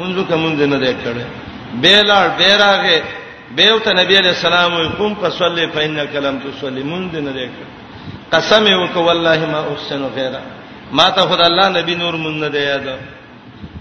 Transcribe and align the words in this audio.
منځو 0.00 0.22
کوم 0.28 0.46
دې 0.60 0.66
نه 0.72 0.78
دی 0.84 0.94
کړې 1.04 1.24
بیلار 1.82 2.26
بیراغه 2.38 2.96
بیو 3.58 3.76
ته 3.84 3.92
نبی 3.98 4.16
علیہ 4.18 4.30
السلام 4.36 4.72
وي 4.76 4.88
قوم 4.98 5.12
فصلی 5.20 5.66
فإنک 5.74 6.16
لم 6.26 6.38
تصلی 6.44 6.82
مون 6.88 7.06
دې 7.10 7.16
نه 7.16 7.32
دی 7.36 7.46
کړې 7.52 8.24
قسم 8.32 8.64
وک 8.82 8.96
والله 9.06 9.46
ما 9.52 9.60
احسن 9.72 10.02
غیره 10.16 10.40
ما 11.00 11.06
ته 11.18 11.28
خدای 11.30 11.46
الله 11.52 11.68
نبی 11.76 11.94
نور 12.00 12.16
مون 12.24 12.36
نه 12.40 12.48
دی 12.56 12.64
یاد 12.64 12.90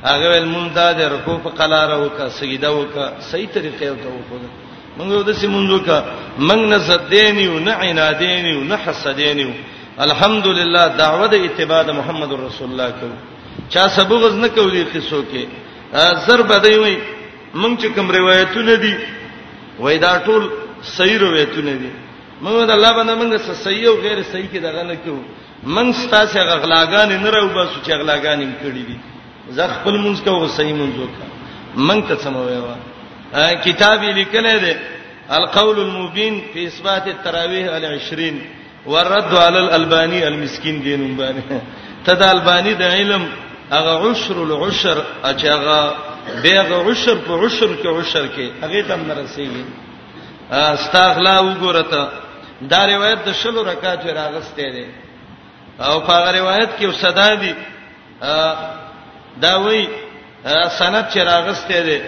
هغه 0.04 0.28
ول 0.36 0.48
مون 0.54 0.70
ته 0.78 0.94
د 1.02 1.12
رکوع 1.16 1.36
په 1.48 1.58
قلاره 1.60 2.00
وک 2.06 2.24
سجده 2.38 2.72
وک 2.78 2.96
صحیح 3.20 3.50
طریقې 3.58 4.00
ته 4.06 4.16
وکړه 4.16 4.72
موږ 5.00 5.24
د 5.32 5.38
سیمونځو 5.42 5.86
کا 5.90 6.00
موږ 6.40 6.60
نه 6.72 6.78
زدینیو 6.92 7.60
نه 7.68 7.74
عنادینیو 7.90 8.64
نه 8.72 8.78
حسدینیو 8.86 9.52
الحمدلله 10.08 10.88
دعوه 11.04 11.28
د 11.36 11.52
اتباع 11.52 11.84
محمد 12.02 12.32
رسول 12.46 12.70
الله 12.70 12.90
کو 13.04 13.08
چا 13.76 13.88
سبغز 14.00 14.34
نه 14.46 14.54
کوي 14.58 14.84
قصو 14.96 15.24
کې 15.34 15.64
زر 16.28 16.42
بدوي 16.50 16.78
وي 16.84 16.96
مونږ 17.62 17.74
چې 17.82 17.88
کوم 17.96 18.08
روایتونه 18.20 18.76
دي 18.84 18.94
وای 19.84 19.98
دا 20.06 20.14
ټول 20.28 20.44
صحیح 20.98 21.18
روایتونه 21.26 21.74
دي 21.82 21.92
مونږ 22.44 22.56
د 22.70 22.72
الله 22.78 22.92
باندې 22.98 23.14
مونږ 23.22 23.32
صحیح 23.66 23.86
او 23.90 23.96
غیر 24.06 24.20
صحیح 24.32 24.50
کې 24.54 24.58
دغه 24.68 24.84
نه 24.90 24.96
کیو 25.04 25.18
مونږ 25.76 25.90
ستاسو 26.06 26.40
غغلاګان 26.52 27.10
نه 27.24 27.30
راو 27.36 27.48
بس 27.56 27.70
چې 27.86 27.92
غغلاګان 28.00 28.40
یې 28.42 28.54
کړی 28.64 28.84
دي 28.90 28.98
زه 29.56 29.64
خپل 29.76 29.94
مونږ 30.04 30.18
کو 30.26 30.48
صحیح 30.60 30.76
مونږ 30.82 30.94
وکړه 31.02 31.28
مونږ 31.88 32.02
ته 32.10 32.16
سموي 32.24 32.58
وا 32.66 32.76
کتاب 33.66 33.98
یې 34.04 34.12
لیکل 34.20 34.46
دی 34.64 34.74
القول 35.38 35.78
المبين 35.80 36.36
في 36.54 36.60
اثبات 36.70 37.04
التراويح 37.08 37.66
على 37.74 37.88
20 38.00 38.34
والرد 38.92 39.34
على 39.46 39.60
الالباني 39.64 40.28
المسكين 40.28 40.76
دینم 40.84 41.12
باندې 41.20 41.42
تدا 42.06 42.28
الباني 42.32 42.74
د 42.82 42.84
علم 42.84 43.24
هغه 43.72 44.10
عشر 44.12 44.38
العشر 44.44 44.98
اچاغه 45.24 45.94
بیغه 46.44 46.78
عشر 46.92 47.16
په 47.28 47.46
عشر 47.46 47.76
کې 47.76 47.86
عشر 47.88 48.28
کې 48.38 48.64
هغه 48.64 48.82
تم 48.82 49.02
نرسیږي 49.08 49.66
استغلا 50.52 51.40
وګورته 51.40 52.10
دا 52.62 52.86
روایت 52.88 53.24
د 53.26 53.32
شلو 53.34 53.64
رکعات 53.64 54.04
راغستې 54.06 54.68
ده 54.76 54.88
او 55.86 56.00
په 56.00 56.14
هغه 56.14 56.32
روایت 56.32 56.70
کې 56.80 56.86
وسدا 56.86 57.36
دي 57.36 57.54
دا 59.42 59.56
وایي 59.58 59.90
سند 60.80 61.06
چې 61.14 61.18
راغستې 61.18 61.80
ده 61.88 62.00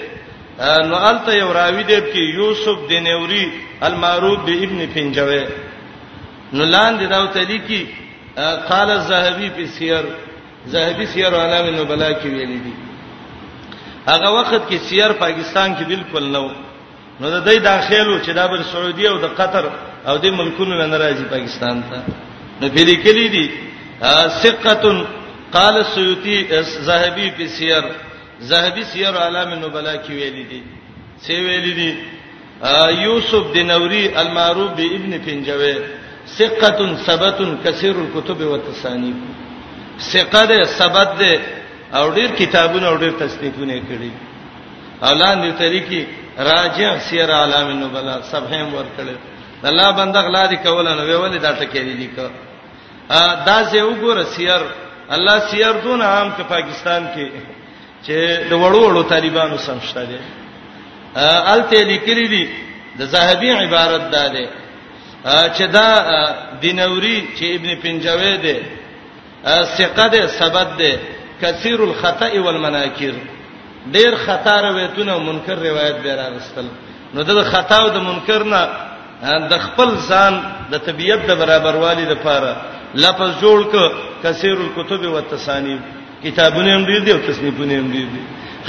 نو 0.90 0.96
الته 0.96 1.34
یو 1.38 1.52
راوی 1.53 1.84
دی 1.84 1.98
چې 2.02 2.36
یوسف 2.36 2.78
دینوري 2.90 3.52
المعروف 3.81 4.40
به 4.46 4.53
ابن 4.64 4.86
پنجوي 4.94 5.48
نو 6.53 6.66
لاندې 6.72 7.06
دا 7.09 7.24
وته 7.24 7.44
دي 7.44 7.62
کې 7.68 7.86
قال 8.72 8.90
الذهبي 8.92 9.50
في 9.50 9.68
سير 9.68 10.06
زاهدی 10.73 11.06
سیر 11.14 11.34
علام 11.48 11.66
النبلا 11.73 12.10
کې 12.22 12.30
ویل 12.38 12.54
دي 12.66 12.73
هغه 14.12 14.30
وخت 14.38 14.54
کې 14.70 14.78
سیر 14.90 15.12
پاکستان 15.26 15.70
کې 15.78 15.84
بالکل 15.92 16.26
نو 16.36 16.46
نو 17.20 17.26
د 17.36 17.38
دې 17.50 17.58
داخلو 17.72 18.16
چې 18.26 18.32
د 18.40 18.42
بل 18.52 18.62
سعودي 18.72 19.06
او 19.12 19.18
د 19.26 19.28
قطر 19.40 19.66
او 20.08 20.16
د 20.24 20.26
ملکونو 20.40 20.74
نه 20.82 20.86
ناراضي 20.94 21.26
پاکستان 21.36 21.78
ته 21.90 21.98
نو 22.62 22.66
په 22.76 22.82
لیکلي 22.90 23.28
دي 23.36 23.46
ثقه 24.44 25.06
قال 25.54 25.76
سیوطی 25.96 26.38
زاهبی 26.88 27.28
په 27.38 27.46
سیر 27.58 27.84
زاهبی 28.50 28.84
سیر 28.94 29.14
علام 29.28 29.50
النبلا 29.58 29.96
کې 30.04 30.09
ویل 30.20 30.38
دي 30.52 30.62
سی 31.26 31.36
ویل 31.46 31.68
دي 31.81 31.92
یوسف 33.06 33.44
دینوری 33.54 34.04
المعروف 34.22 34.70
بابن 34.78 35.12
پنجوی 35.26 35.76
ثقه 36.38 36.80
ثبت 37.08 37.38
كثير 37.66 37.96
الكتب 38.06 38.40
والتصانیف 38.42 39.16
ثقه 40.00 40.45
ده 40.50 40.66
ثبت 40.66 41.09
ده 41.22 41.31
او 41.98 42.06
ډیر 42.17 42.30
کتابونه 42.42 42.88
او 42.88 42.98
ډیر 43.03 43.12
تصدیقونه 43.23 43.78
کړي 43.90 44.12
اولان 45.09 45.38
دې 45.44 45.58
طریقې 45.64 46.02
راجع 46.40 46.98
سیر 47.08 47.30
عالم 47.40 47.67
النبلا 47.67 48.22
سبهم 48.22 48.73
ور 48.73 48.86
کړل 48.98 49.18
الله 49.66 49.92
بنده 49.92 50.20
غلا 50.22 50.45
دي 50.45 50.56
کول 50.66 50.86
نو 50.98 51.02
ویول 51.06 51.38
دا 51.40 51.52
ټکی 51.59 51.80
دي 52.00 52.09
کو 52.16 52.28
ا 53.09 53.34
دا 53.47 53.63
زه 53.63 53.80
وګوره 53.90 54.24
سیر 54.35 54.62
الله 55.16 55.40
سیر 55.50 55.72
دون 55.85 56.02
عام 56.02 56.29
په 56.38 56.44
پاکستان 56.44 57.08
کې 57.16 57.28
چې 58.06 58.18
د 58.50 58.53
وړو 58.62 58.81
وړو 58.90 59.09
طالبانو 59.14 59.58
سمشته 59.58 60.03
دي 60.06 60.18
ا 61.16 61.52
الته 61.53 61.78
لیکلي 61.84 62.28
دي 62.28 62.46
د 63.00 63.03
زاهبي 63.06 63.52
عبارت 63.52 64.03
ده 64.12 64.28
ده 64.34 64.50
چې 65.56 65.62
دا 65.78 65.90
دینوري 66.62 67.18
چې 67.40 67.44
ابن 67.56 67.69
پنجوي 67.81 68.38
ده 68.38 68.77
ثقه 69.78 70.08
ده 70.14 70.28
سبد 70.40 70.70
ده 70.80 70.92
کثیر 71.42 71.80
الخطا 71.90 72.28
والمناکر 72.46 73.16
ډیر 73.96 74.12
خطا 74.25 74.56
روایتونه 74.68 75.14
منکر 75.28 75.58
روایت 75.68 75.98
به 76.03 76.12
را 76.16 76.28
رسل 76.38 76.68
نو 77.14 77.24
د 77.24 77.44
خطا 77.52 77.78
او 77.84 77.90
د 77.90 77.97
منکر 78.08 78.42
نه 78.53 78.62
د 79.52 79.53
خپل 79.66 79.90
ځان 80.09 80.34
د 80.72 80.76
طبيعت 80.88 81.20
د 81.30 81.31
برابروالي 81.42 82.06
لپاره 82.14 82.52
لفظ 83.03 83.31
جوړ 83.44 83.59
ک 83.72 83.76
کثیر 84.24 84.58
الكتب 84.66 85.02
والتصانیف 85.14 85.80
کتابونه 86.24 86.70
هم 86.76 86.86
ډیر 86.86 87.00
دي 87.06 87.12
او 87.14 87.20
تصنیفونه 87.30 87.74
هم 87.80 87.88
ډیر 87.96 88.08
دي 88.14 88.22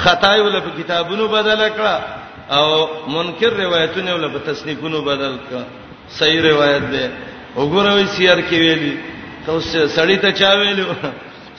خطا 0.04 0.36
یو 0.36 0.48
لپ 0.48 0.66
کتابونو 0.78 1.28
بدل 1.28 1.60
کړه 1.76 1.96
او 2.56 2.66
منکر 3.14 3.52
روایتونه 3.64 4.14
ول 4.14 4.28
په 4.28 4.38
تصنیفونو 4.52 5.02
بدل 5.02 5.34
کړه 5.50 5.62
صحیح 6.10 6.40
روایت 6.50 6.82
ده 6.90 7.10
وګوروي 7.56 8.06
سیر 8.06 8.40
کې 8.48 8.52
ویلي 8.64 8.96
ته 9.46 9.86
سړی 9.96 10.16
ته 10.16 10.30
چا 10.32 10.52
ویلو 10.60 10.92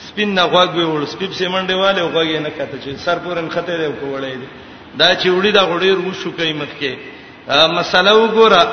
سپین 0.08 0.34
نه 0.34 0.42
غوږ 0.52 0.68
به 0.76 0.84
ول 0.88 1.06
سپیب 1.06 1.32
سیمنډي 1.38 1.74
والے 1.74 2.00
غوږ 2.12 2.28
نه 2.44 2.50
کته 2.56 2.76
چې 2.84 2.90
سر 3.04 3.18
پورن 3.24 3.48
خته 3.50 3.76
دی 3.80 3.88
کوړې 4.00 4.32
دی 4.42 4.48
دا 5.00 5.08
چې 5.20 5.28
وړي 5.30 5.50
دا 5.52 5.62
غړي 5.70 5.90
رو 5.96 6.12
شو 6.22 6.30
کوي 6.38 6.52
مخکې 6.52 6.92
مسله 7.78 8.12
وګوره 8.22 8.66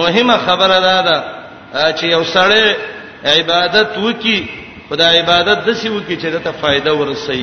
مهمه 0.00 0.36
خبره 0.46 0.76
ده 0.86 0.96
دا 1.08 1.86
چې 1.92 2.04
یو 2.04 2.22
سړی 2.24 2.76
عبادت 3.24 3.98
وکي 3.98 4.38
خدای 4.88 5.18
عبادت 5.20 5.64
د 5.66 5.72
سی 5.80 5.88
وکي 5.88 6.16
چې 6.16 6.44
ته 6.44 6.50
فائدہ 6.60 6.90
ورسې 6.96 7.38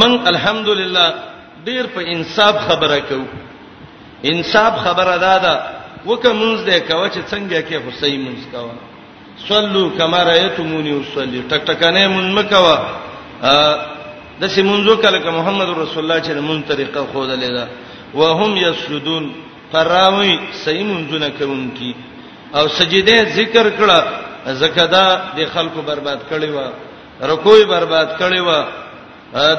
من 0.00 0.26
الحمدلله 0.32 1.06
ډیر 1.66 1.86
په 1.94 2.00
انصاف 2.14 2.56
خبره 2.68 2.98
کو 3.08 3.22
انصاف 4.32 4.74
خبره 4.84 5.16
ده 5.24 5.34
دا 5.44 5.54
وکه 6.06 6.28
مونږ 6.32 6.56
دې 6.66 6.88
کوي 6.90 7.08
چې 7.10 7.20
څنګه 7.30 7.60
کې 7.68 7.84
حسین 7.88 8.20
مونږ 8.24 8.52
کوي 8.52 8.70
صلوا 9.48 9.90
كما 9.98 10.22
رايتموني 10.22 11.00
اصلي 11.04 11.42
ټک 11.50 11.62
ټکانه 11.68 12.08
مون 12.08 12.32
مکوا 12.34 12.76
د 14.40 14.44
سیمونځو 14.56 14.94
کله 15.04 15.18
ک 15.24 15.26
محمد 15.38 15.68
رسول 15.68 16.02
الله 16.04 16.18
چې 16.20 16.32
مون 16.48 16.62
طریقه 16.72 17.06
خو 17.12 17.26
ده 17.26 17.34
لیدا 17.42 17.66
وهم 18.14 18.56
يسجدون 18.56 19.24
فراوي 19.72 20.32
سیمونځونه 20.64 21.28
کوم 21.40 21.68
کی 21.78 21.92
او 22.56 22.64
سجده 22.78 23.16
ذکر 23.38 23.66
کړه 23.78 24.00
زکدا 24.60 25.06
د 25.36 25.46
خلکو 25.52 25.80
برباد 25.90 26.18
کړي 26.30 26.48
و 26.56 26.58
رکوې 27.30 27.64
برباد 27.74 28.08
کړي 28.20 28.40
و 28.40 28.64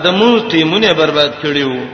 د 0.03 0.07
مون 0.19 0.49
تیمونه 0.49 0.93
برباد 0.93 1.33
کړي 1.43 1.63
و 1.63 1.85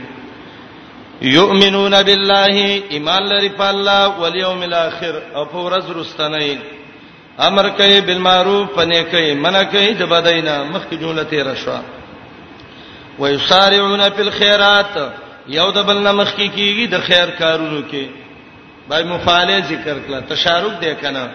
یؤمنون 1.36 1.94
بالله 2.02 2.82
ایمان 2.96 3.22
لري 3.32 3.48
په 3.60 3.66
الله 3.70 4.18
والیوم 4.22 4.62
الاخر 4.68 5.14
او 5.34 5.44
په 5.44 5.58
ورځ 5.68 5.84
رستنه 5.98 6.40
امر 7.40 7.68
کوي 7.70 8.00
بالمعروف 8.00 8.74
پنه 8.76 9.02
کوي 9.02 9.34
منع 9.34 9.62
کوي 9.62 9.92
د 9.92 10.02
بدینا 10.10 10.62
مخکې 10.72 10.94
جمله 11.00 11.22
تیر 11.22 11.54
شو 11.54 11.76
ويسارعون 13.18 14.02
فی 14.16 14.22
الخيرات 14.22 14.98
یو 15.56 15.70
د 15.70 15.78
بل 15.88 15.98
نمخ 16.04 16.28
کې 16.34 16.50
کیږي 16.56 16.90
د 16.90 17.00
خیر 17.06 17.30
کارونو 17.38 17.80
کې 17.90 18.06
بای 18.88 19.04
مفاله 19.04 19.58
ذکر 19.60 19.96
کړه 20.08 20.32
تشارک 20.32 20.78
دی 20.82 20.94
کنه 21.02 21.26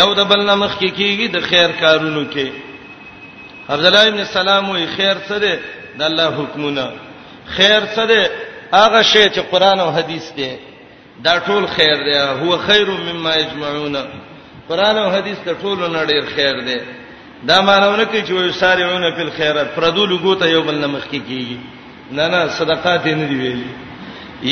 یو 0.00 0.14
د 0.14 0.26
بل 0.32 0.44
نمخ 0.50 0.76
کې 0.78 0.92
کیږي 0.98 1.34
د 1.36 1.40
خیر 1.50 1.70
کارونو 1.80 2.22
کې 2.32 2.46
عبد 3.74 3.84
الله 3.84 4.06
ابن 4.08 4.24
سلام 4.32 4.70
وی 4.70 4.86
خیر 4.96 5.16
څه 5.28 5.32
دی 5.44 5.56
د 5.98 6.02
الله 6.12 6.28
حکمونه 6.40 6.88
خیر 7.56 7.86
څه 7.96 8.08
دی 8.12 8.22
هغه 8.78 9.02
شی 9.12 9.28
چې 9.30 9.40
قران 9.50 9.80
او 9.80 9.90
حدیث 9.98 10.32
دی 10.40 10.54
دا 11.28 11.38
ټول 11.50 11.66
خیر 11.76 11.96
دی 12.08 12.16
هو 12.40 12.58
خیر 12.66 12.90
مما 13.02 13.34
یجمعون 13.36 13.96
قران 14.68 14.96
او 15.02 15.08
حديث 15.16 15.38
ته 15.44 15.52
ټول 15.62 15.76
نه 15.92 16.00
ډیر 16.10 16.24
خیر 16.34 16.56
دی 16.66 16.76
دا 17.48 17.58
مانونه 17.68 18.04
کوي 18.10 18.22
چې 18.26 18.30
وي 18.32 18.52
ساريونه 18.52 19.08
په 19.16 19.30
خیرات 19.38 19.68
پردو 19.76 20.02
لګوته 20.12 20.44
یو 20.54 20.62
بل 20.68 20.74
نمخ 20.84 21.04
کې 21.12 21.20
کیږي 21.28 21.58
نه 22.16 22.24
نه 22.32 22.40
صدقات 22.58 23.06
نه 23.20 23.24
دی 23.30 23.36
ویلي 23.42 23.72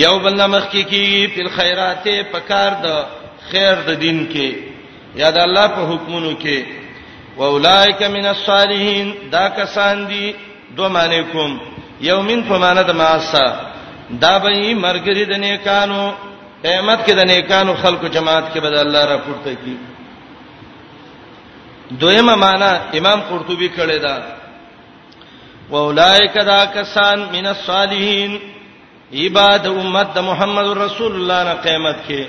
یو 0.04 0.14
بل 0.24 0.34
نمخ 0.42 0.64
کې 0.72 0.82
کیږي 0.92 1.22
په 1.36 1.42
خیرات 1.56 2.04
په 2.32 2.38
کار 2.50 2.70
د 2.84 2.86
خیر 3.50 3.74
د 3.88 3.90
دین 4.04 4.18
کې 4.32 4.50
یاد 5.22 5.36
الله 5.46 5.66
په 5.76 5.82
حکمونو 5.90 6.32
کې 6.42 6.58
واولائک 7.38 8.00
من 8.16 8.26
الصالحین 8.34 9.06
دا 9.34 9.44
کسان 9.58 9.96
دي 10.10 10.26
دو 10.76 10.84
مانیکم 10.96 11.50
یومین 12.10 12.40
په 12.48 12.54
معنا 12.62 12.82
د 12.90 12.92
ماسا 13.00 13.46
دا 14.22 14.34
به 14.42 14.50
مرګ 14.84 15.04
لري 15.08 15.24
د 15.32 15.34
نیکانو 15.44 16.02
قیامت 16.64 16.98
کې 17.06 17.12
د 17.16 17.22
نیکانو 17.30 17.72
خلکو 17.82 18.06
جماعت 18.16 18.44
کې 18.54 18.58
به 18.64 18.68
الله 18.80 19.02
را 19.10 19.18
پورته 19.24 19.50
کوي 19.60 19.76
دویمه 22.00 22.34
معنا 22.34 22.80
امام 22.98 23.20
قرطبي 23.30 23.68
کړی 23.76 23.98
دا 23.98 24.16
واولائک 25.70 26.34
دا 26.46 26.64
کسان 26.74 27.18
من 27.32 27.46
الصالحین 27.46 28.40
عباد 29.14 29.66
امت 29.66 30.18
محمد 30.30 30.66
رسول 30.78 31.12
الله 31.14 31.44
نه 31.44 31.54
قیامت 31.62 31.96
کې 32.08 32.24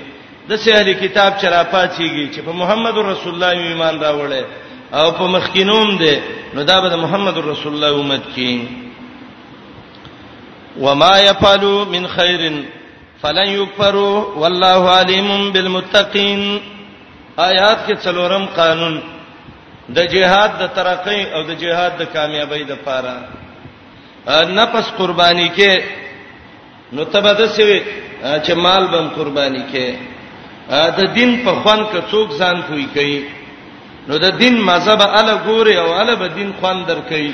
د 0.48 0.56
سهلی 0.64 0.94
کتاب 0.94 1.36
چر 1.40 1.52
اپاتېږي 1.52 2.34
چې 2.34 2.38
په 2.46 2.52
محمد 2.52 2.98
رسول 2.98 3.32
الله 3.34 3.50
ایمان 3.52 4.00
راوړل 4.00 4.44
او 4.92 5.12
په 5.12 5.22
مخکینوم 5.36 5.96
دي 5.98 6.18
نو 6.54 6.62
دا 6.62 6.80
به 6.80 6.96
محمد 6.96 7.38
رسول 7.38 7.72
الله 7.74 8.00
امت 8.00 8.22
کې 8.36 8.58
وما 10.80 11.18
يفعلوا 11.20 11.84
من 11.84 12.08
خير 12.08 12.52
فلن 13.22 13.48
يكفروا 13.50 14.24
والله 14.40 14.90
عليم 14.90 15.52
بالمتقين 15.52 16.60
آیات 17.38 17.78
کې 17.86 17.96
څلورم 18.06 18.46
قانون 18.56 19.02
د 19.96 19.98
جهاد 20.14 20.50
د 20.62 20.64
ترقې 20.78 21.20
او 21.34 21.40
د 21.48 21.52
جهاد 21.62 21.92
د 22.00 22.02
کامیابی 22.14 22.62
د 22.70 22.74
پاره 22.86 23.16
نفس 24.58 24.86
قرباني 25.00 25.48
کې 25.56 25.72
نو 26.92 27.02
تبد 27.14 27.40
سوي 27.56 27.80
چې 28.44 28.52
مال 28.64 28.84
بم 28.92 29.06
قرباني 29.18 29.62
کې 29.72 29.88
د 30.98 31.00
دین 31.18 31.30
په 31.44 31.52
خوان 31.60 31.80
کې 31.90 32.00
څوک 32.10 32.28
ځان 32.40 32.56
کوي 32.68 32.86
کوي 32.96 33.20
نو 34.08 34.18
د 34.18 34.30
دین 34.42 34.56
مذهب 34.70 35.00
اله 35.20 35.34
ګوري 35.48 35.74
او 35.82 35.88
اله 36.00 36.14
به 36.20 36.28
دین 36.38 36.50
خوان 36.60 36.78
در 36.88 36.98
کوي 37.10 37.32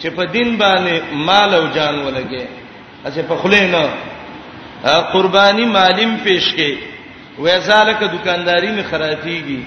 چې 0.00 0.06
په 0.16 0.24
دین 0.36 0.50
باندې 0.58 0.94
مال 1.28 1.50
او 1.54 1.64
جان 1.76 1.94
ولګي 2.06 2.44
اسه 3.06 3.22
په 3.22 3.36
خله 3.36 3.60
نه 3.74 3.84
قرباني 5.12 5.66
مالیم 5.78 6.16
پیش 6.26 6.44
کې 6.56 6.70
وې 7.38 7.56
ځاله 7.68 7.92
ک 7.98 8.02
دکانداري 8.14 8.70
می 8.76 8.84
خراتيږي 8.92 9.60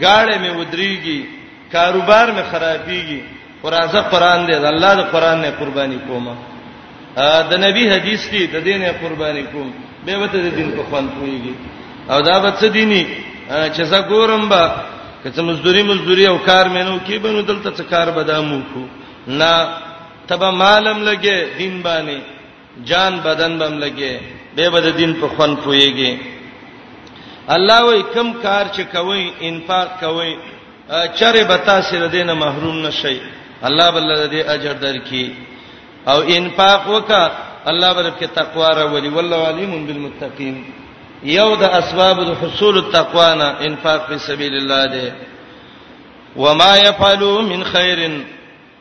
گاړې 0.00 0.36
می 0.42 0.50
ودريږي 0.60 1.41
کاروبار 1.74 2.26
می 2.36 2.42
خرابيږي 2.50 3.20
قرانزه 3.62 4.00
قران 4.12 4.40
دی 4.46 4.56
د 4.64 4.66
الله 4.72 4.92
د 5.00 5.02
قران 5.12 5.38
نه 5.44 5.50
قرباني 5.60 5.98
کوم 6.08 6.26
دا 7.50 7.56
نبی 7.66 7.84
حدیث 7.94 8.22
دی 8.32 8.42
د 8.54 8.56
دینه 8.68 8.88
قرباني 9.02 9.44
کوم 9.52 9.68
به 10.06 10.14
وته 10.20 10.38
د 10.46 10.48
دین 10.58 10.68
په 10.76 10.82
خوان 10.88 11.06
کويږي 11.18 11.54
او 12.12 12.18
دا 12.28 12.36
به 12.42 12.50
څه 12.60 12.66
دیني 12.76 13.02
چې 13.74 13.82
زه 13.90 13.98
ګورم 14.10 14.44
با 14.52 14.64
که 15.22 15.28
څه 15.34 15.40
مزدوري 15.48 15.82
مزدوري 15.90 16.24
او 16.28 16.38
کار 16.48 16.66
مینو 16.74 16.96
کې 17.06 17.14
به 17.24 17.30
نو 17.34 17.40
دلته 17.50 17.68
څه 17.78 17.82
کار 17.92 18.08
بدامو 18.16 18.60
کو 18.74 18.82
نه 19.40 19.52
تبه 20.28 20.50
مالم 20.60 20.98
لګي 21.08 21.38
دین 21.58 21.74
باندې 21.86 22.18
جان 22.90 23.12
بدن 23.26 23.52
بم 23.60 23.74
لګي 23.84 24.14
به 24.56 24.70
به 24.72 24.80
د 24.86 24.88
دین 25.00 25.12
په 25.20 25.26
خوان 25.34 25.52
کويږي 25.64 26.12
الله 27.54 27.80
وې 27.84 28.00
کم 28.14 28.28
کار 28.44 28.64
چې 28.76 28.82
کوي 28.96 29.24
انفاق 29.48 29.88
کوي 30.02 30.34
چرې 30.92 31.44
بتا 31.48 31.82
سره 31.82 32.06
دینه 32.08 32.34
محروم 32.34 32.86
نشي 32.86 33.20
الله 33.68 33.90
بل 33.90 34.08
دې 34.30 34.48
اجر 34.54 34.72
درکې 34.80 35.28
او 36.08 36.20
انفاق 36.36 36.88
وکا 36.88 37.24
الله 37.70 37.92
برکه 37.94 38.26
تقوا 38.26 38.68
را 38.70 38.84
ولي 38.84 39.08
والله 39.08 39.36
عليم 39.46 39.86
بالمتقين 39.86 40.64
یو 41.24 41.56
د 41.56 41.62
اسباب 41.64 42.24
د 42.28 42.36
حصول 42.42 42.78
التقوا 42.78 43.34
نه 43.34 43.56
انفاق 43.68 44.06
په 44.08 44.18
سبیل 44.18 44.54
الله 44.54 44.86
دی 44.86 45.12
وما 46.36 46.76
يفعلوا 46.76 47.42
من 47.42 47.64
خير 47.64 48.10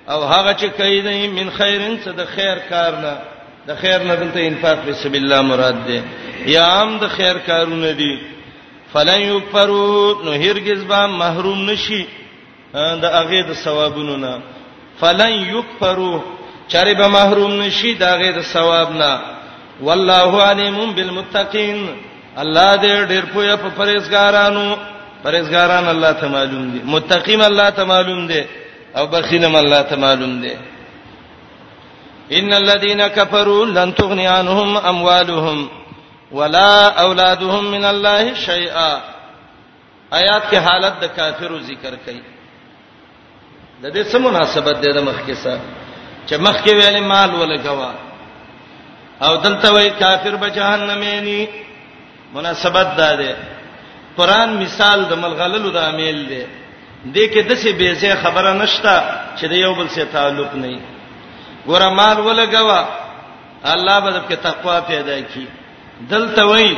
او 0.09 0.23
هغه 0.23 0.53
چې 0.53 0.65
کوي 0.77 1.01
نه 1.01 1.27
من 1.41 1.49
خیرن 1.49 1.99
څه 2.05 2.09
د 2.17 2.25
خیر 2.35 2.57
کار 2.69 2.91
نه 2.95 3.13
د 3.67 3.75
خیر 3.81 3.97
نه 4.03 4.15
دلته 4.15 4.39
انفاق 4.39 4.77
په 4.85 4.93
سبیل 5.03 5.23
الله 5.23 5.41
مراد 5.41 5.85
دی 5.87 6.01
یا 6.51 6.65
عام 6.65 6.97
د 6.97 7.07
خیر 7.17 7.37
کارونه 7.47 7.91
دي 7.91 8.13
فلن 8.93 9.21
یکفروا 9.21 10.13
نو 10.25 10.31
هرگز 10.43 10.81
به 10.91 11.05
محروم 11.21 11.61
نشي 11.69 12.01
د 13.01 13.05
هغه 13.17 13.41
د 13.49 13.53
ثوابونو 13.63 14.15
نه 14.23 14.33
فلن 15.01 15.33
یکفروا 15.55 16.19
چاره 16.71 16.93
به 16.93 17.07
محروم 17.07 17.53
نشي 17.61 17.93
د 17.95 18.03
هغه 18.13 18.31
د 18.31 18.39
ثواب 18.53 18.89
نه 19.01 19.13
والله 19.85 20.33
علیم 20.51 20.77
بالمتقین 20.95 21.79
الله 22.43 22.71
دې 22.83 22.95
ډېر 23.11 23.25
پوهه 23.33 23.55
په 23.63 23.69
پرېزګارانو 23.79 24.67
پرېزګاران 25.25 25.85
الله 25.95 26.11
ته 26.19 26.27
معلوم 26.35 26.65
دي 26.73 26.79
متقین 26.95 27.41
الله 27.41 27.69
ته 27.69 27.83
معلوم 27.83 28.27
دي 28.27 28.43
او 28.95 29.07
بخیلم 29.07 29.55
الله 29.55 29.81
ته 29.81 29.95
معلوم 29.95 30.41
دي 30.41 30.53
ان 32.39 32.53
الذين 32.53 33.07
كفروا 33.07 33.65
لن 33.65 33.93
تغني 33.93 34.27
عنهم 34.27 34.77
اموالهم 34.77 35.69
ولا 36.37 37.01
اولادهم 37.05 37.63
من 37.75 37.83
الله 37.85 38.33
شيئا 38.33 38.91
آیات 40.19 40.43
کې 40.51 40.57
حالت 40.67 40.93
د 41.03 41.05
کافرو 41.17 41.57
ذکر 41.69 41.93
کړي 42.05 42.21
د 43.81 43.85
دې 43.95 44.03
سم 44.11 44.23
مناسبت 44.23 44.75
د 44.97 44.99
مخکې 45.09 45.35
سره 45.43 45.61
چې 46.27 46.35
مخکې 46.47 46.71
ویلې 46.79 47.03
مال 47.13 47.31
ولګوا 47.35 47.91
او 49.25 49.33
دلته 49.45 49.67
وایي 49.73 49.89
کافر 49.89 50.35
به 50.35 50.47
جهنمې 50.49 51.15
ني 51.27 51.41
مناسبت 52.35 52.87
ده 52.97 53.15
ده 53.21 53.37
قران 54.17 54.49
مثال 54.63 54.99
د 55.05 55.13
ملغللو 55.23 55.69
د 55.77 55.77
امیل 55.91 56.19
ده 56.31 56.43
دې 57.15 57.25
کې 57.33 57.39
د 57.49 57.51
څه 57.61 57.69
به 57.79 57.95
څه 58.01 58.23
خبره 58.23 58.51
نشتا 58.53 58.95
چې 59.37 59.45
د 59.51 59.53
یو 59.63 59.73
بل 59.75 59.87
سره 59.95 60.05
تعلق 60.17 60.51
نه 60.63 60.67
وي 60.67 60.81
ګور 61.67 61.81
مال 61.97 62.17
ولګوا 62.17 62.81
الله 63.73 63.99
به 64.03 64.09
د 64.11 64.35
تقوا 64.43 64.75
پیدا 64.91 65.17
کړي 65.29 65.47
دلته 66.09 66.43
وای 66.49 66.69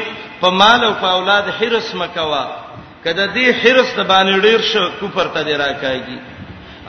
په 0.41 0.49
مال 0.59 0.81
او 0.87 0.93
په 1.01 1.07
اولاد 1.17 1.45
حرس 1.57 1.87
مکوا 2.01 2.45
کله 3.03 3.25
دې 3.35 3.47
حرس 3.61 3.89
د 3.97 4.01
باندې 4.11 4.33
ډیر 4.45 4.59
شو 4.71 4.83
کوپر 4.99 5.27
ته 5.33 5.39
دی 5.47 5.53
راکایږي 5.63 6.19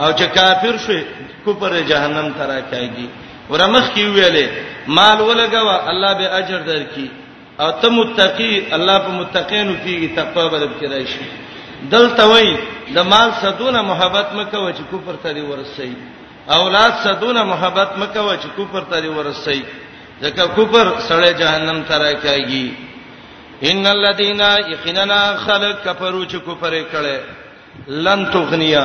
او 0.03 0.09
چې 0.19 0.25
کافر 0.37 0.75
شي 0.87 1.01
کوپر 1.45 1.71
جهنم 1.91 2.29
ته 2.37 2.43
راکایږي 2.53 3.07
ورمخ 3.51 3.87
کی 3.95 4.03
ویلې 4.07 4.47
مال 4.97 5.19
ولګوا 5.29 5.77
الله 5.91 6.11
به 6.19 6.27
اجر 6.41 6.61
درکې 6.71 7.09
او 7.63 7.71
ته 7.81 7.89
متقی 7.97 8.53
الله 8.77 8.97
په 9.07 9.11
متقینو 9.21 9.75
کیږي 9.85 10.09
تقوا 10.19 10.47
بدل 10.49 10.71
کړئ 10.81 11.05
شي 11.15 11.27
دلته 11.95 12.25
وای 12.31 12.51
د 12.97 12.99
مال 13.13 13.31
صدونه 13.43 13.81
محبت 13.83 14.29
مکو 14.39 14.71
چې 14.71 14.83
کوپر 14.91 15.15
ته 15.23 15.31
دی 15.37 15.41
ورسې 15.41 15.89
اولاد 16.59 16.93
صدونه 17.05 17.43
محبت 17.53 17.91
مکو 18.01 18.31
چې 18.43 18.47
کوپر 18.57 18.81
ته 18.91 19.01
دی 19.01 19.09
ورسې 19.09 19.59
ځکه 20.23 20.45
کفر 20.57 20.87
سره 21.09 21.29
جهنم 21.41 21.79
ته 21.89 21.97
راکېږي 22.05 22.67
ان 23.71 23.87
الذين 23.97 24.43
يخننا 24.73 25.23
خلق 25.47 25.75
کفرو 25.85 26.25
چې 26.25 26.39
کفر 26.49 26.73
کړي 26.93 27.19
لن 28.05 28.21
تغنیا 28.35 28.85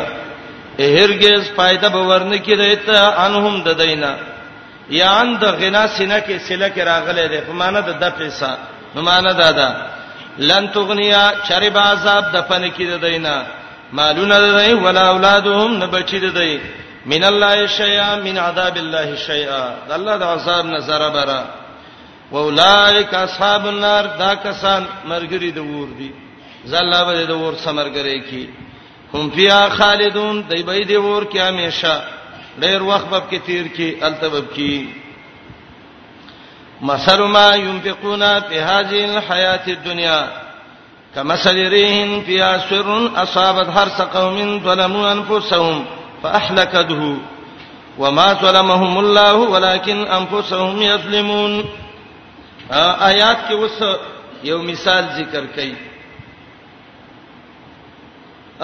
هرگز 0.97 1.41
فائدہ 1.57 1.87
به 1.93 2.01
ورنه 2.09 2.37
کیږي 2.37 2.75
ته 2.85 3.25
انهم 3.25 3.55
د 3.63 3.67
دینا 3.83 4.11
یا 4.99 5.09
ان 5.21 5.29
د 5.41 5.43
غنا 5.59 5.83
سینه 5.97 6.19
کې 6.25 6.35
سله 6.49 6.69
کې 6.75 6.79
راغله 6.91 7.27
ده 7.31 7.39
په 7.47 7.53
معنا 7.61 7.79
د 7.79 7.89
د 8.01 8.05
پیسې 8.17 8.49
نو 8.95 8.99
معنا 9.01 9.31
دا 9.41 9.51
ده 9.59 9.67
لن 10.49 10.63
تغنیا 10.73 11.23
چرې 11.47 11.69
با 11.75 11.81
عذاب 11.91 12.23
د 12.33 12.37
فن 12.47 12.63
کې 12.75 12.83
د 12.91 12.95
دینا 13.05 13.35
مالونه 13.97 14.35
د 14.39 14.47
دی 14.59 14.73
ولا 14.73 15.03
اولادهم 15.13 15.77
نه 15.81 15.87
بچی 15.93 16.19
د 16.19 16.27
دی 16.37 16.59
من 17.13 17.23
الله 17.31 17.55
شیئا 17.81 18.09
من 18.27 18.35
عذاب 18.47 18.75
الله 18.83 19.09
شیئا 19.29 19.63
الله 19.97 20.15
د 20.23 20.23
عذاب 20.35 20.65
نه 20.73 20.79
زره 20.87 21.09
برا 21.15 21.41
واولائک 22.33 23.13
اصحاب 23.25 23.63
النار 23.73 24.03
دا 24.21 24.31
کسان 24.45 24.81
مرګری 25.11 25.51
د 25.57 25.59
ور 25.71 25.89
دي 25.99 26.11
زله 26.71 26.99
به 27.07 27.13
د 27.31 27.33
ور 27.41 27.53
سمرګری 27.65 28.19
کی 28.29 28.45
هم 29.13 29.23
فیا 29.35 29.61
خالدون 29.77 30.35
دی 30.49 30.61
به 30.67 30.73
د 30.91 30.93
ور 31.05 31.23
کی 31.31 31.39
همیشه 31.49 31.93
ډیر 32.63 32.79
وخت 32.89 33.07
به 33.11 33.19
کې 33.31 33.37
تیر 33.45 33.65
کی 33.75 33.89
التبب 34.07 34.45
کی 34.55 34.75
مثل 36.89 37.21
ما 37.35 37.55
ينفقون 37.55 38.23
في 38.47 38.55
هذه 38.69 38.97
الحياة 39.11 39.65
الدنيا 39.67 40.21
كمثل 41.15 41.67
ريح 41.69 42.23
فيها 42.25 42.57
سر 42.69 43.11
أصابت 43.23 43.69
حرث 43.75 44.01
قوم 44.01 44.59
ظلموا 44.65 45.11
أنفسهم 45.11 45.85
فاهلكته 46.23 47.17
وما 47.99 48.33
ظلمهم 48.33 48.97
الله 48.99 49.33
ولكن 49.35 49.99
انفسهم 50.19 50.81
يظلمون 50.81 51.61
آیات 53.09 53.37
کې 53.47 53.51
اوس 53.59 54.45
یو 54.49 54.61
مثال 54.71 55.03
ذکر 55.19 55.43
کړي 55.55 55.73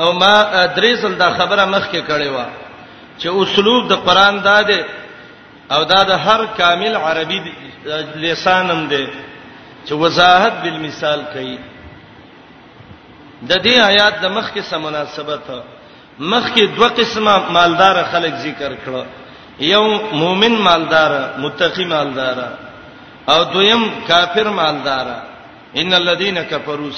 او 0.01 0.11
ما 0.21 0.65
درېزل 0.75 1.17
دا 1.19 1.29
خبره 1.37 1.65
مخ 1.73 1.89
کې 1.91 2.01
کړې 2.07 2.27
و 2.37 2.45
چې 3.19 3.25
اسلوب 3.43 3.87
د 3.91 4.05
قران 4.07 4.35
دا 4.49 4.59
دی 4.69 4.81
او 5.73 5.83
دا 5.91 6.01
د 6.03 6.11
هر 6.25 6.41
کامل 6.57 6.95
عربي 6.95 7.39
لسانم 8.25 8.81
دی 8.87 9.05
چې 9.85 9.91
وضاحت 10.01 10.53
بالمثال 10.63 11.23
کوي 11.33 11.57
د 13.41 13.53
دې 13.53 13.77
آیات 13.91 14.19
د 14.21 14.25
مخ 14.37 14.51
کې 14.53 14.59
سم 14.69 14.81
مناسبت 14.81 15.47
ده 15.47 15.59
مخکې 16.19 16.65
دوه 16.75 16.87
قسمه 16.87 17.49
مالدار 17.51 18.03
خلک 18.11 18.33
ذکر 18.43 18.73
کړه 18.85 19.05
یو 19.59 19.83
مؤمن 20.11 20.55
مالدار 20.67 21.11
متقی 21.37 21.85
مالدار 21.85 22.37
او 23.27 23.43
دویم 23.43 23.83
کافر 24.07 24.49
مالدار 24.49 25.05
ان 25.75 25.93
الذين 25.93 26.43
كفروا 26.43 26.91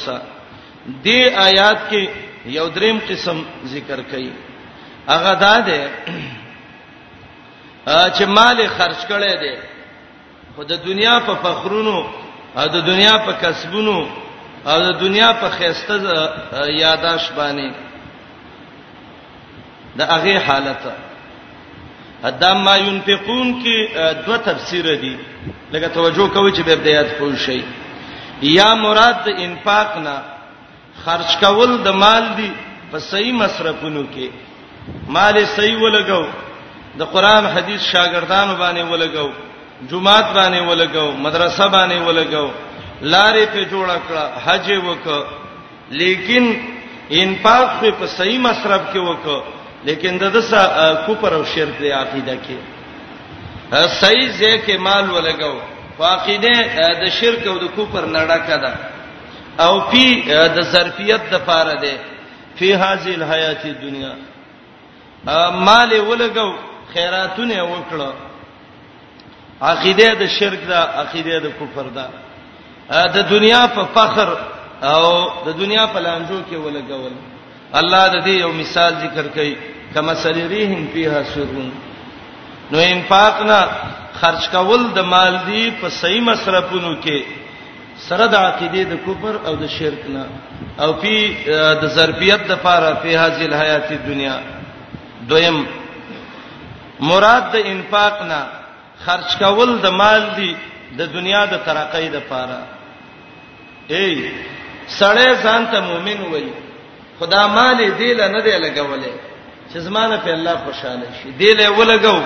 دې 1.03 1.37
آیات 1.37 1.79
کې 1.91 2.07
یو 2.45 2.67
دریم 2.67 2.99
قسم 3.09 3.43
ذکر 3.65 3.99
کړي 4.11 4.29
هغه 5.09 5.33
دا 5.33 5.59
ده 5.59 5.89
چې 7.87 8.23
مال 8.27 8.67
خرج 8.77 8.99
کړي 9.09 9.39
دي 9.41 9.55
خو 10.55 10.63
د 10.63 10.73
دنیا 10.85 11.19
په 11.25 11.35
فخرونو 11.41 12.07
او 12.57 12.67
د 12.67 12.85
دنیا 12.85 13.17
په 13.17 13.31
کسبونو 13.31 14.07
او 14.67 14.79
د 14.81 14.99
دنیا 14.99 15.31
په 15.33 15.49
خيسته 15.49 16.29
یاداش 16.79 17.29
باندې 17.37 17.86
د 19.97 20.01
هغه 20.13 20.33
حالت 20.47 20.83
ادم 22.29 22.57
ما 22.65 22.75
ينفقون 22.85 23.47
کې 23.63 23.75
دوه 24.25 24.37
تفسیر 24.47 24.85
دي 25.03 25.15
لکه 25.73 25.87
توجه 25.87 26.27
کوي 26.33 26.51
چې 26.51 26.61
به 26.67 26.75
بدايات 26.75 27.07
پوه 27.19 27.35
شي 27.45 27.61
یا 28.57 28.69
مراد 28.83 29.17
د 29.25 29.29
انفاق 29.45 29.97
نه 30.05 30.15
خرج 31.05 31.31
کول 31.45 31.71
د 31.87 31.89
مال 32.03 32.23
دی 32.37 32.51
په 32.91 32.99
صحیح 33.09 33.33
مصرفونو 33.41 34.03
کې 34.15 34.29
مال 35.17 35.45
صحیح 35.55 35.77
ولګو 35.79 36.25
د 37.01 37.03
قران 37.15 37.45
حدیث 37.57 37.81
شاګردانو 37.91 38.53
باندې 38.61 38.89
ولګو 38.91 39.29
جمعات 39.91 40.27
باندې 40.37 40.69
ولګو 40.69 41.17
مدرسه 41.25 41.67
باندې 41.75 42.07
ولګو 42.07 42.49
لارې 43.01 43.45
په 43.53 43.63
جوړه 43.71 43.97
کړه 44.07 44.23
حج 44.45 44.79
وکړه 44.85 45.23
لیکن 45.91 46.57
انفاق 47.11 47.83
په 47.99 48.05
صحیح 48.17 48.39
مصرف 48.39 48.81
کې 48.93 48.97
وکړه 49.09 49.56
لیکن 49.87 50.11
د 50.21 50.23
دسه 50.37 50.59
کوپر 51.05 51.33
او 51.33 51.43
شرک 51.55 51.75
دی 51.81 51.89
عقیده 51.97 52.35
کې 52.45 52.55
صحیح 54.01 54.27
ځکه 54.41 54.73
مال 54.87 55.05
ولګو 55.11 55.53
فقیده 55.99 56.55
د 57.03 57.05
شرک 57.19 57.41
او 57.51 57.55
د 57.61 57.63
کوپر 57.75 58.03
نړه 58.15 58.39
ده 58.63 58.73
او 59.65 59.73
فی 59.91 60.05
د 60.57 60.59
ظرفیت 60.73 61.21
د 61.33 61.35
پاره 61.49 61.75
ده 61.83 61.93
فی 62.57 62.69
هذه 62.81 63.11
الحیات 63.19 63.61
الدنیا 63.69 64.13
مال 65.69 65.89
ولګو 66.09 66.47
خیراتونه 66.95 67.57
وکړه 67.69 68.09
عقیده 69.71 70.09
د 70.23 70.25
شرک 70.39 70.59
ده 70.73 70.79
عقیده 71.05 71.35
د 71.47 71.49
کفر 71.61 71.87
ده 72.01 72.07
د 73.15 73.17
دنیا 73.31 73.63
په 73.79 73.83
فخر 73.95 74.29
او 74.91 75.05
د 75.47 75.49
دنیا 75.63 75.85
په 75.93 75.99
لانجو 75.99 76.41
کې 76.49 76.57
ولګول 76.65 77.13
الله 77.73 78.07
د 78.07 78.23
دې 78.23 78.29
یو 78.45 78.51
مثال 78.61 78.91
ذکر 79.07 79.25
کړي 79.39 79.55
کما 79.93 80.13
سریریهم 80.25 80.81
فیها 80.93 81.23
سرون 81.33 81.71
نو 82.71 82.77
انفاق 82.93 83.35
نه 83.51 83.59
خرج 84.21 84.43
کول 84.55 84.83
د 84.97 84.99
مال 85.13 85.35
دی 85.47 85.63
په 85.81 85.87
صحیح 86.01 86.21
مصرفونو 86.29 86.91
کې 87.03 87.23
سره 88.09 88.27
د 88.33 88.35
عقیده 88.47 88.83
د 88.91 88.99
کوپر 89.05 89.35
او 89.49 89.53
د 89.63 89.67
شرک 89.77 90.03
نه 90.15 90.23
او 90.83 90.89
فی 91.01 91.15
د 91.83 91.85
ظرفیت 91.97 92.43
د 92.51 92.61
پاره 92.65 92.93
په 93.03 93.19
هاذه 93.25 93.45
الحیات 93.49 93.91
الدنیا 93.97 94.35
دویم 95.29 95.59
مراد 97.11 97.49
د 97.55 97.71
انفاق 97.73 98.21
نه 98.31 98.41
خرج 99.05 99.37
کول 99.43 99.71
د 99.85 99.97
مال 100.01 100.23
دی 100.37 100.51
د 100.99 101.11
دنیا 101.15 101.45
د 101.53 101.59
ترقې 101.65 102.05
د 102.15 102.19
پاره 102.29 102.63
ای 103.89 104.31
سړی 104.99 105.29
ځان 105.43 105.65
ته 105.71 105.79
مؤمن 105.89 106.21
وای 106.31 106.47
خدا 107.19 107.41
مال 107.57 107.83
دی 108.01 108.13
له 108.21 108.27
نه 108.35 108.41
دی 108.45 108.55
لګولې 108.57 109.11
چې 109.73 109.77
زمانه 109.87 110.17
په 110.17 110.29
الله 110.33 110.55
خوشاله 110.65 111.07
شي 111.23 111.29
دی 111.39 111.51
له 111.59 111.69
ولګو 111.77 112.19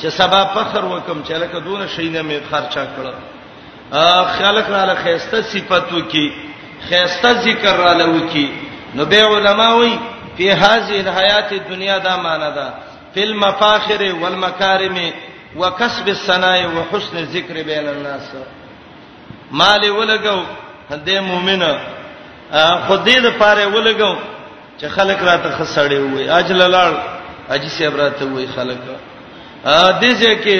چې 0.00 0.06
سبا 0.20 0.42
فخر 0.56 0.84
وکم 0.84 1.22
چې 1.24 1.32
لکه 1.32 1.58
دون 1.68 1.88
شي 1.96 2.08
نه 2.08 2.22
می 2.22 2.40
خرچه 2.50 2.86
کړ 2.96 3.06
ا 3.92 4.24
خلق 4.38 4.70
را 4.74 4.84
له 4.90 4.94
خيسته 5.04 5.42
صفاتو 5.52 6.00
کې 6.12 6.32
خيسته 6.88 7.32
ذکر 7.46 7.76
را 7.76 7.92
له 7.94 8.04
وکي 8.16 8.48
نو 8.94 9.04
به 9.04 9.22
علماوي 9.36 9.94
په 10.38 10.54
هاذه 10.64 10.94
الحیات 11.00 11.52
الدنیا 11.52 11.98
دا 11.98 12.16
معنا 12.16 12.50
ده 12.58 12.72
فل 13.14 13.34
مفاخر 13.34 14.14
والمکارم 14.20 14.98
وکسب 15.56 16.08
الثناء 16.08 16.60
وحسن 16.76 17.16
الذکر 17.16 17.62
بین 17.62 17.88
الناس 17.88 18.28
مال 19.50 19.80
ولګو 19.80 20.42
هدا 20.90 21.20
مؤمنه 21.20 21.78
خدای 22.88 23.18
د 23.24 23.26
پاره 23.40 23.66
ولګو 23.72 24.16
چې 24.80 24.86
خلک 24.88 25.18
راته 25.22 25.48
خسړې 25.64 25.98
وي 26.14 26.30
اجل 26.30 26.58
لاړ 26.70 26.92
اجي 27.54 27.68
صاحب 27.76 27.96
راته 27.96 28.24
وي 28.26 28.46
خلک 28.56 28.78
ا 29.64 30.00
دې 30.00 30.12
ځکه 30.22 30.54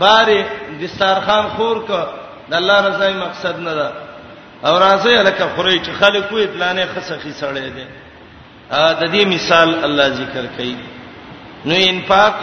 بارې 0.00 0.44
دستارخان 0.82 1.48
خور 1.56 1.76
کا 1.88 2.02
د 2.50 2.54
الله 2.54 2.78
رضای 2.88 3.14
مقصد 3.14 3.58
نه 3.66 3.74
ده 3.78 3.92
او 4.66 4.74
راځي 4.86 5.14
الکه 5.20 5.48
خوري 5.56 5.80
چې 5.84 5.90
خلک 6.00 6.32
وي 6.32 6.46
پلانې 6.46 6.84
خسخي 6.96 7.32
سړې 7.40 7.72
دي 7.76 7.86
ا 8.70 8.92
د 9.00 9.02
دې 9.14 9.22
مثال 9.34 9.84
الله 9.84 10.08
ذکر 10.08 10.46
کوي 10.56 10.76
نو 11.66 11.74
انفاق 11.90 12.42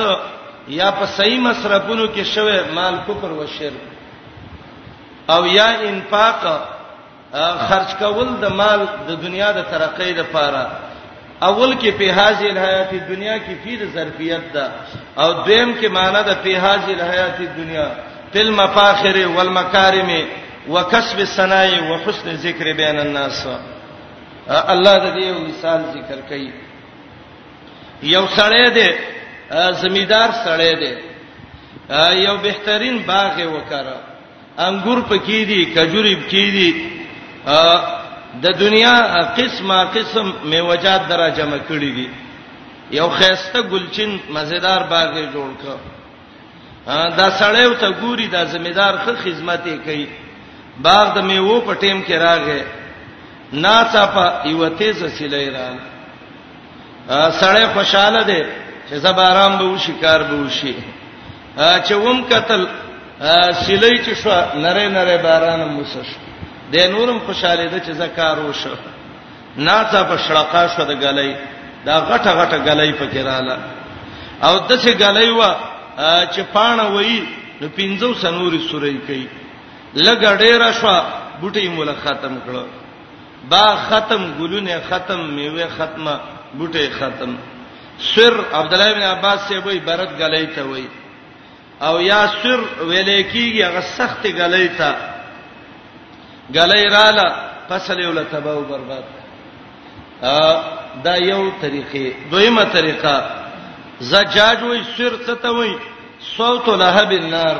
یا 0.79 0.91
په 0.91 1.05
صحیح 1.17 1.39
مصرفونو 1.39 2.05
کې 2.15 2.23
شوه 2.35 2.61
مال 2.77 2.95
کفر 3.07 3.27
او 3.29 3.45
شرک 3.57 3.81
او 5.33 5.45
یا 5.47 5.65
انفاق 5.89 6.41
خرج 7.69 7.95
کول 7.99 8.29
د 8.41 8.45
مال 8.59 8.79
د 9.07 9.11
دنیا 9.25 9.49
د 9.51 9.61
ترقې 9.71 10.11
لپاره 10.21 10.63
اول 11.49 11.71
کې 11.81 11.91
په 11.99 12.13
هاذه 12.19 12.45
الحیات 12.53 12.91
الدنیا 12.99 13.35
کې 13.45 13.53
فیر 13.63 13.79
ظرفیت 13.95 14.45
ده 14.55 14.65
او 15.21 15.29
دویم 15.45 15.71
کې 15.81 15.87
معنی 15.97 16.21
ده 16.29 16.33
په 16.33 16.59
هاذه 16.65 16.87
الحیات 16.97 17.39
الدنیا 17.47 17.87
فل 18.33 18.49
مفاخر 18.59 19.17
والمکارم 19.35 20.11
وکسب 20.69 21.17
الصنای 21.19 21.79
وحسن 21.91 22.31
ذکر 22.45 22.73
بین 22.81 22.99
الناس 22.99 23.45
الله 24.49 24.97
د 25.03 25.05
دې 25.05 25.27
مثال 25.49 25.81
ذکر 25.95 26.17
کړي 26.29 26.51
یو 28.15 28.25
سړی 28.27 28.69
دی 28.73 28.91
زمیدار 29.83 30.29
سړی 30.47 30.73
دی 30.81 30.93
یو 32.25 32.37
بهترین 32.49 32.97
باغ 33.07 33.35
وکړه 33.37 33.97
انګور 34.67 34.99
پکې 35.09 35.29
دي 35.49 35.65
کجوري 35.75 36.15
پکې 36.21 36.45
دي 36.57 36.94
د 38.43 38.45
دنیا 38.61 38.95
قسمه 39.37 39.77
قسم 39.95 40.31
میوجات 40.51 41.01
درا 41.09 41.27
جمع 41.37 41.59
کړی 41.69 41.91
دي 41.97 42.07
یو 42.97 43.09
خيسته 43.09 43.59
ګلچین 43.71 44.11
مزیدار 44.35 44.81
باغ 44.91 45.13
جوړ 45.33 45.49
کړ 45.61 45.73
دا 47.19 47.27
سړیو 47.39 47.73
ته 47.81 47.89
ګوري 48.01 48.27
دا 48.35 48.43
زمیدار 48.53 48.93
خو 49.03 49.11
خدمت 49.23 49.63
کوي 49.85 50.05
باغ 50.85 51.05
د 51.15 51.17
میوه 51.29 51.59
په 51.67 51.73
ټیم 51.81 51.97
کې 52.07 52.15
راغې 52.27 52.61
ناڅه 53.53 54.05
په 54.15 54.25
یو 54.51 54.69
تیز 54.79 54.97
سیلې 55.17 55.47
را 55.55 55.67
سړی 57.41 57.65
خوشاله 57.73 58.21
دی 58.29 58.43
چې 58.89 58.95
زبارام 59.05 59.57
به 59.57 59.63
وشي 59.65 59.93
کار 60.01 60.19
به 60.29 60.35
وشي 60.45 60.73
چې 61.85 61.91
ووم 61.93 62.19
قتل 62.31 62.67
سیلې 63.65 63.93
چې 64.05 64.13
شو 64.21 64.31
نره 64.63 64.87
نره 64.89 65.17
باران 65.25 65.59
موسش 65.75 66.09
د 66.75 66.77
نورم 66.93 67.19
خوشاله 67.25 67.65
ده 67.73 67.79
چې 67.85 67.91
زکار 68.01 68.37
وشو 68.43 68.75
ناڅه 69.65 69.99
په 70.09 70.15
شړقا 70.27 70.63
شو 70.75 70.83
د 70.91 70.93
غلې 71.03 71.31
دا 71.87 71.95
غټه 72.09 72.31
غټه 72.39 72.57
غلې 72.67 72.91
پکې 72.99 73.21
رااله 73.27 73.57
او 74.45 74.53
دسه 74.69 74.91
غلې 75.01 75.29
وا 75.37 75.51
چې 76.33 76.41
پانه 76.55 76.85
وای 76.95 77.19
نو 77.61 77.67
پینځو 77.77 78.09
سنوري 78.23 78.61
سورې 78.67 79.07
کوي 79.07 79.27
لګ 80.05 80.21
ډېر 80.43 80.61
شو 80.79 80.93
بوټي 81.41 81.65
مولا 81.75 81.95
ختم 82.03 82.33
کړو 82.45 82.63
با 83.51 83.65
ختم 83.87 84.21
ګلونه 84.39 84.81
ختم 84.89 85.21
میوه 85.37 85.65
ختمه 85.77 86.13
بوټي 86.59 86.87
ختم 86.99 87.31
سر 88.11 88.33
عبد 88.59 88.71
الله 88.73 88.89
بن 88.97 89.01
عباس 89.13 89.39
سے 89.47 89.55
وای 89.65 89.79
برت 89.87 90.09
غلې 90.21 90.45
ته 90.55 90.61
وای 90.69 90.87
او 91.87 91.95
یا 92.11 92.21
سر 92.41 92.59
ویلې 92.89 93.19
کیږي 93.33 93.61
هغه 93.67 93.81
سخت 93.97 94.21
غلې 94.39 94.67
ته 94.77 95.13
غلې 96.53 96.83
رااله 96.91 97.35
فصل 97.69 97.99
یو 97.99 98.11
لتبا 98.11 98.51
او 98.51 98.61
برباد 98.61 99.03
دا 101.03 101.15
یو 101.15 101.51
طریقې 101.61 102.13
دویمه 102.31 102.63
طریقه 102.63 103.25
زجاج 103.99 104.59
وې 104.63 104.81
سر 104.97 105.13
څه 105.25 105.35
ته 105.41 105.49
وې 105.49 105.75
صوت 106.37 106.67
لهب 106.67 107.11
النار 107.11 107.57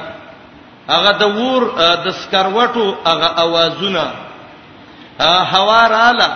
هغه 0.90 1.12
د 1.12 1.24
ور 1.38 1.64
د 2.06 2.10
سکروټو 2.12 2.96
هغه 3.08 3.28
اوازونه 3.44 4.12
هوا 5.22 5.88
رااله 5.88 6.30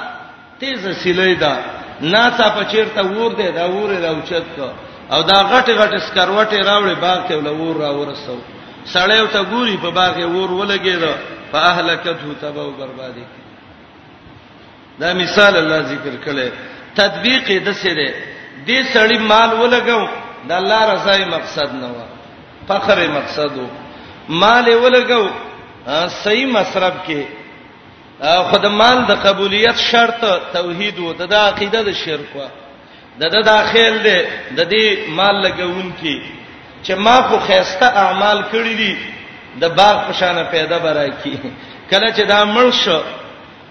تیز 0.59 0.85
سیلې 1.03 1.39
ده 1.39 1.53
ناڅه 2.01 2.49
په 2.55 2.63
چیرته 2.71 3.01
ور 3.05 3.31
دی 3.33 3.51
دا 3.51 3.65
ور 3.69 3.89
راوچت 3.89 4.45
کو 4.55 4.69
او 5.11 5.21
دا 5.21 5.39
غټ 5.51 5.67
غټ 5.79 5.93
سکروټې 6.07 6.59
راوړې 6.69 6.95
باغ 7.01 7.19
ته 7.27 7.37
ولور 7.37 7.75
راورسو 7.81 8.37
سړیو 8.93 9.27
ته 9.33 9.43
ګوري 9.43 9.77
په 9.81 9.89
باغ 9.91 10.13
یې 10.17 10.25
ور 10.25 10.49
ولګېدو 10.51 11.13
فاهلكته 11.53 12.33
تبو 12.41 12.71
بربادي 12.71 13.23
دا 14.99 15.13
مثال 15.13 15.55
الله 15.57 15.77
ذکر 15.93 16.13
کړي 16.25 16.49
تطبیق 16.95 17.45
د 17.67 17.71
سره 17.81 18.09
دې 18.67 18.79
سړی 18.93 19.17
مال 19.33 19.51
ولګو 19.61 20.07
د 20.51 20.51
الله 20.51 20.93
رضای 20.93 21.25
مقصد 21.25 21.73
نه 21.81 21.87
و 21.97 21.99
فخر 22.69 23.07
مقصد 23.11 23.57
و 23.57 23.67
مال 24.29 24.65
ولګو 24.65 25.29
صحیح 26.23 26.45
مصرف 26.47 26.93
کې 27.07 27.23
خدمان 28.51 29.05
د 29.09 29.21
قبولیت 29.25 29.77
شرط 29.91 30.25
توحید 30.53 30.99
و 30.99 31.13
د 31.19 31.33
عقیده 31.33 31.81
د 31.83 31.91
شرک 32.05 32.35
و 32.35 32.41
د 33.19 33.23
د 33.35 33.43
داخل 33.53 33.99
دی 34.07 34.19
د 34.57 34.69
دې 34.69 35.09
مال 35.19 35.41
لګون 35.45 35.87
کې 36.01 36.21
چې 36.83 36.91
ما 37.05 37.17
خو 37.29 37.39
خيسته 37.47 37.85
اعمال 38.03 38.43
کړی 38.51 38.75
دي 38.81 38.93
د 39.61 39.63
باغ 39.77 39.95
په 40.07 40.13
شان 40.19 40.37
پیدا 40.51 40.77
برای 40.85 41.11
کی 41.23 41.33
کله 41.91 42.07
چې 42.17 42.23
دا 42.33 42.39
مړ 42.55 42.69
شو 42.83 42.99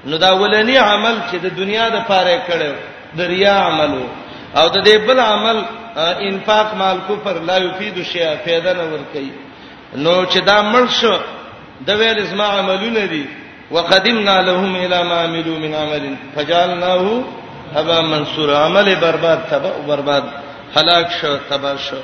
نو 0.08 0.16
دا 0.24 0.30
ولنی 0.40 0.76
عمل 0.76 1.16
چې 1.30 1.36
د 1.44 1.46
دنیا 1.60 1.86
د 1.88 1.98
پاره 2.08 2.36
کړو 2.48 2.72
د 3.18 3.20
ریا 3.32 3.54
عملو 3.68 4.06
او 4.58 4.66
د 4.74 4.76
دې 4.86 4.96
بل 5.06 5.18
عمل 5.20 5.58
انفاق 6.28 6.68
مال 6.80 6.98
کو 7.06 7.14
پر 7.24 7.34
لا 7.48 7.56
یفید 7.58 7.96
شیء 8.12 8.30
پیدا 8.44 8.72
نه 8.78 8.82
ور 8.92 9.04
کوي 9.12 9.32
نو 10.02 10.12
چې 10.32 10.38
دا 10.50 10.58
مړ 10.72 10.86
شو 11.00 11.16
د 11.86 11.90
ویل 11.98 12.18
اسما 12.18 12.46
عملونه 12.58 13.06
دي 13.12 13.26
وقدمنا 13.70 14.40
لهم 14.42 14.76
الى 14.84 15.02
ما 15.08 15.16
عملوا 15.24 15.58
من 15.64 15.74
عمل 15.74 16.04
فجعلناه 16.34 17.22
هبا 17.76 18.00
منصور 18.00 18.54
عمل 18.66 18.94
برباد 18.96 19.38
تبا 19.50 19.70
برباد 19.88 20.22
هلاک 20.76 21.08
شو 21.20 21.36
تبا 21.50 21.74
شو 21.88 21.96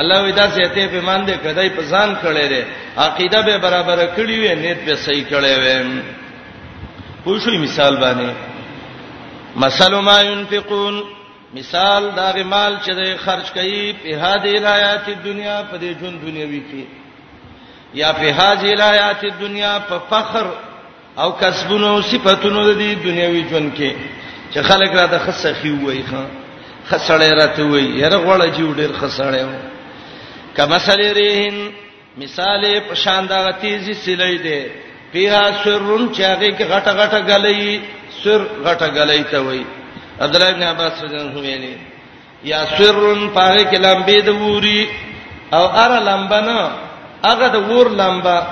الله 0.00 0.22
وی 0.24 0.32
دا 0.32 0.50
سيته 0.50 0.86
په 0.88 1.00
مان 1.00 1.26
دې 1.26 1.32
کدی 1.46 1.68
په 1.70 1.82
ځان 1.82 2.14
کړي 2.22 2.48
دي 2.48 2.62
عقیده 2.96 3.40
به 3.42 3.58
برابر 3.58 3.98
کړي 4.16 4.36
وي 4.40 4.54
نیت 4.54 4.78
به 4.84 4.94
صحیح 4.96 5.24
کړي 5.28 5.54
وي 5.62 6.02
پوښی 7.26 7.58
مثال 7.58 7.96
باندې 7.96 8.34
مثال 9.56 9.94
ما 9.94 10.20
ينفقون 10.22 11.02
مثال 11.54 12.10
دا 12.16 12.32
مال 12.42 12.76
چې 12.86 12.90
د 12.90 13.16
خرج 13.16 13.46
کړي 13.56 13.94
په 14.02 14.18
هادي 14.22 14.58
حیات 14.58 15.10
دنیا 15.24 15.62
په 15.70 15.76
دې 15.78 16.00
جون 16.02 16.14
دنیوي 16.26 16.62
کې 16.70 16.84
یا 17.94 18.12
په 18.12 18.32
هادي 18.40 18.68
حیات 18.82 19.24
دنیا 19.40 19.74
په 19.88 19.98
فخر 20.10 20.46
او 21.18 21.32
کسبونو 21.32 22.02
صفاتونو 22.02 22.64
د 22.72 22.76
دې 22.80 23.04
دنیوي 23.06 23.42
جون 23.50 23.72
کې 23.78 23.92
چې 24.54 24.60
خلک 24.68 24.90
را 24.94 25.06
د 25.06 25.18
خصخي 25.18 25.70
وایي 25.70 26.04
خان 26.10 26.28
خسړې 26.90 27.30
راته 27.40 27.62
وایي 27.66 27.86
یره 28.02 28.16
غوړه 28.24 28.46
جوړ 28.56 28.70
ډېر 28.80 28.92
خسړې 29.00 29.40
وایي 29.40 29.73
کمثل 30.56 31.00
ریحن 31.18 31.56
مثال 32.22 32.64
په 32.88 32.94
شان 33.04 33.22
دا 33.28 33.38
تیزی 33.62 33.94
سلی 34.04 34.36
دی 34.46 34.60
پیها 35.12 35.42
سرون 35.64 36.06
چاغي 36.14 36.48
کې 36.56 36.64
غټه 36.72 36.92
غټه 37.00 37.20
غلې 37.28 37.80
سر 38.24 38.40
غټه 38.66 38.86
غلې 38.96 39.22
ته 39.30 39.38
وای 39.46 39.64
عبد 40.24 40.34
الله 40.36 40.50
بن 40.56 40.62
عباس 40.70 41.02
رضی 41.04 41.14
الله 41.14 41.30
عنه 41.30 41.40
ویلي 41.40 41.76
یا 42.50 42.60
سرون 42.78 43.20
پاره 43.36 43.64
کې 43.70 43.76
لمبې 43.76 44.24
د 44.24 44.28
ووري 44.28 44.88
او 45.58 45.64
اره 45.84 45.98
لمبنه 45.98 46.70
هغه 47.26 47.48
د 47.54 47.68
وور 47.68 47.90
لمبه 48.00 48.42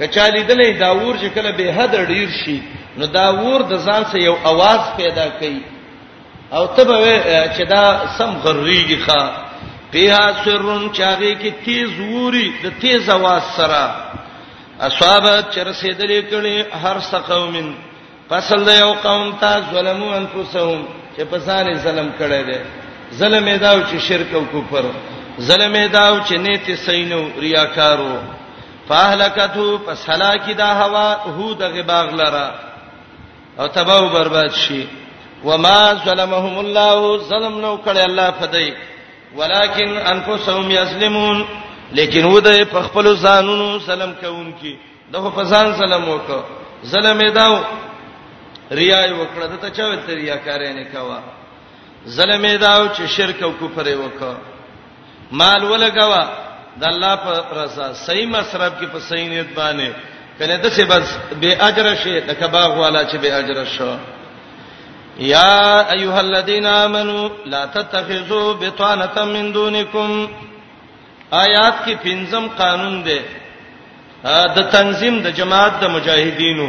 کچالي 0.00 0.42
دلې 0.48 0.80
دا 0.82 0.90
وور 0.98 1.16
چې 1.18 1.26
کله 1.34 1.50
به 1.50 1.72
حد 1.72 1.94
ډیر 2.12 2.28
شي 2.44 2.58
نو 2.98 3.06
دا 3.18 3.26
وور 3.38 3.62
د 3.72 3.78
ځان 3.86 4.02
سره 4.10 4.20
یو 4.24 4.36
आवाज 4.52 4.92
پیدا 4.98 5.26
کوي 5.28 5.60
او 6.58 6.66
تبه 6.76 6.98
چې 7.56 7.62
دا 7.62 8.06
سم 8.18 8.36
غريږي 8.44 8.98
ښا 9.08 9.22
فيها 9.92 10.44
سرن 10.44 10.84
چاغي 10.96 11.30
کې 11.38 11.64
تیز 11.64 11.90
ووري 12.00 12.46
د 12.64 12.72
تیز 12.82 13.08
आवाज 13.14 13.42
سره 13.56 13.80
اصحاب 14.86 15.24
چرسیدلې 15.54 16.20
کړي 16.32 16.56
هر 16.84 17.00
سقومن 17.08 17.66
فصل 18.28 18.62
د 18.68 18.78
یو 18.78 18.92
قوم 19.06 19.32
ته 19.42 19.50
ظلمو 19.72 20.08
انفسهم 20.12 20.88
چې 21.16 21.22
پسانې 21.32 21.76
ظلم 21.86 22.08
کړي 22.18 22.42
دي 22.50 22.60
ظلم 23.18 23.48
اداو 23.54 23.80
چې 23.82 23.96
شرک 24.08 24.32
او 24.40 24.44
کفر 24.52 24.84
ظلم 25.48 25.74
اداو 25.80 26.14
چې 26.26 26.32
نیت 26.46 26.70
سینو 26.84 27.20
ریاکارو 27.44 28.14
فاهلکتو 28.88 29.66
پس 29.86 30.06
هلاکی 30.12 30.54
دا 30.62 30.66
هوا 30.78 31.04
هو 31.26 31.50
د 31.64 31.74
غباغ 31.74 32.14
لرا 32.22 32.46
او 33.58 33.68
تباہ 33.76 34.06
برباد 34.16 34.50
شي 34.62 34.80
وما 35.44 35.78
ظلمهم 36.08 36.58
الله 36.58 37.16
ظلم 37.16 37.60
نو 37.60 37.78
کړي 37.86 37.98
الله 38.06 38.30
فدای 38.40 38.72
ولکن 39.36 39.96
انفسهم 39.96 40.70
یظلمون 40.70 41.44
لیکن 41.92 42.24
و 42.24 42.40
د 42.40 42.64
په 42.72 42.80
خپل 42.82 43.06
ځانونو 43.24 43.78
سلام 43.86 44.12
کوونکی 44.20 44.74
دغه 45.12 45.30
په 45.36 45.42
ځان 45.52 45.66
سلام 45.82 46.08
وکړه 46.08 46.44
ظلم 46.92 47.18
یې 47.20 47.30
داو 47.38 47.54
ریا 48.78 49.00
یې 49.08 49.12
وکړه 49.20 49.46
د 49.48 49.54
ته 49.62 49.68
چا 49.76 49.84
ویل 49.88 50.00
ته 50.06 50.14
ریاکار 50.20 50.60
نه 50.60 50.84
کاوه 50.92 51.18
ظلم 52.16 52.42
یې 52.44 52.56
داو 52.64 52.84
چې 52.94 53.02
شرک 53.16 53.42
او 53.42 53.52
کفر 53.60 53.86
یې 53.92 53.98
وکړه 54.04 54.34
مال 55.40 55.62
ولګوا 55.64 56.22
د 56.80 56.84
الله 56.92 57.14
په 57.24 57.60
رضا 57.62 57.86
صحیح 58.06 58.28
مصرف 58.36 58.72
کې 58.80 58.84
په 58.92 58.98
صحیح 59.08 59.28
نیت 59.32 59.48
باندې 59.58 59.88
کنه 60.38 60.56
د 60.56 60.68
څه 60.76 60.80
بس 60.80 61.18
به 61.40 61.56
اجر 61.68 61.94
شي 62.02 62.20
د 62.28 62.32
کباغ 62.40 62.70
والا 62.82 63.02
چې 63.10 63.16
به 63.22 63.34
اجر 63.38 63.64
شو 63.76 63.92
یا 65.18 65.84
ایها 65.92 66.18
الذين 66.20 66.66
امنوا 66.66 67.28
لا 67.46 67.66
تتخذوا 67.66 68.52
بطانه 68.54 69.24
من 69.24 69.52
دونکم 69.54 70.26
آیات 71.30 71.74
کې 71.84 71.92
پنځم 72.02 72.44
قانون 72.58 73.02
دی 73.04 73.18
د 74.56 74.58
تنظیم 74.72 75.20
د 75.22 75.26
جماعت 75.36 75.80
د 75.80 75.84
مجاهدینو 75.88 76.68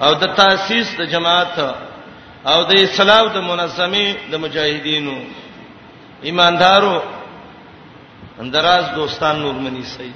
او 0.00 0.14
د 0.14 0.34
تاسیس 0.36 0.96
د 0.98 1.02
جماعت 1.08 1.58
او 2.44 2.64
د 2.64 2.72
اسلام 2.74 3.26
د 3.32 3.36
منظمي 3.38 4.14
د 4.30 4.34
مجاهدینو 4.36 5.16
ایماندارو 6.22 6.96
اندراز 8.40 8.84
دوستان 8.96 9.36
نورمنی 9.40 9.84
سي 9.84 10.10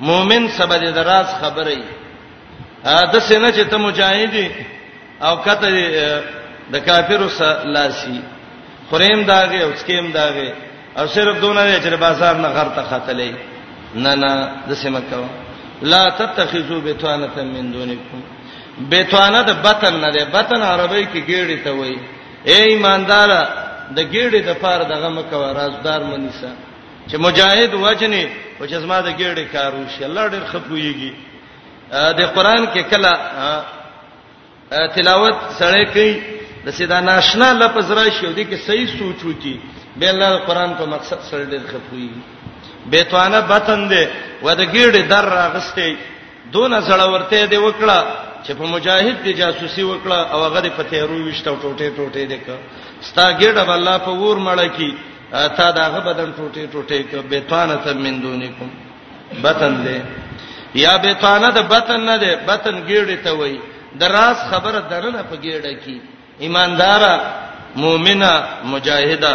مؤمن 0.00 0.48
سبا 0.56 0.76
د 0.78 0.92
دراز 0.94 1.26
خبرې 1.42 1.82
ا 2.84 3.06
د 3.12 3.18
سینې 3.20 3.50
چې 3.56 3.64
ته 3.70 3.76
مجاهدي 3.78 4.48
او 5.20 5.36
کته 5.44 5.68
د 6.72 6.78
کافرو 6.86 7.28
سره 7.38 7.64
لاسي 7.74 8.20
خوریم 8.90 9.20
داغه 9.32 9.58
او 9.66 9.70
سکیم 9.80 10.12
داغه 10.18 10.52
او 10.98 11.06
صرف 11.14 11.40
دونه 11.40 11.80
چې 11.84 11.94
بازار 12.06 12.34
نه 12.44 12.48
غرته 12.56 12.82
خاتلې 12.90 13.32
نه 14.04 14.14
نه 14.14 14.30
د 14.68 14.72
سیمه 14.74 15.00
کو 15.10 15.24
لا 15.82 16.08
تتخذوا 16.18 16.80
بتوانه 16.86 17.28
من 17.42 17.70
دونکم 17.72 18.20
بتوانه 18.90 19.40
د 19.42 19.50
بطن 19.66 19.94
نه 20.00 20.10
ده 20.12 20.24
بطن 20.24 20.62
عربی 20.62 21.04
کې 21.06 21.20
ګیړې 21.30 21.56
ته 21.64 21.70
وای 21.70 21.98
اے 22.50 22.56
ایماندار 22.68 23.30
د 23.96 24.00
ګیړې 24.12 24.36
د 24.48 24.56
پار 24.62 24.80
دغه 24.92 25.08
مکو 25.08 25.42
رازدار 25.58 26.00
منیسا 26.10 26.50
چې 27.08 27.14
مجاهد 27.16 27.74
وجنه 27.74 28.24
او 28.60 28.66
جسمه 28.66 29.00
د 29.00 29.08
ګیړې 29.18 29.44
کارو 29.52 29.82
شي 29.96 30.04
الله 30.04 30.30
ډېر 30.32 30.44
خپويږي 30.52 31.12
د 32.18 32.20
قران 32.34 32.66
کې 32.72 32.80
کله 32.90 33.12
تلاوت 34.94 35.36
سره 35.58 35.84
کوي 35.94 36.14
د 36.64 36.68
سیدا 36.78 36.98
ناشنا 37.10 37.48
لفظ 37.62 37.86
راشي 37.98 38.24
او 38.26 38.32
دې 38.36 38.44
کې 38.50 38.56
صحیح 38.66 38.86
سوچو 38.98 39.30
کی 39.42 39.54
به 39.98 40.06
الله 40.12 40.30
قرآن 40.48 40.70
کو 40.78 40.84
مقصد 40.94 41.20
سره 41.30 41.44
ډېر 41.52 41.62
خپوي 41.72 42.10
بیتوانه 42.92 43.40
بتن 43.50 43.80
دې 43.90 44.04
و 44.44 44.48
د 44.60 44.62
ګیړې 44.74 45.00
در 45.12 45.24
راغستې 45.38 45.90
دون 46.54 46.70
زړه 46.88 47.04
ورته 47.14 47.46
دې 47.52 47.58
وکړه 47.66 47.98
چې 48.46 48.52
په 48.58 48.64
مجاهد 48.74 49.16
دې 49.24 49.32
جاسوسي 49.40 49.82
وکړه 49.88 50.18
او 50.32 50.38
هغه 50.46 50.60
دې 50.64 50.70
پته 50.78 51.04
ورو 51.04 51.18
وشته 51.28 51.50
ټوټه 51.62 51.86
ټوټه 51.96 52.22
دې 52.32 52.38
کا 52.46 52.56
ستا 53.08 53.26
ګیړه 53.38 53.68
الله 53.76 53.98
په 54.06 54.10
ور 54.22 54.36
مړ 54.36 54.66
کی 54.76 54.90
تا 55.56 55.68
داغه 55.80 55.98
بدن 56.08 56.32
ټوټه 56.38 56.72
ټوټه 56.72 57.02
ک 57.10 57.12
بیتوانه 57.32 57.74
تم 57.84 58.00
من 58.06 58.16
دونکم 58.24 58.68
بتن 59.44 59.74
دې 59.84 59.98
یا 60.84 60.96
بیتوانه 61.04 61.50
د 61.58 61.60
بتن 61.72 62.00
نه 62.08 62.16
دې 62.22 62.32
بتن 62.48 62.76
ګیړې 62.88 63.16
ته 63.24 63.32
وای 63.38 63.54
د 64.00 64.02
راس 64.16 64.38
خبره 64.50 64.80
درنه 64.90 65.22
په 65.30 65.36
ګیړه 65.36 65.72
کې 65.84 65.96
ایماندار 66.38 67.20
مؤمنه 67.76 68.32
مجاهده 68.72 69.32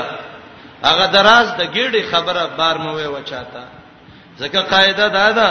هغه 0.84 1.06
دراز 1.16 1.48
د 1.60 1.62
ګډي 1.76 2.04
خبره 2.12 2.44
بار 2.58 2.76
مو 2.84 2.92
وی 2.98 3.08
وچاته 3.16 3.64
ځکه 4.42 4.60
قاعده 4.72 5.08
دا 5.18 5.32
ده 5.38 5.48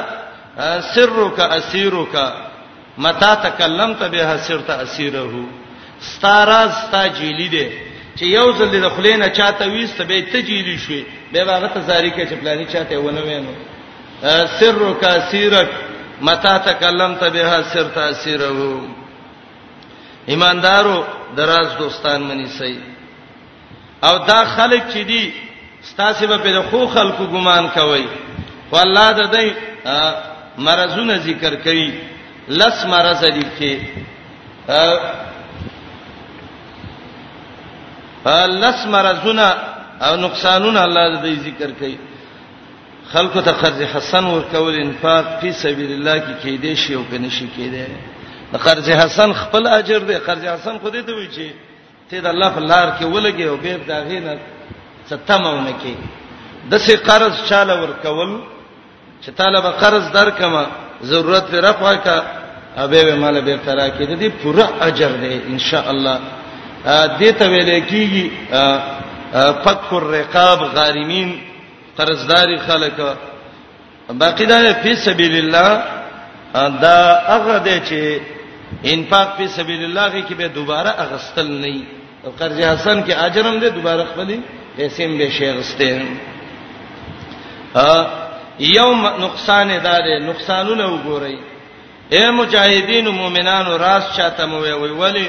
سرک 0.95 1.39
اسیرک 1.41 2.15
متا 3.05 3.35
تکلمت 3.35 4.01
به 4.13 4.37
سرت 4.47 4.71
اسیره 4.71 5.27
ستاراز 6.01 6.73
تا 6.91 7.03
جیلی 7.19 7.49
دی 7.55 7.67
چې 8.17 8.23
یو 8.39 8.53
ځل 8.59 8.69
د 8.83 8.89
خلینو 8.97 9.29
چاته 9.29 9.65
ویست 9.75 10.03
به 10.03 10.23
ته 10.33 10.43
جیلی 10.49 10.79
شوي 10.79 11.07
به 11.33 11.39
هغه 11.57 11.69
ته 11.75 11.81
زاری 11.81 12.11
کې 12.11 12.29
چې 12.31 12.35
پلاني 12.41 12.65
چاته 12.67 12.99
ونه 13.01 13.21
وینو 13.29 13.53
سرک 14.61 15.05
اسیرک 15.05 15.69
متا 16.21 16.59
تکلمت 16.59 17.25
به 17.25 17.63
سرت 17.73 17.97
اسیره 17.99 18.51
ایماندارو 20.27 21.05
دراز 21.37 21.69
دوستان 21.79 22.21
منی 22.23 22.49
سي 22.59 22.79
او 24.05 24.19
دا 24.19 24.45
خلک 24.57 24.83
چې 24.93 24.99
دي 25.07 25.33
ستاسو 25.83 26.27
په 26.27 26.51
د 26.57 26.63
خو 26.71 26.87
خلکو 26.87 27.27
ګمان 27.27 27.69
کوي 27.75 28.07
والله 28.73 29.13
د 29.13 29.31
دې 29.35 29.49
مرزونه 30.59 31.17
ذکر 31.17 31.55
کوي 31.55 31.91
لس 32.49 32.85
مرز 32.89 33.25
دي 33.25 33.43
کې 33.59 33.75
لس 38.63 38.87
مرزونه 38.87 39.47
او 40.01 40.17
نقصانونه 40.17 40.81
الله 40.83 41.23
دې 41.25 41.39
ذکر 41.45 41.71
کوي 41.81 41.97
خلکو 43.13 43.41
ته 43.41 43.53
قرض 43.53 43.83
حسن 43.83 44.25
ورکول 44.25 44.75
انفاق 44.81 45.25
په 45.41 45.53
سبیل 45.53 45.93
الله 45.93 46.21
کې 46.21 46.43
کې 46.43 46.61
دي 46.63 46.77
شی 46.77 46.95
او 46.95 47.05
کنه 47.11 47.29
شي 47.31 47.45
کې 47.57 47.61
دي 47.73 47.85
د 48.53 48.57
قرض 48.67 48.89
حسن 48.91 49.31
خپل 49.33 49.67
اجر 49.79 50.01
دی 50.09 50.15
قرض 50.29 50.45
حسن 50.55 50.77
خو 50.83 50.89
دې 50.95 51.03
ته 51.07 51.13
وی 51.17 51.29
چې 51.37 51.47
ته 52.11 52.21
د 52.25 52.27
الله 52.35 52.49
په 52.57 52.61
لار 52.71 52.89
کې 52.99 53.05
ولګي 53.05 53.45
او 53.49 53.57
به 53.63 53.73
دا 53.91 53.99
غینه 54.09 54.33
ستمونه 55.11 55.73
کې 55.83 55.95
د 56.71 56.75
سه 56.85 56.97
قرض 57.09 57.35
چاله 57.49 57.75
ورکول 57.83 58.33
چې 59.23 59.31
طالب 59.41 59.65
قرض 59.83 60.05
درکما 60.17 60.65
ضرورت 61.11 61.45
پر 61.51 61.59
رفع 61.69 61.95
کا 62.05 62.17
ابه 62.83 63.03
به 63.07 63.15
مال 63.23 63.41
به 63.47 63.57
ترا 63.67 63.89
کې 63.97 64.05
دې 64.21 64.29
پوره 64.43 64.67
اجر 64.81 65.11
دی 65.23 65.35
ان 65.53 65.59
شاء 65.59 65.91
الله 65.93 66.17
دې 67.21 67.31
ته 67.39 67.45
ویل 67.51 67.71
کېږي 67.93 68.27
فك 69.65 69.93
الرقاب 69.93 70.59
غارمین 70.77 71.31
قرضداري 71.99 72.57
خلک 72.67 72.93
باقی 74.21 74.47
دا 74.47 74.73
په 74.83 74.95
سبیل 75.05 75.35
الله 75.39 75.83
دا 76.83 76.99
هغه 77.31 77.59
دی 77.59 77.81
چې 77.89 78.21
انفاق 78.95 79.29
په 79.39 79.47
سبیل 79.57 79.83
الله 79.85 80.25
کې 80.27 80.35
به 80.35 80.49
دوباره 80.49 80.91
اغستل 81.05 81.49
نه 81.63 81.75
او 82.25 82.31
قرض 82.39 82.59
حسن 82.61 83.03
کې 83.07 83.13
اجرم 83.27 83.61
دې 83.61 83.69
دوباره 83.79 84.05
خپلې 84.11 84.39
پیسې 84.77 85.01
هم 85.03 85.19
به 85.19 85.29
شي 85.39 85.49
اغسته 85.51 86.03
ا 87.75 88.07
یوم 88.61 89.01
نقصان 89.25 89.69
دار 89.85 90.03
نقصانونه 90.21 90.85
وګورئ 90.95 91.37
اے 92.15 92.25
مجاهدین 92.31 93.07
او 93.07 93.13
مؤمنانو 93.13 93.77
راس 93.79 94.05
چاته 94.17 94.45
مو 94.47 94.59
وی 94.61 94.73
ولی 95.01 95.29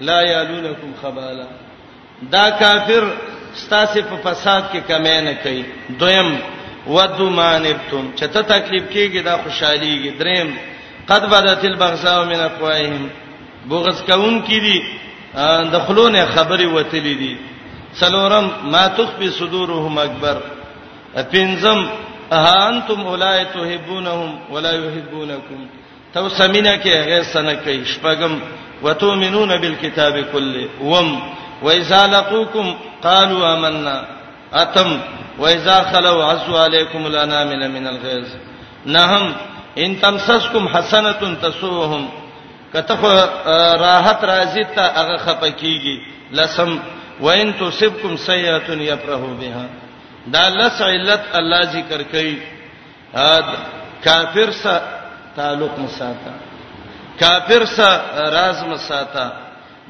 لا 0.00 0.20
یالونکم 0.22 0.90
خبالا 1.02 1.46
دا 2.32 2.44
کافر 2.60 3.04
ستاسو 3.64 4.00
په 4.10 4.16
فساد 4.24 4.62
کې 4.72 4.80
کمې 4.88 5.18
نه 5.26 5.34
کوي 5.42 5.64
دویم 6.00 6.30
ودو 6.86 7.30
مانبتم 7.30 8.04
چته 8.16 8.42
تکلیف 8.42 8.84
کېږي 8.90 9.24
دا 9.24 9.34
خوشحاليږي 9.42 10.10
دریم 10.20 10.48
قد 11.08 11.30
بدت 11.30 11.64
البغضاء 11.64 12.24
من 12.24 12.36
اقوائهم 12.40 13.08
بغض 13.70 14.00
کون 14.06 14.40
کی 14.46 14.60
دي 14.60 14.78
د 15.72 15.78
خلونه 15.86 16.26
خبرې 16.36 16.66
وتلې 16.74 17.16
دي 17.22 17.36
سلورم 18.00 18.50
ما 18.74 18.86
تخفي 18.98 19.30
صدورهم 19.38 19.98
اکبر 20.04 20.40
پنځم 21.32 21.86
اهانتم 22.38 23.06
اولای 23.10 23.44
تحبونهم 23.54 24.52
ولا 24.56 24.72
يحبونكم 24.72 25.66
تو 26.14 26.28
سمینه 26.28 26.76
کې 26.82 26.86
هغه 26.86 27.22
سنه 27.22 27.54
کوي 27.54 27.84
شپغم 27.94 28.38
وتؤمنون 28.82 29.56
بالكتاب 29.60 30.20
كله 30.32 30.68
وم 30.82 31.18
واذا 31.62 32.06
لقوكم 32.06 32.74
قالوا 33.02 33.52
آمنا 33.54 34.04
اتم 34.54 34.98
واذا 35.38 35.82
خلوا 35.92 36.24
عصوا 36.24 36.60
عليكم 36.60 37.06
الانامل 37.06 37.68
من 37.70 37.86
الغيظ 37.86 38.28
نهم 38.86 39.34
ان 39.84 39.94
تمسسکم 40.00 40.68
حسنه 40.74 41.12
تسوهم 41.42 42.04
کته 42.74 43.14
راحت 43.84 44.20
راځي 44.30 44.64
ته 44.76 44.84
هغه 44.98 45.16
خپکیږي 45.26 45.96
لسم 46.40 46.70
وان 47.20 47.52
تصبکم 47.60 48.16
سیئه 48.26 48.62
یفرحوا 48.90 49.34
بها 49.40 49.64
دا 50.34 50.48
لس 50.60 50.80
علت 50.82 51.24
الله 51.40 51.62
ذکر 51.76 52.02
کوي 52.12 52.36
کافر 54.04 54.50
سره 54.62 54.82
تعلق 55.36 55.78
مساته 55.78 56.32
کافر 57.20 57.64
سره 57.64 58.30
راز 58.36 58.58
مساته 58.72 59.26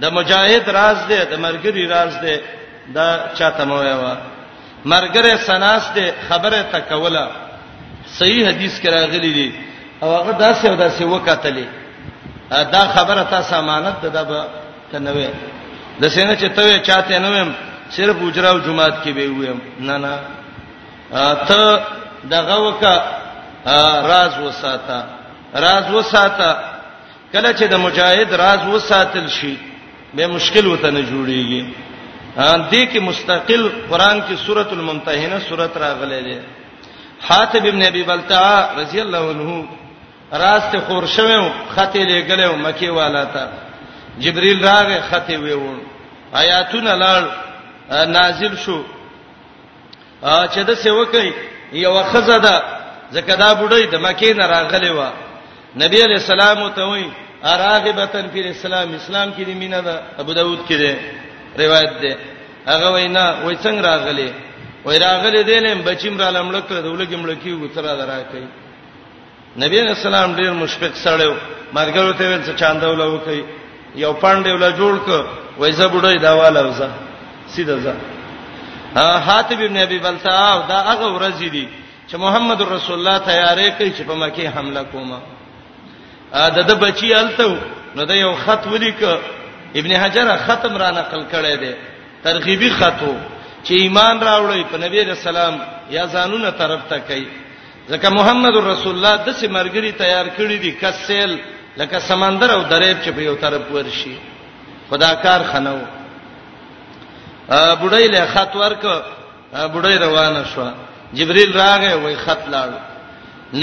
د 0.01 0.05
مجاهد 0.19 0.67
راز 0.79 0.99
دی 1.09 1.19
د 1.19 1.33
مرګري 1.35 1.87
راز 1.95 2.15
دی 2.25 2.37
دا 2.97 3.07
چاته 3.39 3.65
مو 3.65 3.79
یو 3.83 4.03
مرګره 4.85 5.35
سناس 5.49 5.85
دی 5.95 6.11
خبره 6.29 6.63
تکوله 6.73 7.27
صحیح 8.19 8.47
حدیث 8.49 8.81
کې 8.81 8.89
راغلی 8.93 9.33
دی 9.39 9.49
او 10.03 10.09
هغه 10.17 10.33
داسې 10.33 10.65
او 10.67 10.77
داسې 10.77 11.03
وکاتلې 11.03 11.67
دا 12.51 12.83
خبره 12.95 13.23
تاسو 13.31 13.59
امانت 13.59 14.07
ده 14.07 14.23
به 14.23 14.45
کنه 14.93 15.13
د 16.01 16.09
سینې 16.09 16.37
چې 16.41 16.49
ته 16.57 16.79
چاته 16.79 17.19
نه 17.19 17.29
ویم 17.31 17.51
صرف 17.91 18.17
اجره 18.23 18.49
او 18.49 18.59
جمعات 18.59 19.05
کې 19.05 19.09
به 19.17 19.27
ویم 19.29 19.61
نه 19.81 19.97
نه 19.99 20.15
ته 21.49 21.81
دغه 22.31 22.57
وکا 22.61 22.95
راز 24.13 24.33
وساته 24.45 24.99
راز 25.55 25.91
وساته 25.95 26.49
کله 27.33 27.51
چې 27.59 27.63
د 27.71 27.75
مجاهد 27.87 28.35
راز 28.35 28.61
وساتل 28.69 29.29
شي 29.29 29.57
به 30.15 30.27
مشکل 30.27 30.67
وته 30.67 30.91
نه 30.91 31.01
جوړیږي 31.07 31.63
دې 32.73 32.83
کې 32.95 32.99
مستقل 33.01 33.63
قران 33.91 34.19
کې 34.23 34.45
سورۃ 34.47 34.73
الممتحنه 34.73 35.39
سورۃ 35.49 35.73
راغلې 35.77 36.23
ده 36.29 36.43
حاتب 37.29 37.65
ابن 37.67 37.83
ابي 37.83 38.03
بلتع 38.03 38.71
رضی 38.81 39.01
الله 39.01 39.29
عنه 39.31 39.65
راست 40.33 40.77
خور 40.87 41.07
شوم 41.07 41.49
خطې 41.77 41.97
لګلې 42.05 42.51
مکی 42.65 42.89
والا 42.89 43.25
ته 43.35 43.49
جبريل 44.19 44.59
راغې 44.63 45.01
خطې 45.11 45.31
ویون 45.39 45.81
آیاتونه 46.35 46.95
لاړ 46.99 47.23
نازل 48.07 48.57
شو 48.57 48.83
چې 50.23 50.59
د 50.67 50.75
سیوکې 50.75 51.33
یو 51.73 52.03
خزه 52.03 52.39
ده 52.39 52.63
زکه 53.13 53.35
دا 53.37 53.55
بډای 53.55 53.87
د 53.87 53.97
مکی 54.01 54.33
نه 54.35 54.47
راغلې 54.47 54.91
و 54.91 55.03
نبی 55.83 55.99
علیہ 56.05 56.17
السلام 56.19 56.69
ته 56.69 56.83
وایي 56.87 57.11
اراغبتن 57.45 58.29
فی 58.33 58.51
اسلام 58.51 58.95
اسلام 58.95 59.33
کې 59.33 59.43
د 59.47 59.55
مینا 59.55 59.81
ده 59.81 60.03
ابو 60.19 60.33
داود 60.33 60.59
کې 60.69 60.75
ده 60.83 60.95
روایت 61.59 61.93
ده 62.03 62.17
هغه 62.67 62.89
وینا 62.95 63.27
وای 63.45 63.57
څنګه 63.57 63.81
راغلې 63.91 64.31
وای 64.85 64.99
راغلې 64.99 65.43
دې 65.49 65.59
نه 65.63 65.75
بچیم 65.75 66.19
را 66.21 66.31
لمړک 66.33 66.63
کړ 66.71 66.75
دولګې 66.83 67.17
مړکی 67.17 67.53
وڅرا 67.63 67.95
درا 67.97 68.23
کوي 68.31 68.47
نبی 69.65 69.81
رسول 69.91 70.07
الله 70.15 70.27
ډیر 70.41 70.53
مشفق 70.53 70.95
سره 71.05 71.29
مرګ 71.73 71.95
ته 72.19 72.25
ویل 72.31 72.45
چې 72.47 72.55
چاندول 72.61 73.01
وکي 73.01 73.43
یو 74.03 74.13
پاندې 74.23 74.51
ولا 74.57 74.71
جوړ 74.71 74.95
ک 75.09 75.27
وای 75.59 75.73
زه 75.73 75.87
بډای 75.89 76.19
داواله 76.19 76.61
وزه 76.67 76.89
سیده 77.55 77.77
زه 77.85 77.95
حاتب 79.27 79.61
ابن 79.61 79.77
ابي 79.77 79.99
بلتا 79.99 80.65
دا 80.69 80.79
هغه 80.91 81.07
ورځ 81.17 81.39
دي 81.51 81.69
چې 82.09 82.17
محمد 82.25 82.61
رسول 82.63 82.99
الله 82.99 83.19
تیارې 83.19 83.71
کوي 83.79 83.91
چې 83.93 84.03
په 84.09 84.15
مکه 84.15 84.51
حمله 84.59 84.83
کوما 84.93 85.19
دا 86.57 86.63
د 86.71 86.79
بچی 86.85 87.15
الته 87.15 87.57
نو 87.97 88.05
دا 88.05 88.15
یو 88.15 88.35
خط 88.47 88.67
ولیک 88.73 89.03
ابن 89.75 89.93
حجر 89.93 90.37
ختم 90.47 90.77
را 90.77 90.91
نقل 90.91 91.23
کړی 91.33 91.57
دی 91.61 91.73
ترغیبی 92.25 92.71
خطو 92.71 93.15
چې 93.65 93.71
ایمان 93.83 94.21
راوړی 94.21 94.73
په 94.73 94.79
نبی 94.85 95.01
رسول 95.05 95.37
الله 95.37 95.61
یا 95.91 96.07
ځانونه 96.07 96.51
طرف 96.59 96.81
ته 96.89 96.99
کوي 96.99 97.29
ځکه 97.91 98.09
محمد 98.19 98.57
رسول 98.57 98.95
الله 98.97 99.17
د 99.27 99.37
سیمرګری 99.41 99.93
تیار 100.03 100.27
کړی 100.37 100.59
دی 100.63 100.71
کسل 100.81 101.31
لکه 101.81 101.99
سمندر 102.09 102.51
او 102.55 102.63
دریب 102.71 102.97
چې 103.05 103.11
په 103.17 103.23
یو 103.23 103.35
طرف 103.45 103.63
ورشي 103.75 104.17
خداکار 104.91 105.41
خنو 105.53 105.79
ا 107.51 107.75
بډای 107.83 108.07
له 108.15 108.27
خط 108.35 108.57
ورک 108.63 108.85
بډای 109.75 109.99
روانه 110.07 110.43
شو 110.55 110.69
جبريل 111.19 111.53
راغی 111.57 111.93
وای 112.03 112.15
خط 112.25 112.43
لاړ 112.49 112.71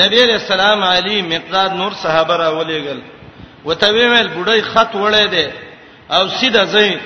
نبی 0.04 0.22
علیہ 0.24 0.34
السلام 0.42 0.84
علی 0.84 1.22
مقداد 1.34 1.72
نور 1.80 1.92
صحابه 2.04 2.38
را 2.38 2.50
ولېګل 2.60 3.00
وته 3.66 3.90
ویل 3.92 4.28
بډای 4.38 4.62
خط 4.62 4.92
وړې 4.94 5.28
دی 5.36 5.48
او 6.16 6.28
سیده 6.30 6.64
ځین 6.66 6.98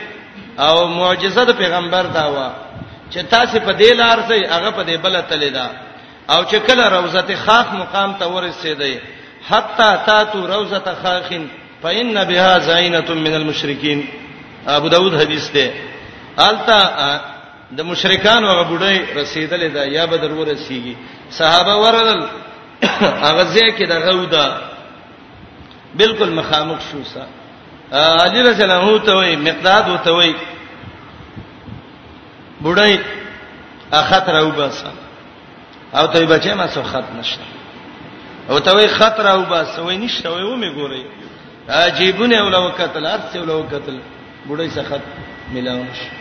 او 0.60 0.88
معجزه 0.88 1.44
د 1.46 1.52
پیغمبر 1.58 2.04
دا 2.14 2.26
و 2.32 2.48
چې 3.14 3.18
تاسو 3.36 3.60
په 3.60 3.74
دې 3.78 3.94
لار 4.02 4.18
ځئ 4.30 4.42
هغه 4.52 4.70
په 4.70 4.84
دې 4.84 4.96
بل 5.04 5.22
تللی 5.30 5.50
دا 5.50 5.68
او 6.30 6.44
چې 6.44 6.56
کله 6.68 6.90
روزه 6.90 7.36
خاخ 7.46 7.74
مقام 7.74 8.14
ته 8.14 8.26
ورسېدی 8.28 9.00
حتا 9.50 9.96
تاتو 10.06 10.48
روزه 10.48 10.82
خاخین 11.04 11.48
فإن 11.84 12.24
بها 12.26 12.60
زینۃ 12.60 13.10
من 13.10 13.34
المشرکین 13.34 14.04
ابو 14.68 14.88
داود 14.90 15.14
حدیث 15.22 15.50
ته 15.50 15.74
التا 16.38 16.80
د 17.78 17.82
مشرکان 17.82 18.44
او 18.44 18.64
غبړی 18.64 19.00
رسیدلې 19.16 19.74
دا 19.74 19.84
یا 19.86 20.06
بدر 20.06 20.32
ورسیږي 20.32 20.96
صحابه 21.30 21.76
ورل 21.76 22.24
هغه 23.26 23.44
ځکه 23.56 23.86
دا 23.88 24.00
غودا 24.12 24.58
بالکل 25.96 26.30
مخامخ 26.30 26.78
شو 26.92 27.04
سا 27.04 27.22
علی 28.24 28.42
رسول 28.44 28.72
الله 28.72 29.00
ته 29.06 29.14
وای 29.16 29.36
مقداد 29.36 29.90
وته 29.90 30.12
وای 30.12 30.36
بډای 32.62 32.98
اخت 33.94 34.30
راو 34.30 34.52
باسه 34.52 35.07
او 35.98 36.08
ته 36.08 36.26
بچې 36.26 36.54
ما 36.54 36.68
سو 36.68 36.84
خط 36.84 37.04
نشته 37.18 37.44
او 38.50 38.60
ته 38.60 38.76
وی 38.76 38.88
خط 38.88 39.20
راو 39.20 39.42
بس 39.52 39.80
وای 39.80 39.98
نشته 39.98 40.30
وای 40.30 40.44
و 40.44 40.56
می 40.56 40.70
ګوري 40.76 41.04
عجيبونه 41.70 42.44
ولا 42.44 42.58
وکتل 42.68 43.06
ارث 43.06 43.36
ولا 43.36 43.54
وکتل 43.54 44.00
بډای 44.50 44.70
سخت 44.70 45.02
ملاو 45.54 45.84
نشي 45.84 46.12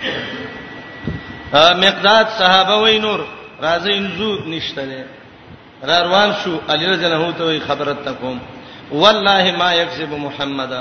مقداد 1.54 2.26
صحابه 2.38 2.74
وای 2.76 2.98
نور 2.98 3.26
راځي 3.62 3.92
انزو 3.92 4.44
نشته 4.48 4.84
نه 4.86 5.04
را 5.82 6.02
روان 6.02 6.32
شو 6.44 6.58
علی 6.68 6.86
رضی 6.86 7.04
الله 7.06 7.32
ته 7.32 7.60
خبرت 7.68 8.04
تکوم 8.04 8.40
والله 8.92 9.56
ما 9.56 9.72
یکذب 9.74 10.12
محمد 10.12 10.72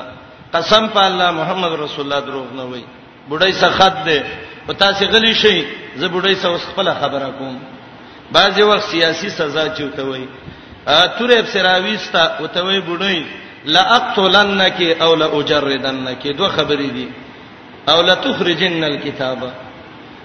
قسم 0.54 0.88
په 0.88 1.00
الله 1.06 1.32
محمد 1.32 1.72
رسول 1.80 2.06
الله 2.12 2.20
دروغ 2.26 2.54
نه 2.54 2.64
وای 2.64 2.84
بډای 3.30 3.52
سخت 3.52 4.04
ده 4.06 4.24
پتا 4.68 4.94
سي 4.94 5.06
غلی 5.06 5.34
شي 5.36 5.66
زه 5.96 6.08
بډای 6.08 6.36
سوس 6.36 6.62
خپل 6.74 6.94
خبره 7.02 7.32
کوم 7.38 7.62
بعضی 8.32 8.62
وخت 8.62 8.88
سیاسي 8.92 9.30
سزا 9.30 9.68
چوتوي 9.68 10.28
تورې 11.18 11.40
بسراويستا 11.44 12.38
وتوي 12.42 12.80
بډوي 12.80 13.26
لا 13.66 13.96
اقتلنك 13.96 14.82
او 15.02 15.16
لا 15.16 15.26
اجردنك 15.40 16.28
دوه 16.28 16.50
خبرې 16.58 16.90
دي 16.98 17.08
او 17.90 18.02
لا 18.02 18.14
تخرجن 18.16 18.84
الكتاب 18.84 19.52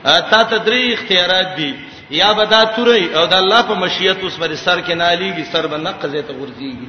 تا 0.04 0.42
تدری 0.42 0.92
اختیارات 0.94 1.48
دي 1.56 1.74
یا 2.10 2.32
بدا 2.32 2.64
تورې 2.64 3.16
او 3.16 3.26
د 3.26 3.34
الله 3.34 3.62
په 3.62 3.74
مشیت 3.74 4.22
اوس 4.22 4.36
پر 4.38 4.54
سر 4.54 4.80
کې 4.80 4.92
ناليږي 4.92 5.44
سر 5.52 5.66
به 5.66 5.76
نقزه 5.76 6.20
ته 6.22 6.32
ورځيږي 6.40 6.88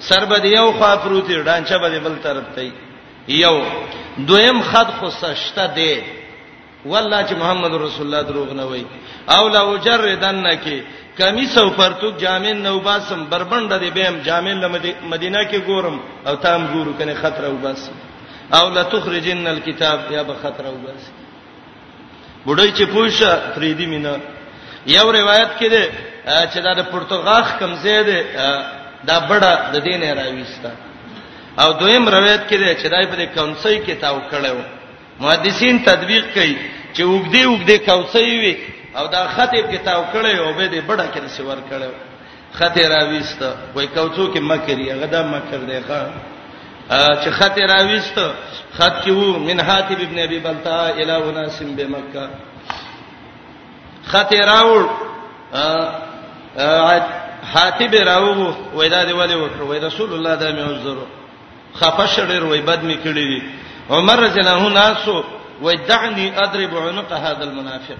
سر 0.00 0.24
به 0.24 0.46
یو 0.56 0.72
خوا 0.72 0.94
پروت 0.96 1.30
ډانچه 1.30 1.76
به 1.78 1.98
بل 2.00 2.14
طرف 2.22 2.44
ته 2.54 2.70
یو 3.28 3.56
دویم 4.18 4.60
خد 4.72 4.86
خو 4.98 5.10
سشته 5.10 5.66
دی 5.74 5.94
والله 6.86 7.26
چې 7.28 7.34
محمد 7.40 7.72
رسول 7.74 8.04
الله 8.06 8.22
دروغ 8.30 8.52
نه 8.52 8.64
وای 8.66 8.84
او 9.36 9.48
لا 9.48 9.62
وجردن 9.70 10.44
کې 10.64 10.78
کمیس 11.18 11.58
او 11.58 11.70
پرتوک 11.80 12.16
جامع 12.20 12.52
نو 12.66 12.78
باسم 12.80 13.24
بربند 13.30 13.72
دی 13.80 13.90
بهم 13.90 14.20
جامع 14.28 14.54
مدینه 15.10 15.50
کې 15.50 15.56
ګورم 15.68 15.96
او 16.26 16.34
تام 16.36 16.66
ګورو 16.74 16.92
کنه 16.98 17.14
خطر 17.22 17.44
او 17.44 17.56
باسم 17.64 17.92
او 18.58 18.68
لا 18.70 18.82
تخرجن 18.82 19.46
الكتاب 19.46 20.00
یا 20.12 20.22
به 20.22 20.34
خطر 20.42 20.64
او 20.66 20.76
باسم 20.76 21.12
بډای 22.46 22.72
چې 22.78 22.82
پوښه 22.94 23.54
فریدی 23.54 23.86
مینا 23.86 24.16
یو 24.86 25.12
روایت 25.12 25.50
کې 25.60 25.66
ده 25.70 25.84
چې 26.52 26.56
دا 26.62 26.74
د 26.74 26.82
پرتګال 26.92 27.44
کمزې 27.60 28.06
ده 28.06 28.22
دا 29.06 29.18
بڑا 29.28 29.70
د 29.72 29.76
دینه 29.80 30.14
راويستا 30.14 30.70
او 31.62 31.72
دویم 31.80 32.08
روایت 32.08 32.40
کې 32.50 32.54
ده 32.60 32.74
چې 32.76 32.86
دای 32.90 33.06
په 33.06 33.26
کونسي 33.36 33.78
کې 33.86 34.00
تاو 34.00 34.20
کړو 34.30 34.56
محدثین 35.20 35.78
تدبیق 35.84 36.34
کوي 36.34 36.54
چې 36.94 37.00
وګدي 37.02 37.44
وګدي 37.46 37.78
کوسي 37.86 38.38
وي 38.40 38.56
او 38.96 39.06
دا 39.06 39.26
خطیب 39.36 39.66
کتاب 39.70 40.04
کړي 40.12 40.38
او 40.38 40.52
به 40.54 40.68
دې 40.68 40.82
بڑا 40.86 41.04
کې 41.14 41.26
سور 41.36 41.56
کړي 41.70 41.92
خطی 42.58 42.82
راويست 42.88 43.42
وای 43.74 43.86
کوڅو 43.86 44.26
کې 44.34 44.38
مکری 44.40 44.90
هغه 44.92 45.06
دا 45.06 45.22
مکر 45.26 45.58
دی 45.70 45.78
ښا 45.88 46.00
چې 47.24 47.30
خطی 47.38 47.60
راويست 47.72 48.20
خط 48.78 49.04
کې 49.04 49.10
وو 49.10 49.38
من 49.38 49.60
حاتب 49.60 50.00
ابن 50.06 50.18
ابي 50.18 50.38
بلتا 50.38 50.78
الى 50.90 51.16
وناسم 51.26 51.74
بمکه 51.76 52.28
خطی 54.06 54.38
راوړ 54.38 54.84
حاتب 57.54 57.94
راوغو 58.06 58.52
وای 58.74 58.88
دا 58.88 59.04
دی 59.04 59.12
ولی 59.12 59.34
وکړ 59.34 59.60
وای 59.60 59.80
رسول 59.80 60.12
الله 60.12 60.34
دا 60.34 60.50
مې 60.52 60.70
عذر 60.70 60.98
خفش 61.80 62.20
ډیر 62.20 62.44
وای 62.44 62.60
بد 62.60 62.82
می 62.82 62.98
کړی 63.04 63.42
عمر 63.90 64.16
رضی 64.18 64.40
الله 64.40 64.54
عنه 64.56 64.68
ناسو 64.68 65.24
ودعني 65.62 66.38
اضرب 66.44 66.72
عنق 66.76 67.12
هذا 67.12 67.44
المنافق 67.44 67.96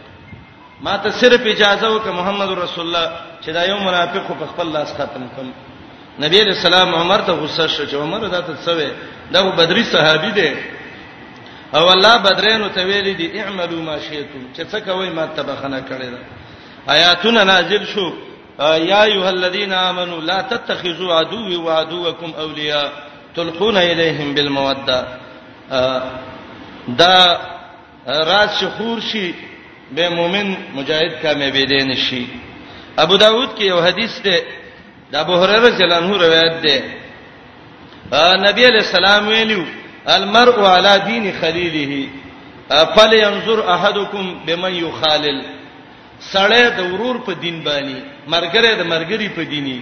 ما 0.80 0.96
ته 0.96 1.10
صرف 1.10 1.40
اجازه 1.46 1.88
وک 1.94 2.06
محمد 2.08 2.50
رسول 2.52 2.84
الله 2.86 3.06
چې 3.44 3.48
دا 3.50 3.64
یو 3.64 3.78
منافق 3.78 4.26
په 4.32 4.46
خپل 4.46 4.72
لاس 4.72 4.92
ختم 4.94 5.28
کړي 5.36 5.52
نبی 6.20 6.42
رسول 6.42 6.74
الله 6.74 6.96
عمر 7.00 7.20
ته 7.22 7.32
غصه 7.32 7.66
شو 7.66 7.84
چې 7.86 7.94
عمر 7.94 8.26
دا 8.26 8.40
ته 8.40 8.54
څه 8.64 8.72
وې 8.78 8.90
دا 9.32 9.50
بدري 9.56 9.84
صحابي 9.84 10.30
دی 10.30 10.56
او 11.74 11.92
الله 11.92 12.16
بدرینو 12.16 12.68
ته 12.68 12.82
ویلي 12.84 13.14
دي 13.14 13.42
اعملوا 13.42 13.82
ما 13.82 13.98
شئتم 13.98 14.42
چې 14.56 14.66
څه 14.70 14.76
کوي 14.78 15.10
ما 15.10 15.26
تبخنه 15.26 15.80
کړی 15.88 16.04
دا 16.10 16.18
آیاتونه 16.88 17.44
نازل 17.44 17.84
شو 17.86 18.12
یا 18.74 19.02
ایها 19.04 19.30
الذين 19.30 19.72
امنوا 19.72 20.20
لا 20.22 20.40
تتخذوا 20.40 21.14
عدوي 21.18 21.56
وعدوكم 21.56 22.34
اولياء 22.38 22.92
تلقون 23.36 23.76
اليهم 23.76 24.34
بالموده 24.34 25.23
دا 26.88 27.38
راز 28.07 28.50
شخور 28.61 29.00
شي 29.00 29.35
به 29.94 30.09
مؤمن 30.09 30.57
مجاهد 30.74 31.22
کامیابی 31.22 31.64
دی 31.66 31.85
نشي 31.88 32.27
ابو 32.98 33.16
داود 33.16 33.48
کې 33.59 33.62
یو 33.62 33.81
حدیث 33.81 34.20
ده 34.20 34.42
د 35.12 35.16
ابو 35.16 35.35
هريره 35.37 35.59
رضی 35.68 35.85
الله 35.85 35.96
عنه 35.96 36.16
روایت 36.16 36.62
ده 36.62 36.81
نبی 38.48 38.64
علیہ 38.66 38.83
السلام 38.87 39.29
ویلو 39.29 39.64
المرء 40.07 40.57
علی 40.68 40.98
دین 41.07 41.33
خلیله 41.40 42.09
فلینظر 42.96 43.59
احدکم 43.61 44.35
بمن 44.46 44.74
یخالل 44.74 45.40
سړی 46.20 46.62
د 46.79 46.92
ورور 46.92 47.16
په 47.27 47.33
دین 47.33 47.64
باندې 47.64 47.96
مرګره 48.29 48.74
د 48.79 48.83
مرګری 48.87 49.29
په 49.37 49.44
دینی 49.44 49.81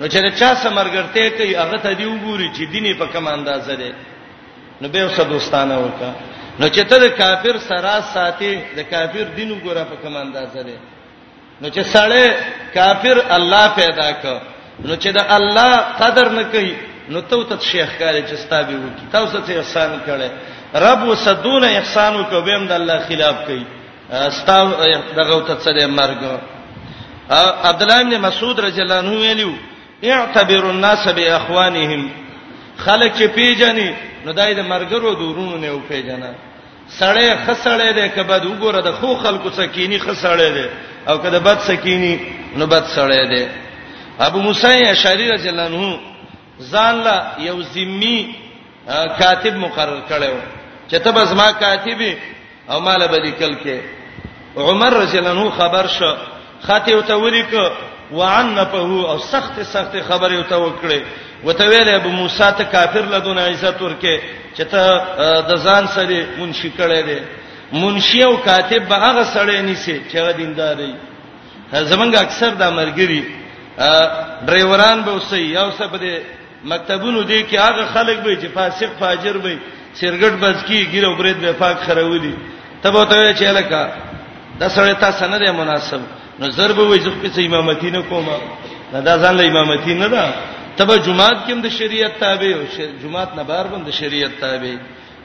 نو 0.00 0.08
چې 0.08 0.38
چا 0.38 0.54
سره 0.54 0.70
مرګرته 0.70 1.30
کوي 1.38 1.56
هغه 1.56 1.76
ته 1.78 1.92
دی 1.92 2.04
وګوري 2.06 2.48
چې 2.56 2.72
دیني 2.72 2.94
په 2.94 3.06
کوم 3.12 3.26
اندازه 3.28 3.74
ده 3.76 3.92
نو 4.82 4.88
به 4.88 5.00
وسه 5.06 5.24
دوستانه 5.24 5.76
وکا 5.78 6.10
نو 6.60 6.66
چې 6.68 6.80
ته 6.88 6.96
د 7.04 7.06
کافر 7.20 7.54
سره 7.68 7.94
ساتي 8.14 8.52
د 8.78 8.80
کافر 8.92 9.24
دین 9.36 9.50
وګوره 9.52 9.82
په 9.90 9.96
کوم 10.02 10.16
اندازه 10.16 10.60
دی 10.68 10.76
نو 11.60 11.66
چې 11.70 11.80
سړی 11.94 12.24
کافر 12.76 13.16
الله 13.36 13.64
پیدا 13.80 14.08
کړ 14.22 14.36
نو 14.88 14.94
چې 15.02 15.06
د 15.18 15.20
الله 15.36 15.72
قدر 16.00 16.26
نه 16.38 16.44
کوي 16.54 16.74
نو 17.12 17.20
ته 17.30 17.44
ته 17.50 17.58
شیخ 17.70 17.90
کاری 18.00 18.22
چې 18.28 18.34
ستابه 18.34 18.76
وکي 18.80 19.06
تاسو 19.14 19.40
ته 19.46 19.58
احسان 19.58 19.94
کړي 20.06 20.30
رب 20.84 21.02
وسدون 21.08 21.64
احسان 21.68 22.12
وکوي 22.20 22.56
به 22.58 22.66
د 22.72 22.72
الله 22.80 22.98
خلاف 23.08 23.36
کوي 23.46 23.64
استاو 24.12 24.66
دغه 25.20 25.40
ته 25.46 25.54
سره 25.68 25.86
مرګ 25.86 26.22
عبد 27.70 27.82
الله 27.82 28.02
بن 28.02 28.16
مسعود 28.28 28.60
رضی 28.66 28.80
الله 28.82 28.98
عنه 29.04 29.10
ویلو 29.22 29.52
اعتبر 30.12 30.62
الناس 30.72 31.08
باخوانهم 31.08 32.02
خلک 32.84 33.16
چې 33.18 33.22
پیژني 33.36 33.90
نو 34.26 34.32
دای 34.32 34.54
د 34.54 34.60
مرګرو 34.72 35.10
دورونو 35.20 35.56
نه 35.62 35.68
وپیژنه 35.72 36.28
سړی 37.00 37.26
خسړې 37.46 37.90
ده 37.98 38.06
کبد 38.16 38.42
وګوره 38.46 38.80
د 38.86 38.92
خو 38.98 39.10
خلکو 39.24 39.48
سکینی 39.58 39.98
خسړې 40.06 40.50
ده 40.56 40.66
او 41.08 41.18
کده 41.24 41.38
بد 41.46 41.58
سکینی 41.68 42.14
نو 42.58 42.64
بد 42.72 42.84
سړې 42.96 43.22
ده 43.32 43.50
ابو 44.26 44.38
موسی 44.46 44.82
اشعری 44.92 45.26
رضی 45.34 45.48
الله 45.50 45.62
عنه 45.62 46.00
ځان 46.72 46.94
لا 47.06 47.18
یو 47.48 47.56
ذمی 47.74 48.18
کاتب 49.20 49.54
مقرر 49.64 50.00
کړو 50.08 50.34
چې 50.90 50.96
ته 51.04 51.10
بس 51.16 51.32
ما 51.40 51.48
کاتب 51.62 52.00
او 52.70 52.80
مال 52.86 53.06
به 53.08 53.18
لیکل 53.26 53.52
کې 53.64 53.76
عمر 54.68 54.90
رضی 55.02 55.18
الله 55.18 55.30
عنه 55.36 55.50
خبر 55.60 55.86
شو 55.98 56.14
خاطی 56.66 56.92
او 56.92 57.00
تولیک 57.12 57.46
وعنفه 58.12 58.90
او 59.10 59.18
سخت 59.18 59.54
سخت 59.74 59.94
خبره 60.08 60.42
ته 60.42 60.56
وکړي 60.56 61.00
وته 61.44 61.64
ویل 61.68 61.88
ابو 61.88 62.10
موسی 62.10 62.52
ته 62.58 62.64
کافر 62.64 63.04
لدون 63.12 63.38
عزت 63.38 63.82
ورکه 63.82 64.20
چې 64.56 64.62
ته 64.70 64.82
د 65.48 65.56
ځان 65.64 65.86
سره 65.88 66.26
منشي 66.38 66.70
کړي 66.78 67.02
دي 67.02 67.18
منشي 67.72 68.22
او 68.24 68.36
کاتب 68.36 68.88
به 68.88 68.96
هغه 68.96 69.22
سره 69.24 69.60
نيسي 69.60 70.02
چې 70.10 70.16
هغه 70.16 70.32
دینداري 70.32 70.94
زمونږ 71.72 72.16
اکثر 72.18 72.50
د 72.50 72.62
مرګري 72.70 73.22
ډرایوران 74.46 75.02
به 75.02 75.12
وسي 75.12 75.38
یو 75.40 75.70
څه 75.70 75.84
په 75.92 76.20
مکتبونو 76.64 77.22
دي 77.22 77.46
کې 77.50 77.54
هغه 77.58 77.84
خلک 77.94 78.18
به 78.18 78.36
چې 78.40 78.46
فاسق 78.54 78.90
فاجر 79.00 79.38
به 79.38 79.58
سرګټ 80.00 80.32
بزکی 80.42 80.86
ګیرو 80.92 81.16
برید 81.18 81.38
به 81.40 81.52
پاک 81.52 81.76
خرولي 81.86 82.34
تبه 82.82 83.04
ته 83.04 83.34
چې 83.34 83.42
الکا 83.42 83.88
د 84.60 84.68
سره 84.68 84.92
تاسو 84.94 85.26
نه 85.26 85.52
مناسب 85.52 86.00
نو 86.40 86.46
ضرب 86.56 86.78
وې 86.78 86.98
زکه 87.04 87.28
چې 87.34 87.40
امامتی 87.46 87.90
نه 87.90 88.02
کومه 88.08 88.36
نه 88.92 89.00
دا 89.00 89.14
ځان 89.22 89.34
له 89.36 89.44
امامتی 89.46 89.94
نه 90.00 90.08
ده 90.14 90.24
تبه 90.76 90.96
جمعات 91.06 91.38
کې 91.48 91.52
د 91.66 91.68
شریعت 91.78 92.18
تابع 92.20 92.50
او 92.56 92.62
جمعات 93.02 93.34
نه 93.36 93.42
بار 93.50 93.64
باندې 93.72 93.90
شریعت 94.00 94.32
تابع 94.40 94.74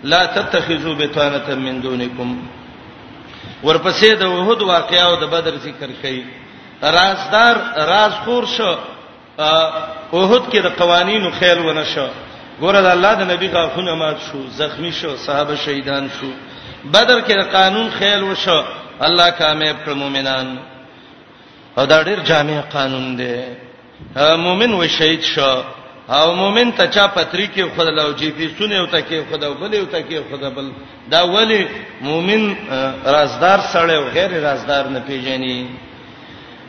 لا 0.04 0.26
تتخذوا 0.26 0.95
بتانه 1.02 1.56
من 1.65 1.82
دونکم 1.82 2.39
ورپسې 3.63 4.06
د 4.19 4.24
وحد 4.36 4.62
واقعا 4.62 5.02
او 5.04 5.15
د 5.15 5.24
بدر 5.36 5.56
ذکر 5.67 5.89
کړي 6.04 6.24
رازدار 6.97 7.56
راز 7.91 8.12
خور 8.26 8.45
شو 8.58 8.71
وحد 10.12 10.43
کې 10.52 10.58
د 10.63 10.67
قوانینو 10.80 11.32
خیال 11.39 11.60
ونه 11.65 11.84
شو 11.84 12.08
ګوره 12.62 12.82
د 12.82 12.86
الله 12.95 13.13
د 13.19 13.24
نبی 13.36 13.47
غاخونه 13.50 13.95
مات 13.95 14.17
شو 14.32 14.41
زخمی 14.62 14.91
شو 14.91 15.15
صحابه 15.28 15.56
شهیدان 15.56 16.10
شو 16.19 16.32
بدر 16.93 17.19
کې 17.21 17.34
د 17.38 17.43
قانون 17.52 17.88
خیال 18.00 18.24
وشو 18.24 18.60
الله 19.06 19.30
کامه 19.30 19.74
پر 19.86 19.93
مؤمنان 19.93 20.58
او 21.77 21.86
دا 21.86 22.01
ډیر 22.07 22.19
جامع 22.29 22.60
قانون 22.71 23.15
دی 23.17 23.36
مؤمن 24.15 24.71
و 24.73 24.88
شهید 24.97 25.21
شو 25.23 25.53
او 26.10 26.36
مؤمن 26.36 26.71
ته 26.77 26.86
چا 26.95 27.05
پتری 27.15 27.47
کې 27.53 27.62
خدای 27.75 27.95
لو 27.95 28.12
جی 28.19 28.31
پی 28.38 28.47
سونه 28.57 28.75
او 28.79 28.86
ته 28.88 28.99
کې 29.10 29.19
خدای 29.31 29.53
بل 29.60 29.75
او 29.79 29.86
ته 29.93 30.01
کې 30.10 30.19
خدای 30.31 30.49
بل 30.55 30.67
دا 31.12 31.21
ولی 31.34 31.67
مؤمن 32.01 32.43
رازدار 33.15 33.60
سره 33.73 33.93
او 33.97 34.03
غیر 34.15 34.31
رازدار 34.47 34.88
نه 34.88 34.99
پیژني 35.07 35.55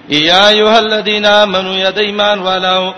یا 0.08 0.44
ایها 0.48 0.76
الذین 0.76 1.26
آمنوا 1.26 1.76
یدیمان 1.88 2.38
ولو 2.38 2.92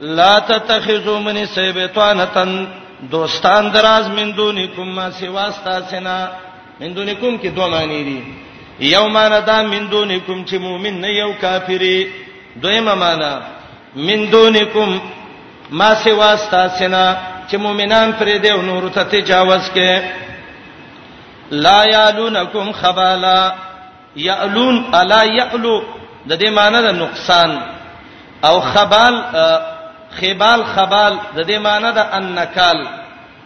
لا 0.00 0.38
تتخذوا 0.40 1.18
من 1.20 1.46
سیبطانتن 1.46 2.66
دوستان 3.10 3.72
دراز 3.74 4.08
من 4.08 4.30
دونکم 4.32 4.82
ما 4.96 5.10
سوا 5.10 5.40
استاسنا 5.44 6.18
من 6.80 6.92
دونکم 6.96 7.38
کې 7.42 7.46
دوه 7.56 7.68
معنی 7.68 8.04
دي 8.04 8.20
یومانه 8.80 9.40
دا 9.40 9.62
من 9.62 9.86
دونکم 9.90 10.44
چې 10.44 10.54
مؤمن 10.58 11.00
نه 11.00 11.08
یو 11.14 11.32
کافر 11.32 12.04
دویمه 12.62 12.94
معنا 12.94 13.42
من 13.96 14.30
دونکم 14.30 15.00
ما 15.70 15.94
سی 15.94 16.10
واسطه 16.10 16.68
سنا 16.78 17.16
چې 17.50 17.54
مؤمنان 17.54 18.12
پر 18.18 18.26
دې 18.42 18.50
نور 18.64 18.88
ته 18.88 19.02
تجاوز 19.04 19.70
کې 19.74 19.98
لا 21.50 21.84
یالونکم 21.84 22.72
خبالا 22.72 23.52
یالون 24.16 24.84
الا 24.94 25.24
یالو 25.24 25.82
د 26.28 26.38
دې 26.38 26.48
معنی 26.48 26.82
د 26.82 26.86
نقصان 26.94 27.60
او 28.44 28.60
خبال 28.60 29.14
خبال 30.24 30.62
خبال 30.74 31.18
د 31.36 31.46
دې 31.48 31.58
معنی 31.58 31.90
د 31.94 31.98
انکال 32.12 32.86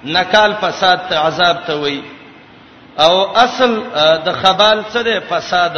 نکال 0.04 0.54
فساد 0.60 0.98
ته 1.08 1.18
عذاب 1.18 1.56
ته 1.66 1.74
وایي 1.80 2.02
او 2.98 3.20
اصل 3.38 3.72
د 4.26 4.32
خبال 4.42 4.78
څه 4.92 5.02
ده 5.02 5.20
فساد 5.30 5.76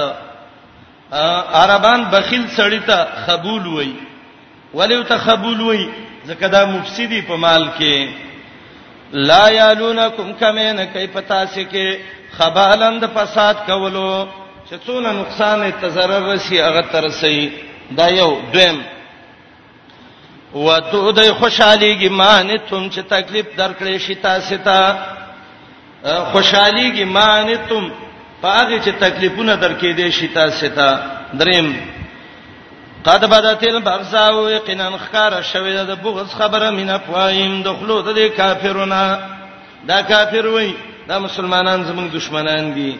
عربان 1.62 2.00
بخیل 2.12 2.44
سړی 2.56 2.80
ته 2.86 2.98
خبول 3.26 3.66
وای 3.66 3.92
ولی 4.74 5.02
ته 5.04 5.18
خبول 5.18 5.60
وای 5.60 5.88
ځکه 6.28 6.46
دا 6.48 6.64
مفسدی 6.66 7.22
په 7.22 7.36
مال 7.36 7.68
کې 7.78 8.08
لا 9.12 9.48
یالونکم 9.50 10.32
کمن 10.40 10.84
کیف 10.92 11.16
تاسو 11.28 11.60
کې 11.72 11.98
خبالند 12.38 13.04
فساد 13.14 13.54
کولو 13.66 14.26
چې 14.70 14.74
څونه 14.86 15.08
نقصان 15.12 15.72
ته 15.80 15.88
zarar 15.88 16.22
رسی 16.34 16.58
هغه 16.60 16.82
ترسي 16.92 17.50
دا 17.90 18.08
یو 18.08 18.36
دیم 18.52 18.82
وتو 20.54 21.10
د 21.12 21.32
خوشحالي 21.32 21.98
ګمانه 22.08 22.56
تم 22.70 22.90
چې 22.90 23.00
تکلیف 23.10 23.46
درکړې 23.56 23.98
شي 23.98 24.14
تاسو 24.14 24.56
ته 24.64 24.96
خوشحالي 26.32 26.90
کې 26.90 27.04
مانتم 27.04 27.88
پاغه 28.42 28.78
چې 28.80 28.90
تکلیفونه 29.00 29.54
درکې 29.56 29.92
دي 30.00 30.10
شتا 30.18 30.48
ستا 30.58 30.88
دریم 31.40 31.72
قد 33.08 33.24
بدت 33.30 33.64
البغضا 33.70 34.28
وقنا 34.36 34.88
خکار 34.98 35.32
شوی 35.52 35.72
د 35.76 35.94
بغض 36.04 36.30
خبره 36.40 36.70
من 36.78 36.90
افوایم 36.98 37.60
دخلو 37.68 37.98
د 38.10 38.18
کافرونه 38.36 39.02
دا 39.90 40.00
کافر 40.12 40.46
وای 40.54 40.72
دا 41.08 41.18
مسلمانان 41.26 41.84
زموږ 41.88 42.16
دشمنان 42.16 42.72
دي 42.78 42.92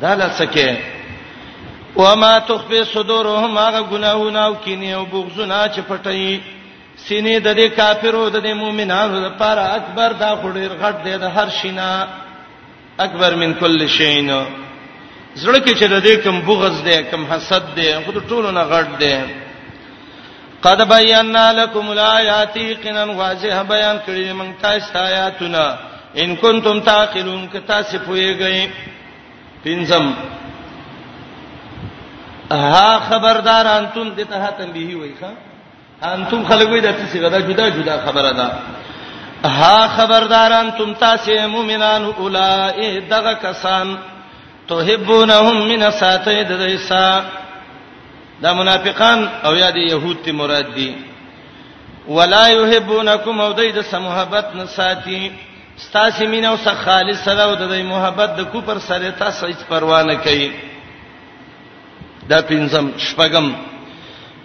دا 0.00 0.14
لڅکه 0.16 0.78
وما 1.96 2.38
تخفي 2.38 2.84
صدورهم 2.94 3.58
هغه 3.58 3.82
ګناهونه 3.90 4.38
او 4.46 4.54
کینه 4.54 4.86
او 4.96 5.04
بغضونه 5.06 5.60
چې 5.74 5.80
پټي 5.90 6.40
سینې 7.08 7.36
د 7.46 7.48
دې 7.58 7.66
کافرو 7.78 8.24
د 8.34 8.36
دې 8.46 8.54
مؤمنانو 8.62 9.16
لپاره 9.26 9.62
اکبر 9.78 10.08
دا 10.22 10.30
خډیر 10.42 10.70
غټ 10.82 10.96
دی 11.04 11.14
د 11.24 11.26
هر 11.36 11.48
شینا 11.60 11.92
اکبر 13.06 13.30
من 13.40 13.50
کل 13.60 13.78
شین 13.98 14.28
زړه 15.42 15.58
کې 15.64 15.72
چې 15.80 15.86
د 15.94 15.96
دې 16.06 16.14
کم 16.24 16.36
بغض 16.48 16.76
دی 16.88 16.96
کم 17.10 17.22
حسد 17.32 17.64
دی 17.76 17.88
خو 18.04 18.10
ټولو 18.30 18.48
نه 18.58 18.62
غټ 18.72 18.88
دی 19.02 19.14
قد 20.66 20.78
بیاننا 20.94 21.46
لكم 21.60 21.84
الایات 21.96 22.56
یقینا 22.70 23.04
واضح 23.20 23.56
بیان 23.72 23.96
کړی 24.06 24.26
موږ 24.40 24.50
تاسو 24.64 24.92
آیاتونه 25.08 25.64
ان 26.22 26.30
کنتم 26.42 26.80
تعقلون 26.88 27.42
که 27.52 27.60
تاسو 27.72 27.96
پوهیږئ 27.98 28.68
پینځم 29.64 30.06
ها 32.72 32.90
خبردار 33.08 33.66
انتم 33.76 34.06
دته 34.18 34.50
تنبیه 34.58 34.96
وایخه 35.00 35.30
انتم 36.02 36.44
خلګوي 36.48 36.80
د 36.80 36.92
تاسو 36.98 37.18
غدا 37.24 37.38
جدا 37.48 37.68
جدا 37.68 37.96
خبره 38.06 38.32
ده 38.32 38.46
ها 39.44 39.88
خبرداران 39.96 40.70
تم 40.78 40.94
تاسو 40.94 41.48
مؤمنان 41.48 42.02
اولای 42.04 43.00
دغه 43.00 43.34
کسان 43.34 43.98
توحبونهم 44.68 45.56
من 45.68 45.90
ساته 45.90 46.42
د 46.42 46.52
دیسا 46.66 47.24
دا 48.42 48.54
منافقان 48.54 49.28
او 49.44 49.54
یا 49.54 49.70
د 49.70 49.76
يهود 49.76 50.18
تی 50.24 50.32
مراد 50.32 50.74
دي 50.74 50.94
ولا 52.08 52.46
يحبونكم 52.48 53.40
او 53.40 53.52
دای 53.52 53.72
د 53.72 53.80
سمحبت 53.80 54.56
نساتی 54.56 55.30
ستاسو 55.76 56.26
مين 56.26 56.44
او 56.44 56.56
سره 56.56 56.74
خالص 56.74 57.24
سره 57.24 57.42
او 57.42 57.54
د 57.54 57.68
دې 57.70 57.82
محبت 57.82 58.30
د 58.36 58.40
کوپر 58.52 58.78
سره 58.78 59.10
تاسو 59.18 59.46
هیڅ 59.46 59.58
پروا 59.68 60.02
نه 60.02 60.14
کوي 60.14 60.52
دا 62.28 62.40
پینځم 62.42 62.86
شپږم 62.98 63.46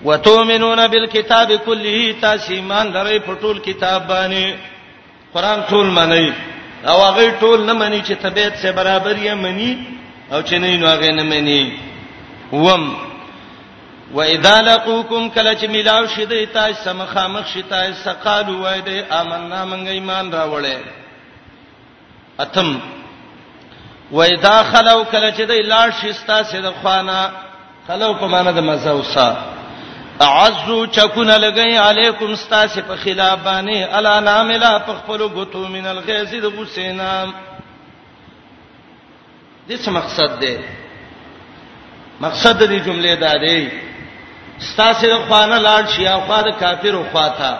وتؤمنون 0.03 0.85
بالکتاب 0.91 1.51
کله 1.65 2.13
تاسو 2.21 2.53
ایمان 2.53 2.87
لرئ 2.93 3.17
په 3.25 3.33
ټول 3.41 3.59
کتاب 3.65 4.07
باندې 4.07 4.55
قران 5.33 5.61
ټول 5.69 5.87
منئ 5.97 6.27
او 6.87 6.99
هغه 7.03 7.31
ټول 7.39 7.65
نه 7.65 7.73
مني 7.73 8.01
چې 8.03 8.11
طبيعت 8.21 8.55
سره 8.63 8.71
برابر 8.81 9.15
یې 9.15 9.33
مني 9.33 9.77
او 10.31 10.41
چې 10.41 10.53
نه 10.65 10.77
نو 10.83 10.87
هغه 10.87 11.07
نه 11.21 11.23
مني 11.23 11.77
وم 12.51 12.85
واذا 14.17 14.59
لقوكم 14.61 15.29
کله 15.29 15.55
چې 15.55 15.65
ملاو 15.77 16.05
شیدای 16.15 16.45
تاسو 16.57 16.83
سمخامخ 16.83 17.47
شیتای 17.53 17.93
سقالو 18.03 18.59
وای 18.61 18.81
دې 18.81 19.13
آمنا 19.21 19.65
مونږ 19.71 19.87
ایمان 19.87 20.31
راوړې 20.31 20.79
اتم 22.39 22.77
واذا 24.11 24.55
خلو 24.71 25.03
کله 25.03 25.31
چې 25.31 25.41
دې 25.41 25.69
لاړ 25.73 25.99
شي 26.01 26.13
تاسو 26.27 26.61
د 26.61 26.73
خوانه 26.81 27.19
خلو 27.87 28.13
په 28.21 28.27
معنی 28.33 28.53
د 28.59 28.63
مزه 28.69 28.89
اوسه 28.89 29.54
اعزو 30.21 30.85
چکونه 30.87 31.37
لګی 31.37 31.75
علیکم 31.77 32.31
استاس 32.31 32.75
په 32.87 32.95
خلاف 33.03 33.39
باندې 33.43 33.93
الا 33.97 34.19
ناملا 34.19 34.77
په 34.79 34.93
خپل 34.99 35.21
غتو 35.35 35.67
من 35.67 35.87
الغیظ 35.87 36.33
د 36.43 36.55
حسینا 36.59 37.15
د 39.69 39.81
څه 39.83 39.91
مقصد 39.97 40.39
دی 40.41 40.55
مقصد 42.21 42.57
دې 42.63 42.79
جمله 42.85 43.15
دا 43.25 43.33
دی 43.47 43.67
استاس 44.61 45.03
د 45.05 45.15
خوانه 45.27 45.59
لاړ 45.59 45.91
شي 45.95 46.07
او 46.07 46.21
خاطر 46.27 46.51
کافر 46.63 46.93
او 46.95 47.05
خاطا 47.13 47.53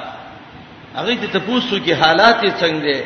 هغه 0.96 1.16
ته 1.16 1.40
تاسو 1.40 1.86
کې 1.86 1.92
حالات 2.02 2.44
څنګه 2.46 3.04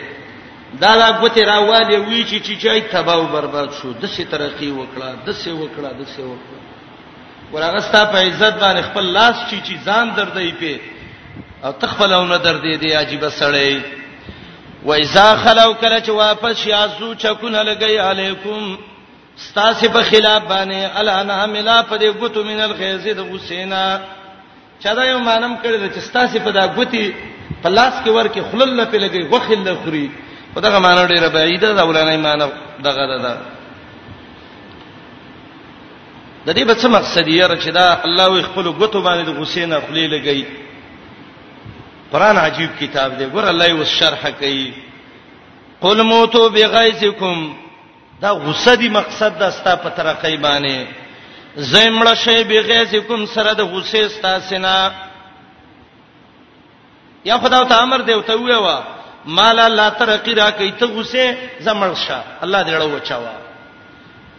دا 0.82 0.98
دا 0.98 1.10
غوته 1.22 1.44
راواله 1.46 2.00
وی 2.00 2.26
چې 2.26 2.40
چې 2.46 2.64
چای 2.64 2.82
تباہ 2.96 3.16
او 3.16 3.28
برباد 3.36 3.70
شو 3.82 3.92
د 3.94 4.06
څه 4.06 4.22
ترقی 4.34 4.72
وکړه 4.72 5.26
د 5.28 5.40
څه 5.44 5.52
وکړه 5.62 5.94
د 6.00 6.04
څه 6.16 6.22
وکړه 6.34 6.69
ورغستا 7.54 8.02
په 8.12 8.18
عزت 8.28 8.56
باندې 8.62 8.82
خپل 8.92 9.06
لاس 9.18 9.36
چی 9.50 9.60
چی 9.64 9.78
ځان 9.86 10.08
دردې 10.16 10.54
په 10.60 10.80
او 11.68 11.72
تخفلونه 11.86 12.38
دردې 12.38 12.78
دی 12.82 12.94
عجیب 13.02 13.24
سړی 13.30 13.82
و 14.88 14.94
اذا 14.94 15.28
خلو 15.44 15.74
کله 15.74 16.00
چې 16.00 16.10
واپس 16.20 16.66
یا 16.68 16.84
زو 17.00 17.14
چکونه 17.26 17.64
لګی 17.72 17.96
علیکم 18.10 18.78
ستاسو 19.48 19.90
په 19.98 20.02
خلاف 20.12 20.44
باندې 20.50 20.98
الانا 21.02 21.42
ملا 21.58 21.82
په 21.92 21.98
دې 22.00 22.18
غوتو 22.22 22.44
من 22.52 22.62
الخیز 22.62 23.08
د 23.20 23.22
حسینا 23.34 23.84
چا 24.84 24.94
دا 24.98 25.06
یو 25.06 25.20
مانم 25.20 25.54
کړی 25.64 25.96
چې 25.96 26.00
ستاسو 26.10 26.40
په 26.48 26.52
دا 26.58 26.66
غوتی 26.78 27.06
په 27.64 27.70
لاس 27.78 27.94
کې 28.06 28.10
ورکه 28.18 28.44
خلل 28.52 28.76
نه 28.76 28.86
پلګي 28.92 29.34
وخل 29.34 29.64
نه 29.68 29.78
خوري 29.84 30.10
په 30.56 30.62
دغه 30.66 30.80
معنی 30.88 31.08
ډیره 31.08 31.28
بعیده 31.38 31.74
دا 31.80 31.84
ولنه 31.92 32.18
معنی 32.18 32.52
دغه 32.90 33.08
ده 33.24 33.38
د 36.46 36.50
دې 36.56 36.66
په 36.68 36.76
څه 36.82 36.88
مقصد 36.96 37.28
یې 37.36 37.44
رچدا 37.54 37.86
الله 38.08 38.28
وي 38.30 38.44
خپل 38.44 38.66
غوتو 38.80 39.00
باندې 39.08 39.24
د 39.26 39.32
حسین 39.42 39.70
خپلې 39.84 40.06
لګي 40.14 40.44
قران 42.12 42.38
عجیب 42.38 42.70
کتاب 42.80 43.18
دی 43.18 43.26
ګور 43.26 43.44
الله 43.48 43.66
یې 43.68 43.76
وس 43.80 43.92
شرح 44.00 44.30
کوي 44.30 44.74
قل 45.84 46.02
موتو 46.12 46.50
بغیظکم 46.56 47.38
دا 48.22 48.32
غصه 48.46 48.76
دی 48.76 48.90
مقصد 48.90 49.40
دا 49.40 49.52
ستا 49.52 49.76
په 49.84 49.90
ترقې 49.98 50.36
باندې 50.38 50.86
زیمړه 51.72 52.14
شی 52.24 52.44
بغیظکم 52.44 53.26
سره 53.26 53.54
د 53.54 53.62
غصې 53.72 54.08
ستا 54.10 54.40
سینا 54.40 54.92
یا 57.26 57.38
خدای 57.38 57.66
ته 57.68 57.76
امر 57.84 58.00
دی 58.08 58.12
او 58.14 58.22
ته 58.22 58.36
ویوا 58.40 58.78
مالا 59.26 59.68
لا 59.70 59.90
ترقی 59.90 60.36
را 60.36 60.50
کوي 60.52 60.72
ته 60.72 60.86
غصې 60.88 61.26
زمړ 61.64 61.96
شه 62.08 62.20
الله 62.44 62.64
دې 62.64 62.72
له 62.72 62.86
وچاوا 62.86 63.34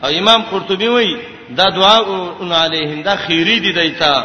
او 0.05 0.09
امام 0.21 0.43
قرطبي 0.43 0.89
وایي 0.89 1.17
دا 1.57 1.69
دعا 1.69 1.99
اون 2.39 2.53
علیهم 2.53 3.03
دا 3.03 3.17
خیری 3.17 3.59
دی 3.61 3.73
دیتا 3.81 4.25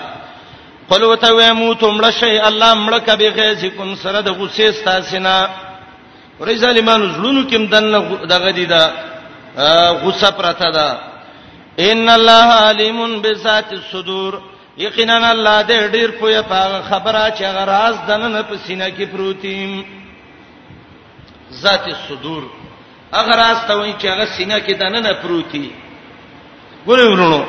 قلو 0.89 1.15
ته 1.15 1.27
وې 1.35 1.51
مو 1.51 1.73
تمړه 1.73 2.09
شي 2.19 2.37
الله 2.39 2.73
مړه 2.75 2.99
کبي 3.07 3.29
غیظکم 3.29 3.95
سره 3.95 4.21
د 4.21 4.29
غصې 4.29 4.71
ستاسینا 4.81 5.49
ورې 6.39 6.53
ظالمانو 6.55 7.07
زړونو 7.15 7.43
کې 7.49 7.55
مدن 7.55 8.27
دغه 8.29 8.51
دی 8.51 8.65
دا 8.65 8.93
غصه 10.03 10.31
پراته 10.31 10.71
ده 10.71 10.97
ان 11.79 12.09
الله 12.09 12.45
علیم 12.69 13.21
بذات 13.21 13.73
الصدور 13.73 14.41
یقینا 14.77 15.29
الله 15.31 15.63
دې 15.63 15.91
ډیر 15.91 16.11
پوهه 16.19 16.41
په 16.41 16.81
خبره 16.89 17.31
چې 17.37 17.43
غراز 17.43 17.95
دنه 18.07 18.41
په 18.41 18.55
سینې 18.67 18.95
کې 18.99 19.03
پروتیم 19.11 19.85
ذات 21.61 21.87
الصدور 21.87 22.43
اغراز 23.13 23.57
ته 23.67 23.75
وایي 23.77 23.93
چې 23.99 24.05
هغه 24.05 24.25
سینې 24.37 24.59
کې 24.67 24.71
دنه 24.73 25.13
پروتیم 25.13 25.71
ګورې 26.87 27.01
ورونو 27.05 27.45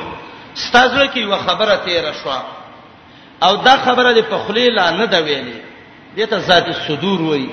ستاسو 0.54 1.02
کې 1.12 1.18
یو 1.20 1.36
خبره 1.46 1.74
تیر 1.84 2.04
شو 2.22 2.30
او 3.46 3.52
دا 3.66 3.74
خبره 3.84 4.10
د 4.18 4.20
پخلی 4.32 4.66
لا 4.78 4.90
نه 4.90 5.04
دا 5.06 5.20
ویلې 5.26 5.58
دته 6.16 6.38
ذات 6.38 6.66
صدور 6.88 7.20
وای 7.22 7.48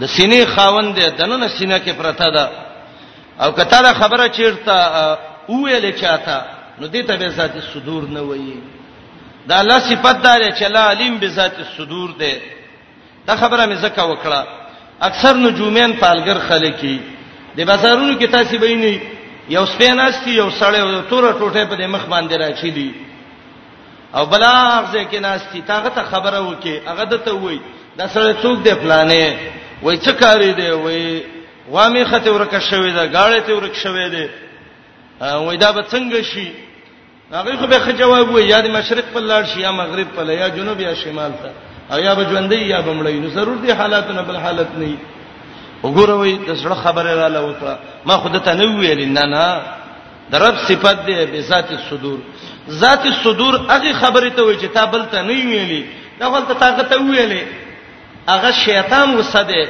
د 0.00 0.04
سینې 0.16 0.42
خاوند 0.54 0.98
د 1.18 1.20
نن 1.30 1.42
سینې 1.58 1.78
کې 1.84 1.90
پرتا 1.98 2.28
ده 2.36 2.44
او 3.42 3.52
کته 3.52 3.78
دا 3.82 3.92
خبره 4.00 4.28
چیرته 4.36 4.76
ویلې 5.48 5.92
چاته 6.00 6.36
نو 6.80 6.86
دته 6.86 7.16
به 7.16 7.28
ذات 7.28 7.52
صدور 7.74 8.02
نه 8.16 8.20
وایي 8.22 8.58
دا 9.48 9.58
الله 9.60 9.78
صفات 9.78 10.22
دار 10.22 10.40
چې 10.50 10.62
لا 10.76 10.90
علیم 10.90 11.18
به 11.18 11.28
ذات 11.28 11.56
صدور 11.76 12.10
ده 12.18 12.32
دا 13.26 13.36
خبره 13.36 13.66
مې 13.66 13.76
زکه 13.82 14.02
وکړه 14.10 14.40
اکثر 15.00 15.34
نجومین 15.36 15.92
پالګر 16.00 16.38
خلک 16.48 16.80
دي 16.82 17.00
د 17.56 17.60
بازارونو 17.64 18.18
کې 18.20 18.24
تاسو 18.30 18.58
به 18.58 18.74
نه 18.74 19.15
یو 19.48 19.64
سپیناستی 19.66 20.30
یو 20.34 20.48
سړی 20.58 20.78
او 20.80 21.00
تور 21.10 21.24
ټوټه 21.38 21.64
په 21.72 21.86
مخ 21.94 22.06
باندې 22.06 22.34
راچی 22.42 22.70
دی 22.78 22.90
او 24.16 24.24
بلاغ 24.26 24.90
ځکه 24.92 25.20
ناستی 25.26 25.60
تاغه 25.70 25.88
ته 25.98 26.02
خبره 26.10 26.40
وکي 26.48 26.74
هغه 26.88 27.04
دته 27.12 27.34
وای 27.34 27.60
دا 27.98 28.06
سړی 28.14 28.34
څوک 28.42 28.62
دی 28.64 28.70
پلانې 28.70 29.34
وای 29.82 29.96
څه 29.96 30.12
کاری 30.22 30.52
دی 30.60 30.68
وای 30.70 31.22
وامه 31.70 32.04
خته 32.12 32.30
ورکه 32.30 32.60
شوې 32.60 32.92
ده 32.96 33.12
گاړې 33.12 33.40
ته 33.46 33.54
ورکه 33.54 33.80
شوې 33.84 34.08
ده 34.14 34.30
وای 35.46 35.56
دا 35.64 35.72
به 35.78 35.82
څنګه 35.82 36.22
شي 36.22 36.52
هغه 37.38 37.56
خو 37.62 37.66
به 37.74 37.92
جواب 38.02 38.30
وای 38.34 38.46
یا 38.48 38.60
د 38.66 38.70
مشرق 38.78 39.04
په 39.14 39.20
لار 39.32 39.44
شي 39.54 39.60
یا 39.66 39.70
مغرب 39.82 40.08
په 40.16 40.22
لار 40.28 40.36
یا 40.38 40.48
جنوب 40.58 40.80
یا 40.88 40.94
شمال 41.04 41.32
ته 41.42 41.50
او 41.94 41.98
یا 42.06 42.14
به 42.14 42.22
ژوندۍ 42.30 42.58
یا 42.74 42.80
بمړی 42.82 43.16
نو 43.26 43.28
ضرور 43.38 43.56
دي 43.66 43.72
حالاتونه 43.82 44.22
بل 44.22 44.36
حالت 44.46 44.70
نه 44.82 44.96
وګوروي 45.86 46.32
د 46.48 46.50
زړه 46.62 46.74
خبره 46.84 47.12
را 47.20 47.28
لوکړه 47.36 47.74
ما 48.06 48.14
خود 48.22 48.38
ته 48.46 48.52
نه 48.60 48.66
ویل 48.78 49.00
نه 49.16 49.24
نه 49.34 49.46
درب 50.30 50.54
صفات 50.68 50.98
دی 51.06 51.14
به 51.32 51.40
ذات 51.50 51.70
الصدور 51.78 52.18
ذات 52.82 53.02
الصدور 53.12 53.54
هغه 53.74 53.92
خبره 54.02 54.28
ته 54.36 54.42
وی 54.46 54.56
چې 54.62 54.66
تا 54.76 54.84
بل 54.92 55.02
ته 55.12 55.18
نه 55.28 55.32
ویلې 55.48 55.82
دا 56.20 56.26
ولته 56.32 56.54
طاقت 56.62 56.90
ویلې 56.92 57.42
هغه 58.32 58.50
شیطان 58.66 59.08
وسده 59.14 59.66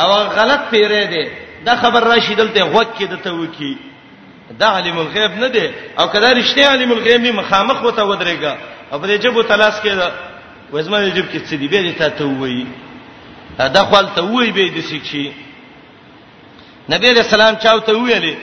او 0.00 0.08
غلط 0.38 0.62
پیره 0.72 1.04
دی 1.12 1.24
دا 1.66 1.72
خبر 1.82 2.00
راشي 2.12 2.34
دلته 2.40 2.60
غوږ 2.74 2.88
کې 3.00 3.04
دته 3.12 3.30
وکی 3.32 3.74
دا 4.60 4.66
علم 4.76 4.98
الغیب 4.98 5.32
نه 5.42 5.48
دی 5.54 5.66
او 5.98 6.04
کله 6.12 6.28
رښتیا 6.42 6.68
علم 6.74 6.90
الغیب 6.92 7.20
نه 7.26 7.32
مخامخ 7.40 7.82
وته 7.82 8.02
ودرېګا 8.02 8.54
او 8.92 8.98
په 9.00 9.06
دې 9.10 9.16
جبو 9.22 9.42
تلاش 9.42 9.74
کې 9.82 9.92
وزمه 10.72 11.08
جب 11.16 11.24
کې 11.32 11.38
څه 11.50 11.54
دی 11.60 11.68
به 11.68 12.08
ته 12.18 12.24
وایي 12.26 12.66
دا 13.68 13.82
خپل 13.84 14.06
ته 14.14 14.22
وای 14.22 14.50
به 14.52 14.68
د 14.76 14.80
سچي 14.90 15.32
نبی 16.92 17.10
رسول 17.10 17.40
الله 17.40 17.58
چاو 17.64 17.78
ته 17.86 17.92
ویلې 17.98 18.34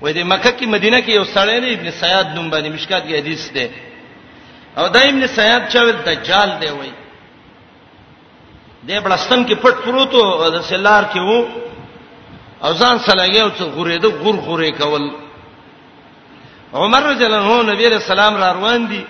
وای 0.00 0.12
د 0.12 0.18
مکه 0.32 0.50
کې 0.52 0.66
مدینه 0.76 0.98
کې 1.02 1.08
یو 1.10 1.24
سړی 1.24 1.60
دی 1.62 1.70
ابن 1.74 1.90
سیاد 2.00 2.26
نوم 2.36 2.50
باندې 2.50 2.68
مشکات 2.72 3.02
کې 3.06 3.14
حدیث 3.20 3.42
دی 3.54 3.66
او 4.78 4.88
دا 4.94 5.00
ابن 5.10 5.26
سیاد 5.26 5.62
چاو 5.72 5.90
دجال 6.06 6.50
دی 6.60 6.68
وای 6.78 6.92
د 8.86 8.90
بلستان 9.04 9.46
کې 9.46 9.54
پټ 9.62 9.74
پروتو 9.84 10.22
د 10.56 10.62
سلار 10.70 11.04
کې 11.12 11.18
وو 11.18 11.44
او 12.64 12.70
ځان 12.74 12.96
سلاګي 13.06 13.38
او 13.40 13.48
څو 13.58 13.64
غورې 13.74 13.96
د 14.02 14.06
غور 14.20 14.36
غورې 14.46 14.70
کول 14.82 15.04
عمر 16.74 17.02
رضی 17.02 17.24
الله 17.24 17.60
عنه 17.60 17.72
نبی 17.72 17.88
رسول 17.88 18.18
الله 18.18 18.38
را 18.46 18.52
روان 18.52 18.86
دي 18.88 19.04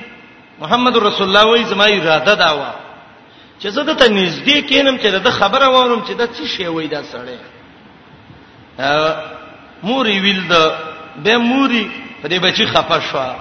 محمد 0.60 0.96
رسول 0.96 1.28
الله 1.28 1.46
وای 1.46 1.64
زما 1.64 1.84
اراده 1.84 2.34
دا 2.34 2.50
و 2.56 2.85
چې 3.58 3.68
زه 3.70 3.82
د 3.82 3.90
ته 4.00 4.06
نږدې 4.12 4.60
کینم 4.68 4.96
چې 5.00 5.06
د 5.16 5.30
خبره 5.30 5.66
وورم 5.68 6.02
چې 6.06 6.12
د 6.20 6.28
څه 6.34 6.44
شی 6.46 6.66
وای 6.66 6.86
دا 6.92 7.00
سړی 7.12 7.36
موري 9.82 10.20
ویل 10.20 10.42
د 10.52 10.54
به 11.24 11.34
موري 11.38 11.84
په 12.22 12.28
دې 12.28 12.38
بچی 12.44 12.66
خپه 12.66 13.00
شو 13.00 13.32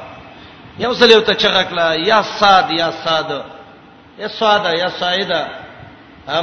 یو 0.79 0.93
سلیو 0.93 1.21
ته 1.21 1.33
چغکلا 1.33 1.93
یا 2.07 2.21
صاد 2.39 2.71
یا 2.79 2.91
صاد 3.05 3.31
یا 4.19 4.27
صاد 4.27 4.65
یا 4.79 4.89
سعیدا 4.99 5.43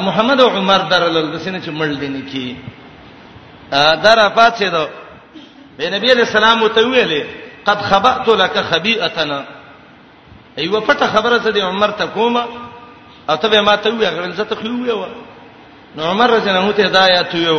محمد 0.06 0.40
عمر 0.40 0.78
درلل 0.90 1.32
د 1.32 1.38
سینې 1.44 1.60
چې 1.64 1.70
مړ 1.70 1.98
دي 2.00 2.22
کی 2.32 2.56
در 4.04 4.18
افات 4.18 4.58
شه 4.62 4.88
به 5.76 5.90
نبی 5.96 6.10
علیہ 6.12 6.24
السلام 6.28 6.68
ته 6.68 6.80
ویلې 6.80 7.24
قد 7.66 7.80
خبأت 7.88 8.28
لك 8.28 8.56
خبيئتنا 8.70 9.44
ایوه 10.58 10.80
پټه 10.86 11.06
خبره 11.16 11.38
ته 11.38 11.50
د 11.50 11.58
عمر 11.60 11.90
ته 11.90 12.06
کومه 12.06 12.44
او 13.30 13.36
ته 13.42 13.48
به 13.52 13.60
ما 13.68 13.76
ته 13.82 13.90
وی 13.90 14.06
غړل 14.16 14.32
زه 14.38 14.44
ته 14.50 14.54
خو 14.60 14.68
وی 14.84 14.90
و 15.00 15.04
نو 15.96 16.02
عمر 16.12 16.28
رضی 16.36 16.48
الله 16.50 16.62
عنه 16.64 16.72
ته 16.78 16.82
هدایت 16.88 17.34
یو 17.34 17.58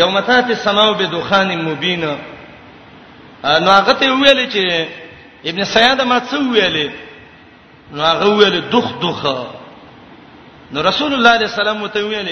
یوم 0.00 0.20
تات 0.28 0.44
السماء 0.56 0.90
بدخان 1.00 1.50
مبین 1.68 2.00
نو 3.64 3.68
هغه 3.78 3.92
ته 4.00 4.06
ویل 4.20 4.40
چې 4.54 4.64
ابن 5.50 5.60
سیاد 5.74 6.00
ما 6.10 6.18
څه 6.30 6.34
ویل 6.52 6.76
نو 7.92 8.00
هغه 8.10 8.26
ویل 8.38 8.56
دخ 8.74 8.88
دخه 9.02 9.38
نو 10.72 10.78
رسول 10.90 11.10
الله 11.14 11.32
صلی 11.36 11.42
الله 11.46 11.46
علیه 11.46 11.48
وسلم 11.60 11.78
ته 11.94 12.02
ویل 12.08 12.28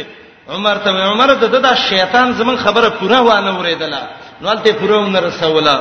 عمر 0.54 0.74
ته 0.84 0.90
عمر 1.12 1.30
ته 1.40 1.46
دا 1.66 1.74
شیطان 1.90 2.26
زمون 2.38 2.56
خبره 2.64 2.88
پوره 2.98 3.18
وانه 3.26 3.52
ورېدله 3.62 4.02
نو 4.42 4.48
البته 4.48 4.72
پوره 4.80 4.96
عمر 5.04 5.20
رسوله 5.30 5.76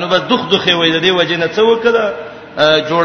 نو 0.00 0.06
به 0.12 0.18
دخ 0.30 0.42
دخه 0.52 0.72
وې 0.76 0.88
د 0.96 0.98
دې 1.04 1.10
وجنه 1.20 1.46
څه 1.56 1.62
وکړه 1.70 2.04
جوړ 2.88 3.04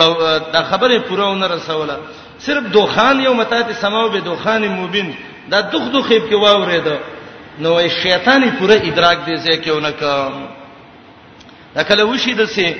د 0.54 0.56
خبره 0.72 0.98
پوره 1.08 1.26
ونه 1.32 1.48
رسوله 1.56 1.98
صرف 2.46 2.64
دوخان 2.74 3.20
یو 3.22 3.34
متات 3.34 3.72
سماو 3.74 4.10
به 4.10 4.20
دوخان 4.20 4.68
مبین 4.68 5.14
دا 5.52 5.62
دغ 5.62 5.90
دغیب 5.94 6.30
کې 6.30 6.34
واورید 6.34 6.88
نو 7.60 7.88
شیطانی 8.04 8.52
پوره 8.60 8.82
ادراک 8.86 9.26
دی 9.26 9.36
ځکه 9.38 9.68
اونکه 9.70 10.30
دا 11.76 11.84
کله 11.84 12.04
وشي 12.04 12.34
دسه 12.34 12.76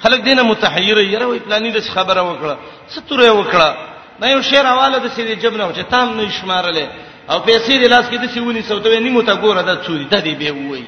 خلک 0.00 0.20
دینه 0.24 0.42
متحیر 0.42 0.98
یره 0.98 1.26
وی 1.26 1.38
پلانې 1.38 1.72
د 1.76 1.80
خبره 1.80 2.20
وکړه 2.22 2.56
ستوره 2.92 3.30
وکړه 3.44 3.76
نه 4.20 4.30
یو 4.30 4.42
شعر 4.42 4.66
حواله 4.66 4.98
د 4.98 5.08
سیدی 5.08 5.34
جبنه 5.36 5.72
چې 5.74 5.90
تام 5.90 6.16
نه 6.16 6.30
شمارله 6.40 6.88
او 7.30 7.40
پیسې 7.46 7.70
د 7.82 7.84
لاس 7.90 8.04
کې 8.10 8.14
د 8.16 8.30
سیونی 8.34 8.62
سوتوي 8.62 9.00
نیمه 9.00 9.22
تا 9.22 9.34
ګوره 9.34 9.62
د 9.62 9.82
چوری 9.82 10.04
د 10.04 10.20
دې 10.24 10.34
به 10.38 10.52
وای 10.52 10.84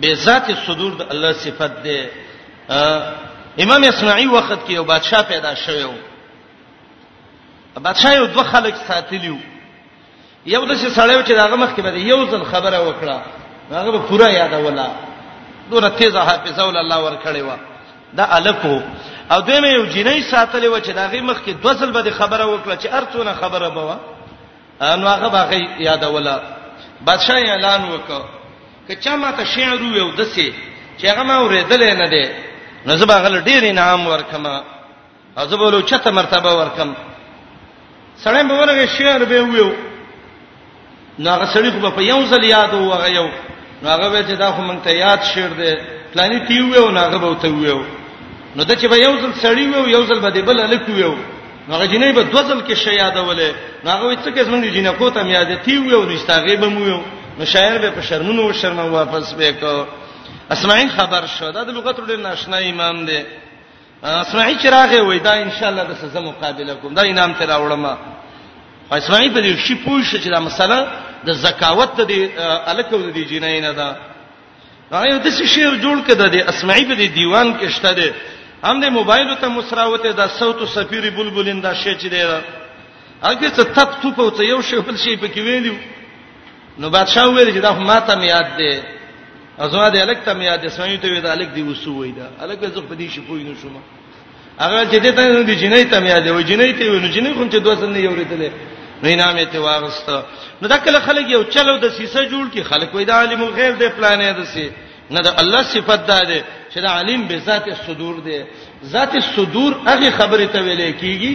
به 0.00 0.14
ذات 0.14 0.46
صدور 0.66 0.92
د 0.94 1.06
الله 1.10 1.32
صفت 1.32 1.82
ده 1.82 2.10
امام 3.60 3.84
اسماعیل 3.84 4.30
وخت 4.30 4.52
کې 4.66 4.70
یو 4.70 4.84
بادشاه 4.84 5.22
پیدا 5.22 5.54
شوی 5.54 5.82
و 5.82 5.92
بادشاہ 7.82 8.14
یو 8.14 8.26
دوه 8.26 8.44
خلک 8.44 8.74
ساتلیو 8.88 9.36
یو 10.46 10.62
د 10.64 10.72
څه 10.72 10.88
سړیو 10.88 11.22
چې 11.22 11.32
داغه 11.42 11.56
مخ 11.62 11.70
کې 11.76 11.80
بده 11.86 11.98
یو 11.98 12.20
ځل 12.30 12.42
خبره 12.52 12.78
وکړه 12.88 13.16
هغه 13.72 13.90
به 13.94 13.98
پورا 14.08 14.28
یاد 14.30 14.54
ولا 14.66 14.86
دوره 15.70 15.88
تیزه 15.98 16.20
حافظه 16.28 16.62
ول 16.66 16.76
الله 16.76 16.98
ور 17.06 17.16
کړی 17.24 17.40
و 17.40 17.56
دا 18.18 18.24
الکو 18.36 18.76
او 19.32 19.40
دوی 19.40 19.68
یو 19.70 19.84
جنۍ 19.94 20.20
ساتلی 20.30 20.66
و 20.68 20.78
چې 20.80 20.88
داغه 21.00 21.20
مخ 21.30 21.36
کې 21.46 21.50
دوه 21.62 21.74
ځل 21.80 21.90
بده 21.96 22.10
خبره 22.10 22.44
وکړه 22.46 22.74
چې 22.82 22.86
ارڅونه 22.98 23.30
خبره 23.40 23.68
بوه 23.68 23.96
ان 24.82 25.06
هغه 25.06 25.28
باغی 25.28 25.62
یاد 25.78 26.02
ولا 26.04 26.36
بادشاہ 27.06 27.30
اعلان 27.48 27.80
وکړ 27.88 28.20
کچا 28.88 29.16
ماته 29.16 29.44
شعر 29.44 29.82
ویو 29.82 30.10
دسه 30.18 30.48
چې 30.98 31.04
هغه 31.10 31.22
ما 31.22 31.36
ورېدل 31.48 31.82
نه 32.02 32.06
دی 32.08 32.26
نو 32.86 32.96
زه 32.96 33.04
باغل 33.06 33.40
ډیر 33.44 33.62
انعام 33.68 34.06
ورکم 34.06 34.46
ازبولو 35.36 35.80
چته 35.82 36.10
مرتبه 36.10 36.54
ورکم 36.58 36.94
سړی 38.22 38.42
به 38.48 38.54
ورغه 38.62 38.86
شعر 38.96 39.24
به 39.24 39.38
ویو 39.42 39.70
نو 41.18 41.28
هغه 41.34 41.46
سړی 41.54 41.70
خو 41.72 41.90
په 41.90 42.02
یو 42.02 42.20
ځل 42.30 42.42
یاد 42.54 42.72
وو 42.74 42.92
هغه 42.96 43.08
یو 43.18 43.26
نو 43.82 43.86
هغه 43.94 44.06
به 44.12 44.20
چې 44.28 44.34
دا 44.42 44.48
خو 44.54 44.62
مونږ 44.62 44.78
ته 44.84 44.90
یاد 45.04 45.20
شعر 45.32 45.50
دی 45.60 45.74
پلاني 46.12 46.38
تی 46.48 46.60
ویو 46.62 46.90
نو 46.94 47.00
هغه 47.06 47.18
به 47.22 47.28
ته 47.42 47.48
ویو 47.54 47.80
نو 48.56 48.64
د 48.64 48.72
چې 48.80 48.86
به 48.92 48.96
یو 49.06 49.14
ځل 49.22 49.32
سړی 49.44 49.64
ویو 49.72 49.88
یو 49.96 50.02
ځل 50.08 50.18
به 50.24 50.30
بل 50.48 50.60
الک 50.60 50.88
ویو 50.88 51.14
نو 51.66 51.70
هغه 51.76 51.86
جنې 51.92 52.14
به 52.16 52.22
دوه 52.32 52.42
ځل 52.50 52.60
کې 52.68 52.74
شی 52.82 52.94
یادولې 53.02 53.50
نو 53.84 53.90
هغه 53.90 54.16
څه 54.24 54.30
کیسه 54.34 54.50
مونږ 54.50 54.64
جنې 54.76 54.92
کو 54.98 55.10
ته 55.10 55.26
یاد 55.26 55.50
تی 55.64 55.78
ویو 55.78 56.02
نو 56.08 56.12
استاغه 56.14 56.56
به 56.56 56.68
مو 56.68 56.80
ویو 56.84 57.00
نو 57.38 57.44
شاعر 57.44 57.78
به 57.78 57.90
په 57.90 58.00
شرمونو 58.08 58.52
شرم 58.52 58.78
واپس 58.78 59.34
به 59.38 59.52
کو 59.60 59.84
اسماعیل 60.50 60.88
خبر 60.96 61.26
شو 61.26 61.50
دا 61.50 61.64
د 61.64 61.70
لغت 61.76 61.96
ډېر 62.06 62.16
ناشنا 62.18 62.56
امام 62.56 62.96
دی 63.08 63.20
اسمعي 64.04 64.54
چراغه 64.62 65.00
وای 65.08 65.18
دا 65.18 65.30
ان 65.44 65.50
شاء 65.58 65.68
الله 65.70 65.84
د 65.92 65.94
سزا 66.02 66.20
مقابله 66.30 66.72
کوم 66.82 66.94
دا 66.94 67.02
انعام 67.12 67.32
ته 67.38 67.44
راوړم 67.52 67.84
اسمعي 68.92 69.28
په 69.34 69.40
دې 69.42 69.50
شي 69.66 69.74
پوښتنه 69.86 70.20
چې 70.24 70.28
دا 70.34 70.40
مسله 70.48 70.78
د 71.26 71.30
زکاوت 71.44 71.90
ته 71.96 72.04
دی 72.10 72.18
الکو 72.72 72.96
دی 73.16 73.24
جنای 73.32 73.60
نه 73.60 73.72
دا 73.72 73.88
هغه 74.94 75.06
یو 75.12 75.18
د 75.24 75.28
څه 75.36 75.44
شی 75.52 75.64
جوړ 75.84 75.98
کده 76.08 76.26
دی 76.34 76.40
اسمعي 76.52 76.84
په 76.90 76.94
دې 77.00 77.06
دیوان 77.18 77.48
کې 77.60 77.66
شته 77.76 77.92
دی 77.98 78.10
هم 78.66 78.76
د 78.84 78.86
موبایل 78.98 79.34
ته 79.42 79.48
مسراوته 79.48 80.12
د 80.12 80.22
صوت 80.38 80.58
او 80.60 80.66
سفیر 80.76 81.04
بلبلین 81.16 81.60
دا 81.60 81.72
شی 81.82 81.94
چې 82.00 82.06
دی 82.14 82.20
هغه 83.24 83.48
څه 83.56 83.64
تپ 83.76 83.90
تو 84.02 84.10
په 84.36 84.42
یو 84.52 84.60
شی 84.68 84.76
بل 84.86 84.96
شی 85.04 85.16
پکې 85.22 85.40
ویلی 85.46 85.72
نو 86.80 86.86
بادشاہ 86.96 87.24
ویل 87.28 87.50
چې 87.56 87.60
دا 87.66 87.72
ماته 87.72 88.14
میاد 88.22 88.48
دی 88.58 88.72
ازما 89.58 89.88
دې 89.90 89.96
الک 90.00 90.18
تم 90.24 90.40
یاد 90.42 90.68
سمې 90.68 90.98
ته 91.02 91.08
وی 91.10 91.20
دا 91.20 91.32
الک 91.32 91.48
دی 91.54 91.62
وسو 91.62 91.94
وی 92.00 92.12
دا 92.12 92.26
الک 92.44 92.64
زغ 92.64 92.80
په 92.84 92.94
دې 92.94 93.14
شي 93.14 93.20
پوی 93.26 93.42
نو 93.42 93.52
شوم 93.62 93.76
هغه 94.62 94.80
چې 94.84 95.02
دې 95.04 95.08
ته 95.16 95.22
دې 95.46 95.58
جنې 95.62 95.86
تم 95.94 96.06
یاد 96.06 96.26
وی 96.28 96.44
جنې 96.44 96.78
ته 96.78 96.90
وی 96.90 97.00
نو 97.04 97.08
جنې 97.16 97.30
خون 97.36 97.48
چې 97.52 97.56
دوه 97.64 97.74
سن 97.80 97.96
یو 97.96 98.14
ریتلې 98.18 98.50
نو 99.02 99.06
انعام 99.12 99.44
ته 99.52 99.58
واغست 99.66 100.10
نو 100.62 100.68
دا 100.74 100.78
کله 100.86 101.00
خلک 101.06 101.30
یو 101.34 101.42
چلو 101.54 101.76
د 101.78 101.86
سیسه 101.96 102.26
جوړ 102.28 102.52
کی 102.52 102.62
خلک 102.70 102.94
وی 102.94 103.04
دا 103.10 103.14
عالم 103.20 103.40
الغیب 103.46 103.78
دې 103.78 103.88
پلانې 103.98 104.40
دسي 104.40 104.70
نه 105.10 105.20
دا 105.26 105.34
الله 105.42 105.62
صفت 105.72 106.06
دا 106.12 106.20
دې 106.30 106.40
چې 106.74 106.78
دا 106.84 106.90
عالم 106.98 107.26
به 107.28 107.36
ذات 107.48 107.66
الصدور 107.76 108.14
دې 108.26 108.44
ذات 108.92 109.14
الصدور 109.22 109.72
هغه 109.88 110.10
خبره 110.18 110.44
ته 110.44 110.60
ویلې 110.62 111.00
کیږي 111.00 111.34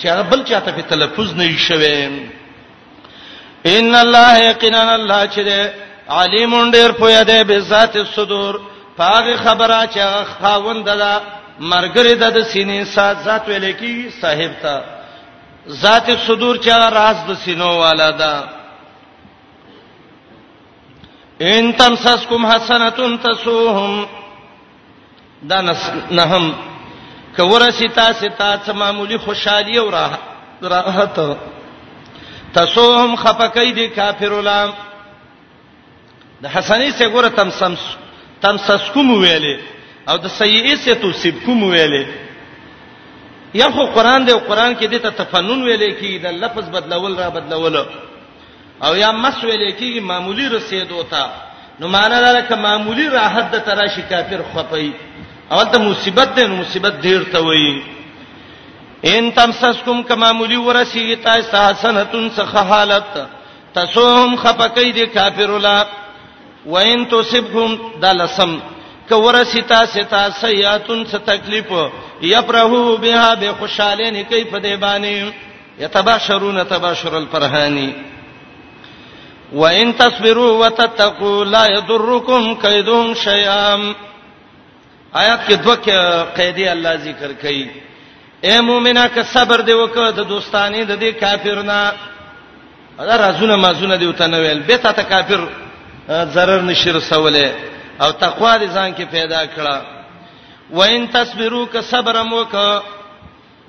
چې 0.00 0.04
هغه 0.12 0.22
بل 0.22 0.44
چاته 0.44 0.72
په 0.76 0.80
تلفظ 0.82 1.34
نه 1.34 1.56
شوي 1.58 2.04
ان 3.70 3.94
الله 3.94 4.38
یقینا 4.38 4.82
الله 4.94 5.26
چې 5.30 5.68
علیم 6.20 6.70
ډیر 6.70 6.92
پوهه 7.00 7.24
ده 7.24 7.44
به 7.44 7.60
ذات 7.60 7.96
صدور 8.16 8.60
پاغه 8.96 9.36
خبره 9.36 9.86
چې 9.86 10.00
خاوند 10.40 10.84
ده 10.84 11.12
مرګری 11.60 12.14
ده 12.14 12.30
د 12.30 12.40
سینې 12.52 12.84
سات 12.94 13.16
ذات 13.26 13.48
ویل 13.48 13.72
کی 13.80 13.94
صاحب 14.20 14.52
ته 14.62 14.84
ذات 15.84 16.10
صدور 16.26 16.56
چې 16.62 16.70
راز 16.98 17.16
د 17.28 17.34
سینو 17.44 17.76
والا 17.78 18.10
ده 18.10 18.32
ان 21.40 21.72
تمسسکم 21.72 22.46
حسنتون 22.46 23.18
تسوهم 23.18 24.06
دا 25.48 25.60
نهم 26.10 26.52
کور 27.36 27.70
ستا 27.70 28.12
ستا 28.12 28.50
څه 28.66 28.70
معمولی 28.74 29.16
خوشحالي 29.18 29.78
او 29.78 29.90
راحت 30.62 31.20
تسوهم 32.54 33.16
خپکې 33.16 33.72
دي 33.74 33.88
کافر 33.88 34.32
علماء 34.38 34.74
د 36.42 36.46
حسنې 36.54 36.90
سه 36.98 37.04
ګوره 37.14 37.30
تم 37.38 37.50
سم 37.60 37.72
تم 38.42 38.56
سس 38.66 38.82
کوم 38.94 39.08
ویلې 39.22 39.56
او 40.08 40.16
د 40.24 40.26
سیئې 40.38 40.74
سه 40.84 40.94
تو 41.02 41.12
سب 41.22 41.36
کوم 41.44 41.60
ویلې 41.70 42.04
یا 43.60 43.68
خو 43.74 43.84
قران 43.96 44.20
دی 44.26 44.32
او 44.34 44.40
قران 44.48 44.72
کې 44.78 44.86
د 44.92 45.14
تفنن 45.20 45.60
ویلې 45.66 45.90
کې 46.00 46.18
د 46.24 46.26
لفظ 46.42 46.64
بدلول 46.76 47.14
را 47.20 47.28
بدلول 47.36 47.76
او 48.86 48.92
یا 49.02 49.10
مس 49.22 49.36
ویلې 49.44 49.72
کې 49.78 50.00
معمولی 50.10 50.46
رسیدو 50.56 51.02
تا 51.12 51.24
نو 51.80 51.84
معنا 51.94 52.18
دا 52.26 52.32
لکه 52.40 52.54
معمولی 52.66 53.06
راحت 53.18 53.46
د 53.54 53.64
تراشی 53.66 54.02
کافر 54.12 54.42
خپي 54.54 54.90
اول 55.52 55.66
ته 55.72 55.78
مصیبت 55.88 56.28
ده 56.36 56.46
نو 56.48 56.54
مصیبت 56.62 56.94
ډیر 57.06 57.22
ته 57.32 57.38
وایي 57.46 57.72
ان 59.10 59.30
تمسسکم 59.38 60.02
کما 60.08 60.30
مولی 60.38 60.56
ورسی 60.64 61.14
تا 61.22 61.38
حسنتن 61.38 62.28
سخ 62.36 62.54
حالت 62.74 63.18
تسوم 63.74 64.36
خپکې 64.36 64.92
دي 64.94 65.06
کافر 65.16 65.50
الله 65.58 65.86
وان 66.66 67.04
تصبهم 67.10 67.76
دلسم 68.02 68.58
کور 69.08 69.34
ستا 69.52 69.84
ستا 69.92 70.26
سیاتن 70.40 71.04
ست 71.08 71.16
تکلیف 71.26 71.72
یفرحو 72.22 72.96
بها 72.96 73.34
به 73.34 73.52
خوشاله 73.52 74.10
نه 74.10 74.22
کوي 74.24 74.44
په 74.44 74.58
دې 74.60 74.78
باندې 74.80 75.34
یتباشرون 75.82 76.64
تباشر 76.64 77.14
الفرحانی 77.16 77.92
وان 79.52 79.94
تصبروا 79.98 80.66
وتتقوا 80.66 81.44
لا 81.44 81.66
يضركم 81.72 82.54
كيدهم 82.62 83.14
شيئا 83.14 83.94
آیات 85.16 85.48
کې 85.48 85.52
دوه 85.52 85.76
قیدی 86.36 86.68
الله 86.68 86.96
ذکر 86.96 87.30
کړي 87.42 87.66
اے 88.44 88.60
مؤمنه 88.60 89.08
که 89.08 89.22
صبر 89.22 89.60
دی 89.60 89.72
وکړه 89.72 90.10
د 90.16 90.20
دوستانی 90.28 90.84
د 90.84 90.96
دې 91.00 91.20
کافرنا 91.20 91.92
دا 92.98 93.16
رازونه 93.16 93.56
مازونه 93.56 93.96
دی 93.96 94.06
وته 94.06 94.26
نویل 94.26 94.60
به 94.60 94.76
تا 94.76 94.92
ته 94.92 95.02
کافر 95.02 95.48
zarar 96.08 96.60
نشي 96.62 96.90
رسوله 96.90 97.54
او 98.00 98.10
تقوا 98.12 98.56
دې 98.58 98.64
ځان 98.74 98.94
کې 98.94 99.02
پیدا 99.10 99.42
کړه 99.54 99.76
وان 100.70 101.06
تصبروا 101.08 101.66
ک 101.72 101.76
صبر 101.90 102.14
مو 102.22 102.44
ک 102.52 102.56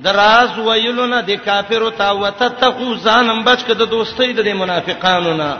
دراز 0.04 0.50
ویلونه 0.60 1.22
د 1.22 1.32
کافرو 1.46 1.90
تا 1.90 2.12
وتتقو 2.12 2.96
ځانم 3.06 3.40
بچ 3.48 3.60
ک 3.68 3.70
د 3.82 3.84
دوستۍ 3.96 4.30
د 4.36 4.42
منافقانو 4.62 5.34
نه 5.42 5.52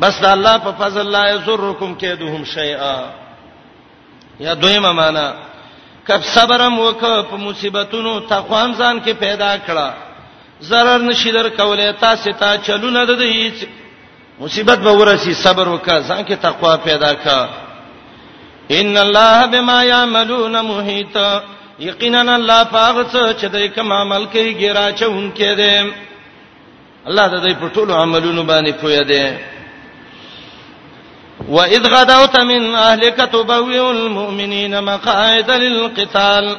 بس 0.00 0.14
د 0.20 0.24
الله 0.34 0.56
په 0.64 0.72
فضل 0.78 1.06
لا 1.16 1.24
یزرکم 1.32 1.90
کیدهم 2.02 2.42
شیئا 2.44 2.96
یا 4.40 4.52
دویمه 4.54 4.92
معنا 5.00 5.26
کب 6.06 6.20
صبرم 6.34 6.78
وک 6.78 7.00
په 7.30 7.36
مصیبتونو 7.44 8.12
تقوا 8.34 8.62
ځان 8.80 8.96
کې 9.04 9.12
پیدا 9.18 9.52
کړه 9.66 9.88
zarar 10.68 11.00
نشي 11.08 11.30
در 11.36 11.48
کولې 11.58 12.00
تاسو 12.00 12.32
ته 12.40 12.56
چلونه 12.66 13.00
د 13.06 13.12
دې 13.18 13.52
مصیبت 14.42 14.78
به 14.78 14.90
ورسی 14.90 15.34
صبر 15.34 15.68
وکا 15.68 15.98
ځان 16.00 16.20
کې 16.26 16.36
تقوا 16.42 16.76
پیدا 16.76 17.12
کا 17.24 17.48
ان 18.78 18.96
الله 18.96 19.46
بما 19.46 19.84
يعملون 19.84 20.56
محيط 20.66 21.16
یقینا 21.80 22.34
الله 22.34 22.64
پاک 22.64 23.06
څه 23.12 23.40
چې 23.40 23.44
دای 23.44 23.68
کوم 23.68 23.92
عمل 23.92 24.24
کوي 24.32 24.54
ګیرا 24.54 24.92
چون 25.02 25.32
کې 25.36 25.56
دي 25.58 25.92
الله 27.06 27.28
د 27.28 27.48
دې 27.48 27.52
په 27.60 27.68
ټول 27.74 27.90
عملونو 27.90 28.42
باندې 28.42 28.70
پوهه 28.82 29.02
دي 29.02 29.34
واذ 31.48 31.86
غدوت 31.94 32.36
من 32.40 32.74
اهلك 32.74 33.14
تبوئ 33.32 33.78
المؤمنين 33.90 34.80
مقاعد 34.82 35.50
للقتال 35.50 36.56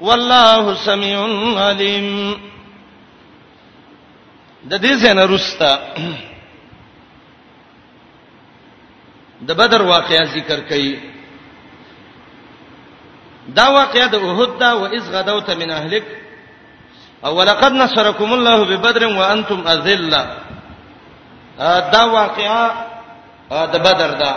والله 0.00 0.74
سميع 0.86 1.18
عليم 1.60 2.36
د 4.64 4.78
دې 4.86 5.02
څنګه 5.02 5.34
رستا 5.34 5.78
د 9.42 9.50
بدر 9.58 9.80
واقعیا 9.82 10.22
ذکر 10.34 10.60
کړي 10.68 10.90
دا 13.56 13.68
واقعیا 13.70 14.06
د 14.12 14.14
احد 14.24 14.50
دا 14.60 14.72
و 14.78 14.84
اذ 14.86 15.04
غدوت 15.14 15.48
من 15.60 15.70
اهلک 15.70 16.04
او 17.26 17.34
ولقد 17.36 17.72
نصرکم 17.72 18.32
الله 18.32 18.64
ببدر 18.64 19.02
وانتم 19.06 19.66
اذلہ 19.66 20.22
دا 21.94 22.04
واقعیا 22.18 22.62
د 23.50 23.74
بدر 23.86 24.10
دا 24.22 24.34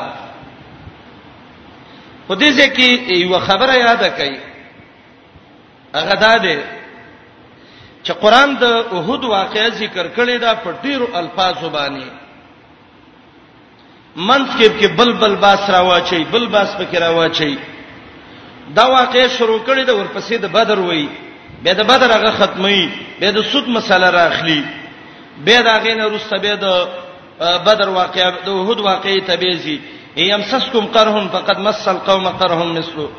په 2.27 2.33
دې 2.35 2.49
ځکه 2.59 2.83
یو 3.17 3.39
خبره 3.39 3.73
یاد 3.77 4.03
کړئ 4.17 4.33
هغه 5.93 6.15
دا 6.25 6.37
ده 6.37 6.57
چې 8.03 8.11
قران 8.21 8.55
د 8.61 8.63
احد 8.63 9.23
واقعې 9.25 9.71
ذکر 9.71 10.07
کړي 10.15 10.37
دا 10.39 10.53
په 10.55 10.71
ډیرو 10.83 11.07
الفاظو 11.15 11.69
باندې 11.69 12.09
منسکیب 14.17 14.79
کې 14.79 14.87
بل 14.97 15.11
بل 15.21 15.35
باس 15.41 15.69
را 15.69 15.81
واچي 15.81 16.23
بل 16.31 16.45
باس 16.53 16.75
پکې 16.77 16.97
را 17.01 17.09
واچي 17.15 17.55
دا 18.75 18.85
واقع 18.89 19.25
شروع 19.37 19.59
کړي 19.65 19.83
د 19.85 19.89
ورپسې 19.97 20.33
د 20.41 20.45
بدر 20.53 20.79
وای 20.79 21.05
به 21.63 21.73
د 21.79 21.87
بدر 21.89 22.11
هغه 22.15 22.31
ختمي 22.39 22.87
به 23.19 23.31
د 23.35 23.41
سود 23.51 23.67
مسله 23.75 24.09
راخلی 24.17 24.63
به 25.45 25.61
دا 25.67 25.75
غینه 25.83 26.07
روسته 26.13 26.37
به 26.45 26.55
د 26.55 26.87
بدر 27.67 27.89
واقع 27.99 28.25
د 28.45 28.49
وحود 28.59 28.79
واقع 28.89 29.13
تبيزي 29.27 29.79
يمسسكم 30.17 30.85
قرهم 30.93 31.27
فقد 31.33 31.59
مس 31.67 31.87
القوم 31.87 32.27
قرهم 32.29 32.73
مثله 32.77 33.09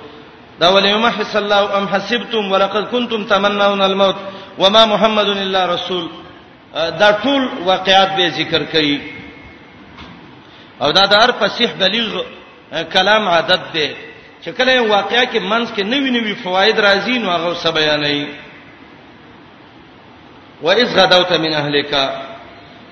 دا 0.61 0.69
وليمحص 0.75 1.37
الله 1.37 1.79
ام 1.79 1.89
حسبتم 1.89 2.53
ولقد 2.53 2.85
كنتم 2.93 3.25
تمنون 3.25 3.81
الموت 3.83 4.17
وما 4.59 4.85
محمد 4.95 5.29
الا 5.29 5.67
رسول 5.75 6.09
دا 6.75 7.11
ټول 7.25 7.43
واقعات 7.67 8.17
به 8.17 8.29
ذکر 8.29 8.63
کړي 8.75 9.18
او 10.83 10.93
دا 10.93 11.05
د 11.11 11.13
هر 11.23 11.31
فصیح 11.39 11.71
بلیغ 11.81 12.09
کلام 12.93 13.29
عادت 13.29 13.61
دی 13.75 13.87
چې 14.43 14.51
کله 14.51 14.81
واقعیا 14.81 15.25
کې 15.25 15.39
منځ 15.53 15.67
کې 15.77 15.83
نوی 15.93 16.11
نوی 16.11 16.35
فواید 16.43 16.79
راځي 16.81 17.17
نو 17.23 17.31
هغه 17.31 17.55
سب 17.63 17.75
بیانې 17.75 18.27
و 20.63 20.71
اذ 20.73 20.89
غدوت 20.99 21.33
من 21.45 21.53
اهلک 21.61 21.93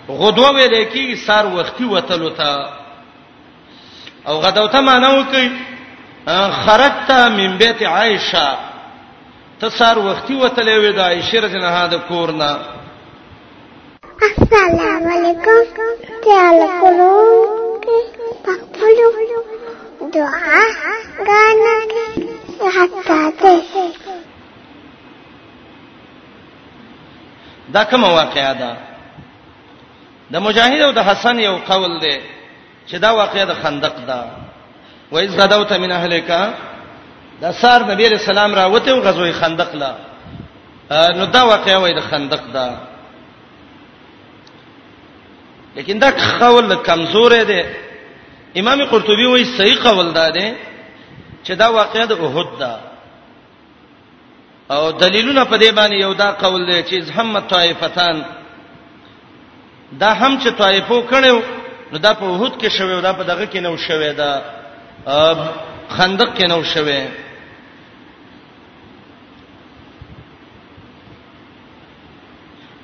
غدوه 0.08 0.50
ویل 0.56 0.74
کې 0.84 1.26
سار 1.26 1.46
وختي 1.46 1.84
وتلو 1.84 2.28
تا 2.30 2.52
او 4.28 4.40
غدوت 4.40 4.74
معنی 4.76 5.10
وکي 5.18 5.48
خرجت 6.66 7.10
من 7.10 7.56
بیت 7.58 7.82
عائشه 7.82 8.46
ته 9.60 9.68
سار 9.68 9.98
وختي 9.98 10.36
وتلې 10.40 10.76
وې 10.82 10.94
د 10.96 10.98
عائشه 10.98 11.40
رضی 11.40 11.56
الله 11.56 11.68
عنها 11.68 11.86
د 11.86 11.94
کورنا 12.08 12.50
السلام 14.26 15.08
علیکم 15.12 15.58
تعال 16.24 16.58
کولو 16.80 17.64
پخپلو 18.46 19.10
دعا 20.14 20.60
گانا 21.28 21.74
یاد 22.60 22.92
ساته 23.06 23.56
دا 27.74 27.82
کوم 27.90 28.04
واقعیا 28.04 28.52
ده 28.52 28.70
د 30.32 30.36
مجاهد 30.36 30.80
او 30.80 30.92
د 30.92 30.98
حسن 30.98 31.38
یو 31.40 31.56
قول 31.56 31.92
دی 32.04 32.18
چې 32.88 32.94
دا 32.94 33.10
واقعیا 33.14 33.44
د 33.44 33.54
خندق 33.62 33.94
ده 34.08 34.20
و 35.12 35.16
اذ 35.18 35.36
غدوت 35.40 35.72
من 35.72 35.90
اهلک 35.92 36.28
دا 37.40 37.52
سار 37.52 37.80
نبی 37.92 38.08
رسول 38.08 38.38
الله 38.38 38.56
راوته 38.56 38.90
او 38.90 39.00
غزوه 39.00 39.32
خندق 39.32 39.74
لا 39.74 39.92
نو 41.18 41.26
دا 41.26 41.42
واقعیا 41.46 41.80
وای 41.80 41.94
د 41.94 42.00
خندق 42.00 42.42
ده 42.52 42.70
لیکن 45.76 45.98
دا 45.98 46.10
قول 46.40 46.74
کمزور 46.74 47.32
دی 47.50 47.62
امام 48.60 48.84
قرطبي 48.92 49.26
وایي 49.32 49.44
صحیح 49.58 49.76
قول 49.84 50.12
ده 50.12 50.30
ده 50.30 50.56
چې 51.44 51.50
دا 51.50 51.66
واقعه 51.72 52.06
د 52.06 52.12
احد 52.12 52.58
ده 52.58 52.72
او 54.70 54.90
دلیلونه 54.90 55.44
په 55.44 55.56
دې 55.58 55.70
باندې 55.76 56.00
یو 56.02 56.12
دا 56.12 56.30
قول 56.32 56.66
دی 56.72 56.82
چې 56.82 57.10
همت 57.18 57.48
طائفتان 57.50 58.24
دا 60.00 60.12
هم 60.14 60.38
چې 60.40 60.48
طائفو 60.50 61.02
کړو 61.02 61.42
نو 61.92 61.98
دا 61.98 62.14
په 62.14 62.24
احد 62.24 62.58
کې 62.62 62.66
شوه 62.78 63.00
دا 63.00 63.12
په 63.12 63.22
دغه 63.22 63.46
کې 63.46 63.56
نو 63.56 63.76
شوه 63.76 64.12
دا 64.12 64.32
خندق 65.88 66.34
کې 66.38 66.46
نو 66.48 66.64
شوه 66.64 67.06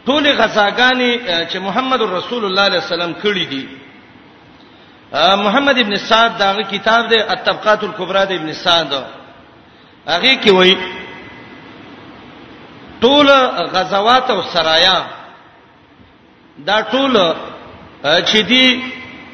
ټول 0.07 0.27
غزاګانی 0.27 1.19
چې 1.53 1.57
محمد 1.57 2.01
رسول 2.03 2.13
الله 2.13 2.23
صلی 2.23 2.47
الله 2.49 2.63
علیه 2.67 2.79
وسلم 2.79 3.13
کړی 3.23 3.47
دي 3.49 3.67
محمد 5.15 5.79
ابن 5.79 5.95
سعد 6.09 6.39
دا 6.39 6.53
کتاب 6.71 7.09
دی 7.09 7.19
الطبقات 7.21 7.83
الكبرى 7.85 8.27
د 8.27 8.33
ابن 8.33 8.53
سعد 8.53 8.93
هغه 10.09 10.41
کې 10.45 10.51
وایي 10.51 10.77
ټول 13.01 13.31
غزوات 13.75 14.31
او 14.31 14.43
سرايا 14.53 15.05
دا 16.59 16.81
ټول 16.83 17.15
چې 18.05 18.39
دی 18.49 18.81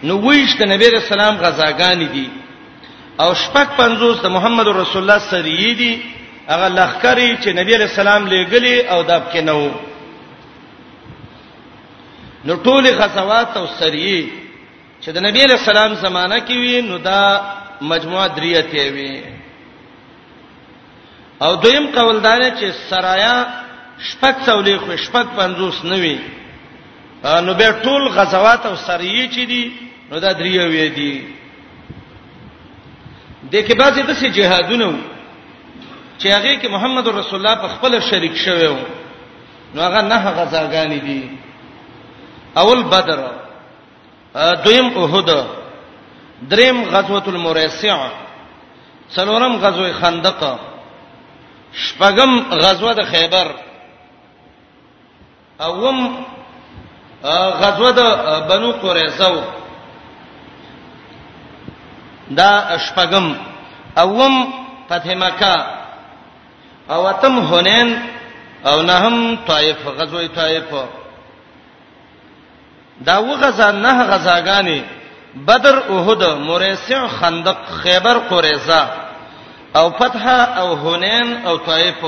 نو 0.03 0.19
ویشت 0.21 0.63
نبی 0.63 0.87
رسول 0.91 1.21
الله 1.21 1.51
غزاګانی 1.51 2.09
دي 2.15 2.29
او 3.21 3.35
شپږ 3.35 3.67
پنځوس 3.79 4.21
د 4.23 4.27
محمد 4.31 4.67
رسول 4.69 5.03
الله 5.03 5.19
سری 5.31 5.75
دي 5.75 6.03
هغه 6.49 6.69
لخرې 6.69 7.31
چې 7.43 7.49
نبی 7.55 7.75
علیہ 7.75 7.87
السلام 7.87 8.27
لېګلې 8.29 8.77
او 8.93 9.03
داب 9.03 9.23
کې 9.33 9.39
نو 9.43 9.71
نو 12.45 12.55
ټول 12.65 12.87
غزوات 12.99 13.57
او 13.57 13.67
سریه 13.79 14.48
چې 15.01 15.09
د 15.15 15.19
نبی 15.27 15.43
له 15.51 15.57
سلام 15.71 15.93
زمانہ 16.05 16.39
کې 16.47 16.57
وی 16.63 16.81
نو 16.91 16.99
دا 17.11 17.23
مجموعه 17.91 18.27
دریته 18.39 18.85
وی 18.95 19.15
او 21.45 21.53
دویم 21.65 21.87
قولدار 21.97 22.41
چې 22.59 22.67
سرايا 22.91 23.37
شپږ 24.09 24.35
څولې 24.47 24.75
خو 24.83 24.93
شپږ 25.07 25.27
پنځوس 25.39 25.77
نه 25.91 25.97
وی 26.03 26.19
نو 27.47 27.55
به 27.61 27.71
ټول 27.85 28.03
غزوات 28.17 28.67
او 28.67 28.75
سریې 28.89 29.25
چې 29.35 29.43
دي 29.51 29.65
نو 30.11 30.19
دا 30.25 30.33
دریه 30.41 30.65
وی 30.69 30.89
دي 30.99 31.15
د 33.53 33.55
کې 33.67 33.73
بعضې 33.81 34.01
د 34.07 34.13
سې 34.21 34.27
جهادونه 34.37 34.87
چې 36.21 36.27
هغه 36.37 36.53
کې 36.61 36.69
محمد 36.75 37.09
رسول 37.09 37.39
الله 37.47 37.61
په 37.63 37.69
خپل 37.75 37.93
شریک 38.11 38.35
شوی 38.45 38.71
نو 39.75 39.79
هغه 39.87 40.01
نه 40.13 40.25
غزاګانی 40.39 40.99
دي 41.09 41.23
اول 42.63 42.83
بدر 42.93 43.21
دویم 44.65 44.87
احد 45.03 45.31
دریم 46.51 46.79
غزوه 46.93 47.25
المریسع 47.35 47.99
څلورم 49.15 49.55
غزوه 49.65 49.93
خندق 49.93 50.43
شپږم 51.83 52.33
غزوه 52.63 52.93
د 52.95 53.01
خیبر 53.13 53.47
اوم 55.61 55.99
غزوه 57.61 57.91
د 57.99 58.01
بنو 58.49 58.71
قریظه 58.83 59.43
دا 62.39 62.51
شپږم 62.85 63.27
اوم 63.99 64.35
فتح 64.89 65.09
مکه 65.23 65.55
او 66.93 67.01
اتم 67.13 67.35
حنین 67.51 67.89
او 68.69 68.83
نهم 68.83 69.37
طائف 69.47 69.81
غزوه 69.87 70.27
طائف 70.27 70.71
دا 73.05 73.17
وغزا 73.23 73.71
نه 73.71 74.05
غزاګانی 74.05 74.83
بدر 75.47 75.79
احد 75.79 76.23
موریسع 76.25 77.07
خندق 77.07 77.57
خیبر 77.83 78.19
قریظه 78.19 78.89
او 79.77 79.91
فتح 79.91 80.27
او 80.59 80.77
حنین 80.77 81.47
او 81.47 81.57
طائف 81.57 82.05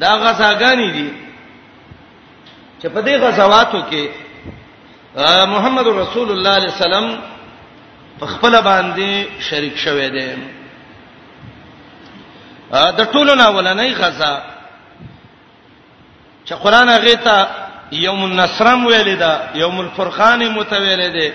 دا 0.00 0.16
غزاګانی 0.16 0.90
دي 0.92 1.10
چې 2.82 2.86
په 2.86 3.02
دې 3.02 3.10
غزواتو 3.22 3.82
کې 3.90 4.08
محمد 5.46 5.86
رسول 5.86 6.30
الله 6.30 6.32
صلی 6.32 6.34
الله 6.34 6.50
علیه 6.50 6.72
وسلم 6.76 7.18
په 8.20 8.26
خپل 8.26 8.60
باندې 8.62 9.40
شریک 9.42 9.76
شوه 9.76 10.08
دی 10.08 10.36
دا 12.70 13.04
ټولونه 13.04 13.48
ولنې 13.48 14.00
غزا 14.00 14.42
چې 16.48 16.52
قران 16.52 16.88
هغه 16.88 17.14
ته 17.14 17.46
یوم 17.92 18.22
النصرم 18.24 18.86
ویل 18.86 19.16
دا 19.16 19.40
یوم 19.54 19.78
الفرقان 19.80 20.48
متویل 20.48 21.12
دی 21.12 21.32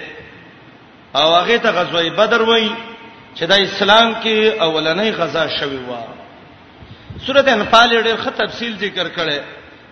او 1.16 1.22
هغه 1.36 1.58
ته 1.58 1.72
غزوه 1.72 2.10
بدر 2.10 2.41
وای 2.41 2.70
چې 3.36 3.43
د 3.43 3.52
اسلام 3.52 4.16
کې 4.24 4.62
اولنۍ 4.62 5.12
غزا 5.20 5.47
شوی 5.60 5.78
و 5.78 5.89
سورته 7.26 7.52
انفال 7.54 8.04
ډېر 8.04 8.18
ښه 8.22 8.30
تفصیل 8.30 8.76
ذکر 8.78 9.08
کړي 9.10 9.39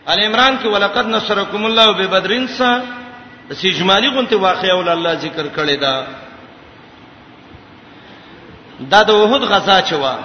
ال 0.08 0.20
عمران 0.20 0.60
کې 0.60 0.66
ولقد 0.66 1.08
نصرکم 1.08 1.66
الله 1.66 1.92
ببدرین 1.92 2.48
سا 2.48 2.82
د 3.50 3.54
سجمالی 3.54 4.08
غونته 4.10 4.36
واقعه 4.36 4.74
ول 4.76 4.88
الله 4.90 5.14
ذکر 5.16 5.46
کړي 5.56 5.80
دا 5.80 6.08
دا 8.80 9.04
د 9.04 9.10
وحد 9.10 9.42
غزا 9.42 9.82
چوا 9.82 10.18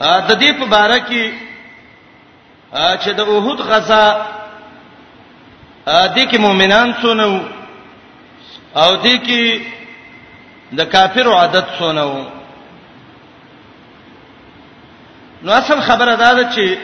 ا 0.00 0.20
د 0.20 0.32
دې 0.42 0.52
په 0.52 0.76
اړه 0.76 0.98
کې 1.10 1.51
چې 2.72 3.10
د 3.16 3.20
اوحد 3.20 3.58
غزا 3.60 4.06
د 6.14 6.18
کې 6.30 6.38
مؤمنان 6.38 6.88
څونو 7.00 7.30
او 8.82 8.96
د 8.96 9.06
کې 9.26 9.66
د 10.78 10.80
کافرو 10.92 11.32
عادت 11.36 11.66
څونو 11.78 12.24
نو 15.42 15.52
اصل 15.52 15.80
خبره 15.80 16.14
دا 16.16 16.32
ده 16.34 16.44
چې 16.54 16.78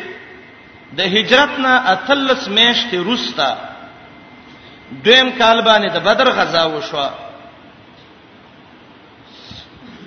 د 0.98 1.00
هجرت 1.14 1.58
نه 1.58 1.72
اتلس 1.92 2.44
میاشتې 2.48 2.94
وروسته 3.00 3.46
دویم 5.04 5.30
کال 5.38 5.60
باندې 5.62 5.88
د 5.92 5.98
بدر 6.04 6.28
غزا 6.30 6.64
وشوه 6.66 7.10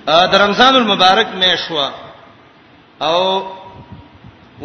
د 0.08 0.36
رمضان 0.42 0.76
المبارک 0.76 1.28
میاشوا 1.38 1.90
او 3.02 3.18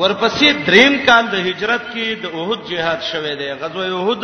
ورپسې 0.00 0.48
دریم 0.68 0.92
کال 1.06 1.24
د 1.34 1.36
هجرت 1.48 1.82
کې 1.94 2.06
د 2.22 2.24
اوحد 2.38 2.60
جهاد 2.70 3.00
شوه 3.10 3.32
دی 3.40 3.48
غزوه 3.60 3.86
اوحد 3.98 4.22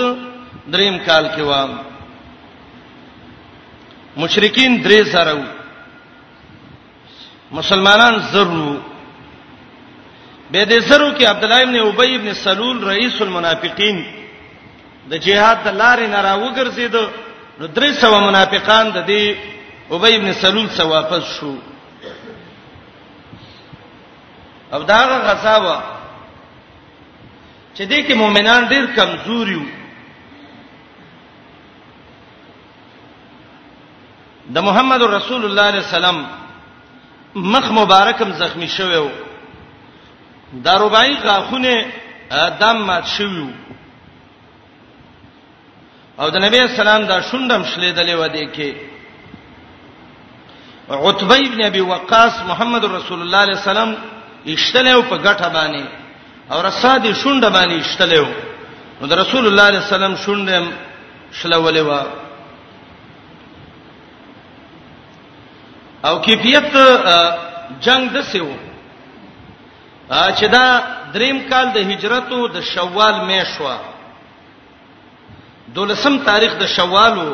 دریم 0.75 0.97
کال 1.07 1.25
کې 1.35 1.43
و 1.49 1.51
مشرکین 4.23 4.73
درې 4.85 5.01
سره 5.13 5.33
وو 5.39 5.45
مسلمانان 7.59 8.15
زرو 8.33 8.65
به 10.51 10.61
دې 10.67 10.79
زرو 10.91 11.09
کې 11.17 11.25
عبد 11.33 11.43
الله 11.45 11.61
ابن 11.65 11.77
ابي 11.87 12.11
ابن 12.17 12.29
سلول 12.45 12.77
رئیس 12.93 13.17
المنافقین 13.27 13.97
د 15.11 15.13
جهاد 15.13 15.59
د 15.65 15.69
لارې 15.81 16.07
نه 16.15 16.21
راوګرځید 16.29 16.95
نو 17.59 17.65
درې 17.67 17.93
سو 18.01 18.15
منافقان 18.29 18.85
د 18.97 18.99
دې 19.13 19.25
ابي 19.97 20.13
ابن 20.17 20.29
سلول 20.45 20.69
سره 20.77 20.87
واپس 20.97 21.23
شو 21.39 21.55
او 24.75 24.81
دا 24.93 25.03
غزا 25.27 25.57
و 25.65 25.67
چې 27.77 27.83
دې 27.91 27.99
کې 28.09 28.13
مؤمنان 28.23 28.63
ډیر 28.73 28.87
کمزوري 28.99 29.57
وو 29.61 29.67
د 34.55 34.57
محمد 34.67 35.03
رسول 35.19 35.43
الله 35.47 35.63
علیه 35.71 35.85
السلام 35.89 36.19
مخ 37.53 37.67
مبارکم 37.81 38.29
زخمی 38.41 38.69
شوی 38.77 38.97
وو 39.03 39.11
د 40.65 40.67
ربای 40.83 41.15
غاخونه 41.27 41.75
دم 42.61 42.77
مات 42.89 43.05
شوی 43.15 43.41
وو 43.45 43.53
او 46.21 46.27
د 46.35 46.37
نبی 46.45 46.59
اسلام 46.61 47.03
دا 47.11 47.17
شوندم 47.29 47.63
شلې 47.71 47.91
دلې 47.99 48.15
و 48.21 48.25
دې 48.35 48.45
کې 48.57 48.71
عتبه 51.05 51.35
ابن 51.49 51.61
ابي 51.71 51.81
وقاص 51.91 52.35
محمد 52.51 52.83
رسول 52.99 53.19
الله 53.23 53.39
عليه 53.45 53.57
السلام 53.61 53.93
اشتلو 54.47 55.03
په 55.03 55.17
غټه 55.25 55.49
باندې 55.57 55.85
او 56.51 56.63
رسادي 56.67 57.13
شونډه 57.15 57.49
باندې 57.57 57.75
اشتلو 57.81 58.27
نو 59.01 59.07
د 59.11 59.13
رسول 59.23 59.45
الله 59.47 59.67
صلی 59.69 59.79
الله 59.79 59.79
علیه 59.79 59.83
وسلم 59.89 60.15
شونډه 60.25 60.57
شلولې 61.41 61.81
و 61.89 61.91
او 66.07 66.15
کیفیت 66.27 66.69
جنگ 67.85 68.03
د 68.15 68.19
سیو 68.31 68.51
چې 70.11 70.45
دا 70.55 70.67
دریم 71.15 71.39
کال 71.51 71.67
د 71.73 71.77
هجرت 71.91 72.33
او 72.33 72.49
د 72.55 72.61
شوال 72.73 73.17
میشوا 73.29 73.77
دولسم 75.75 76.19
تاریخ 76.19 76.53
د 76.59 76.67
شوالو 76.67 77.29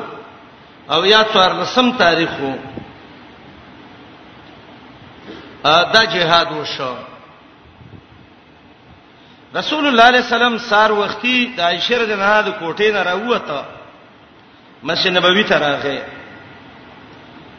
او 0.92 1.00
یا 1.06 1.20
څوارلسم 1.32 1.86
تاریخ 2.02 2.30
وو 2.40 2.54
دا 5.64 6.04
جهاد 6.14 6.52
وشو 6.52 6.94
رسول 9.56 9.86
الله 9.86 10.02
علیه 10.10 10.20
السلام 10.26 10.56
سار 10.70 10.90
وختي 10.92 11.36
د 11.56 11.60
عائشه 11.60 11.94
رضی 12.02 12.12
الله 12.12 12.24
عنها 12.30 12.42
د 12.42 12.50
کوټې 12.60 12.88
نه 12.94 13.02
راووته 13.02 13.60
مسجد 14.82 15.10
نبوي 15.16 15.44
ته 15.50 15.56
راغی 15.58 15.98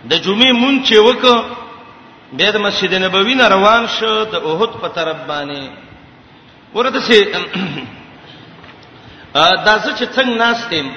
د 0.10 0.14
جمعې 0.24 0.52
مونږ 0.62 0.78
چې 0.88 0.96
وک 1.08 1.26
بیا 2.38 2.50
د 2.52 2.58
مسجد 2.68 2.94
نبوي 2.94 3.34
نه 3.36 3.46
روان 3.56 3.84
شو 3.88 4.14
د 4.34 4.36
اوهد 4.36 4.72
په 4.82 4.88
طرف 4.98 5.18
باندې 5.30 5.64
ورته 6.74 7.00
سي 7.08 7.20
دا 9.66 9.76
څه 9.84 9.90
چې 9.98 10.06
څنګه 10.16 10.38
ناستم 10.44 10.88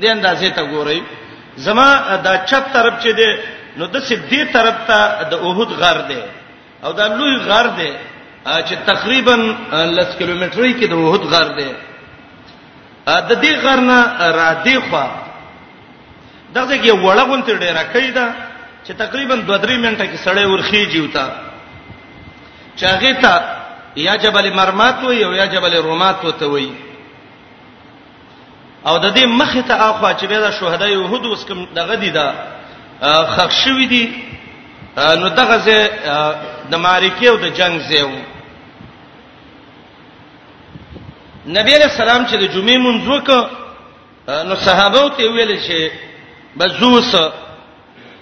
دې 0.00 0.06
اندازې 0.16 0.48
ته 0.56 0.62
ګورئ 0.72 1.00
زما 1.56 2.16
دا 2.24 2.32
چپ 2.48 2.64
طرف 2.74 2.94
چې 3.02 3.08
دی 3.18 3.30
نو 3.78 3.84
د 3.94 3.96
سدي 4.10 4.40
طرف 4.54 4.76
ته 4.90 4.98
د 5.32 5.34
اوحد 5.46 5.70
غر 5.80 5.98
دی 6.10 6.20
او 6.84 6.90
دا 6.98 7.06
لوی 7.18 7.34
غر 7.48 7.66
دی 7.78 7.90
چې 8.68 8.74
تقریبا 8.90 9.36
10 9.94 10.16
کیلومترې 10.18 10.72
کې 10.78 10.86
د 10.88 10.94
اوحد 11.00 11.22
غر 11.32 11.48
دی 11.58 11.70
د 13.30 13.32
دې 13.42 13.52
غر 13.64 13.80
نه 13.90 13.98
را 14.38 14.50
دی 14.66 14.76
خو 14.88 15.04
دغه 16.56 16.74
کې 16.82 16.92
وړغون 17.04 17.40
تر 17.46 17.56
ډیره 17.62 17.82
کیدا 17.94 18.26
چې 18.84 18.92
تقریبا 19.02 19.36
2-3 19.36 19.78
منټه 19.84 20.04
کې 20.12 20.18
سړی 20.26 20.44
ورخي 20.48 20.82
جیوتا 20.92 21.26
چاغه 22.80 23.12
تا 23.22 23.34
یا 24.06 24.14
جبل 24.22 24.46
مرمات 24.58 25.00
وي 25.04 25.24
او 25.26 25.32
یا 25.40 25.46
جبل 25.54 25.74
رومات 25.86 26.24
وته 26.24 26.46
وي 26.52 26.70
او 28.88 28.94
د 29.04 29.06
دې 29.16 29.24
مخ 29.40 29.52
ته 29.68 29.74
اخوا 29.88 30.10
چې 30.18 30.24
به 30.30 30.38
دا 30.44 30.50
شهدا 30.60 30.86
یوهود 30.86 31.26
وسکم 31.26 31.58
دغه 31.78 31.94
دی 32.02 32.10
دا, 32.18 32.26
دا 32.26 32.28
خښوي 33.04 33.86
دي 33.92 34.04
نو 35.20 35.28
دغه 35.40 35.56
ځای 35.66 35.82
د 36.70 36.74
مارکیو 36.84 37.36
د 37.44 37.46
جنگ 37.58 37.74
ځای 37.88 38.02
وو 38.02 38.20
نبی 41.56 41.72
علیہ 41.76 41.90
السلام 41.92 42.22
چې 42.26 42.34
د 42.36 42.44
جمعې 42.54 42.78
مونږ 42.86 43.00
وکړ 43.14 43.44
نو 44.48 44.54
صحابه 44.66 45.02
ته 45.16 45.24
ویل 45.30 45.54
چې 45.66 45.78
بزوس 46.58 47.14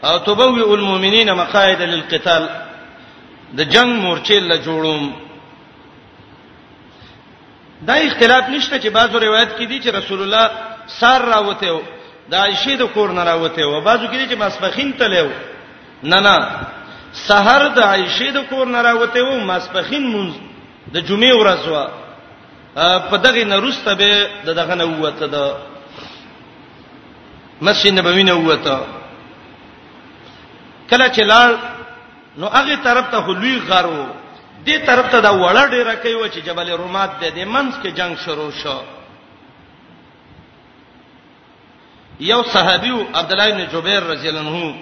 او 0.04 0.18
تبوئ 0.18 0.62
المؤمنین 0.72 1.32
مقاعد 1.32 1.80
للقتال 1.82 2.48
د 3.58 3.60
جنگ 3.74 3.90
مورچې 4.04 4.32
له 4.40 4.56
جوړوم 4.66 5.12
دا 7.88 7.94
اختلاف 8.08 8.44
نشته 8.48 8.76
چې 8.80 8.88
بعضو 8.90 9.18
روایت 9.20 9.50
کې 9.58 9.62
دي 9.70 9.80
چې 9.82 9.94
رسول 9.94 10.22
الله 10.22 10.50
سار 11.00 11.20
راوته 11.28 11.82
د 12.30 12.32
عائشې 12.44 12.72
د 12.82 12.84
کور 12.94 13.08
نه 13.18 13.22
راوته 13.30 13.62
و 13.66 13.76
بازو 13.80 14.06
کې 14.06 14.28
چې 14.30 14.36
مسبخین 14.44 14.90
تلو 15.02 15.26
نه 16.10 16.18
نه 16.26 16.36
سحر 17.26 17.62
د 17.78 17.80
عائشې 17.92 18.28
د 18.36 18.38
کور 18.50 18.66
نه 18.74 18.80
راوته 18.88 19.20
و 19.26 19.28
مسبخین 19.52 20.04
مونږ 20.14 20.30
د 20.94 20.96
جمعې 21.08 21.32
ورځ 21.40 21.62
و 21.70 21.72
په 23.10 23.16
دغه 23.26 23.42
نرسته 23.52 23.90
به 24.00 24.10
دغه 24.46 24.74
نه 24.80 24.86
وته 25.04 25.26
د 25.36 25.38
مسجد 27.68 27.92
نبوي 27.98 28.22
نه 28.30 28.34
وته 28.48 28.76
کله 30.90 31.08
چې 31.08 31.22
لال 31.30 31.52
نو 32.42 32.46
هغه 32.56 32.76
طرف 32.88 33.06
ته 33.14 33.20
لوی 33.38 33.56
غارو 33.70 34.00
دې 34.66 34.86
طرف 34.88 35.06
ته 35.14 35.18
دا 35.20 35.30
وړه 35.30 35.64
ډیره 35.70 35.94
کوي 35.94 36.30
چې 36.30 36.38
جبل 36.50 36.66
رومات 36.70 37.10
دې 37.20 37.30
دې 37.38 37.44
منځ 37.54 37.72
کې 37.82 37.88
جنگ 38.02 38.12
شروع 38.26 38.50
شو 38.60 38.78
یو 42.20 42.42
صحابي 42.42 43.06
عبد 43.14 43.32
الله 43.32 43.50
بن 43.52 43.66
جبیر 43.72 44.00
رضی 44.02 44.28
الله 44.28 44.40
عنه 44.48 44.74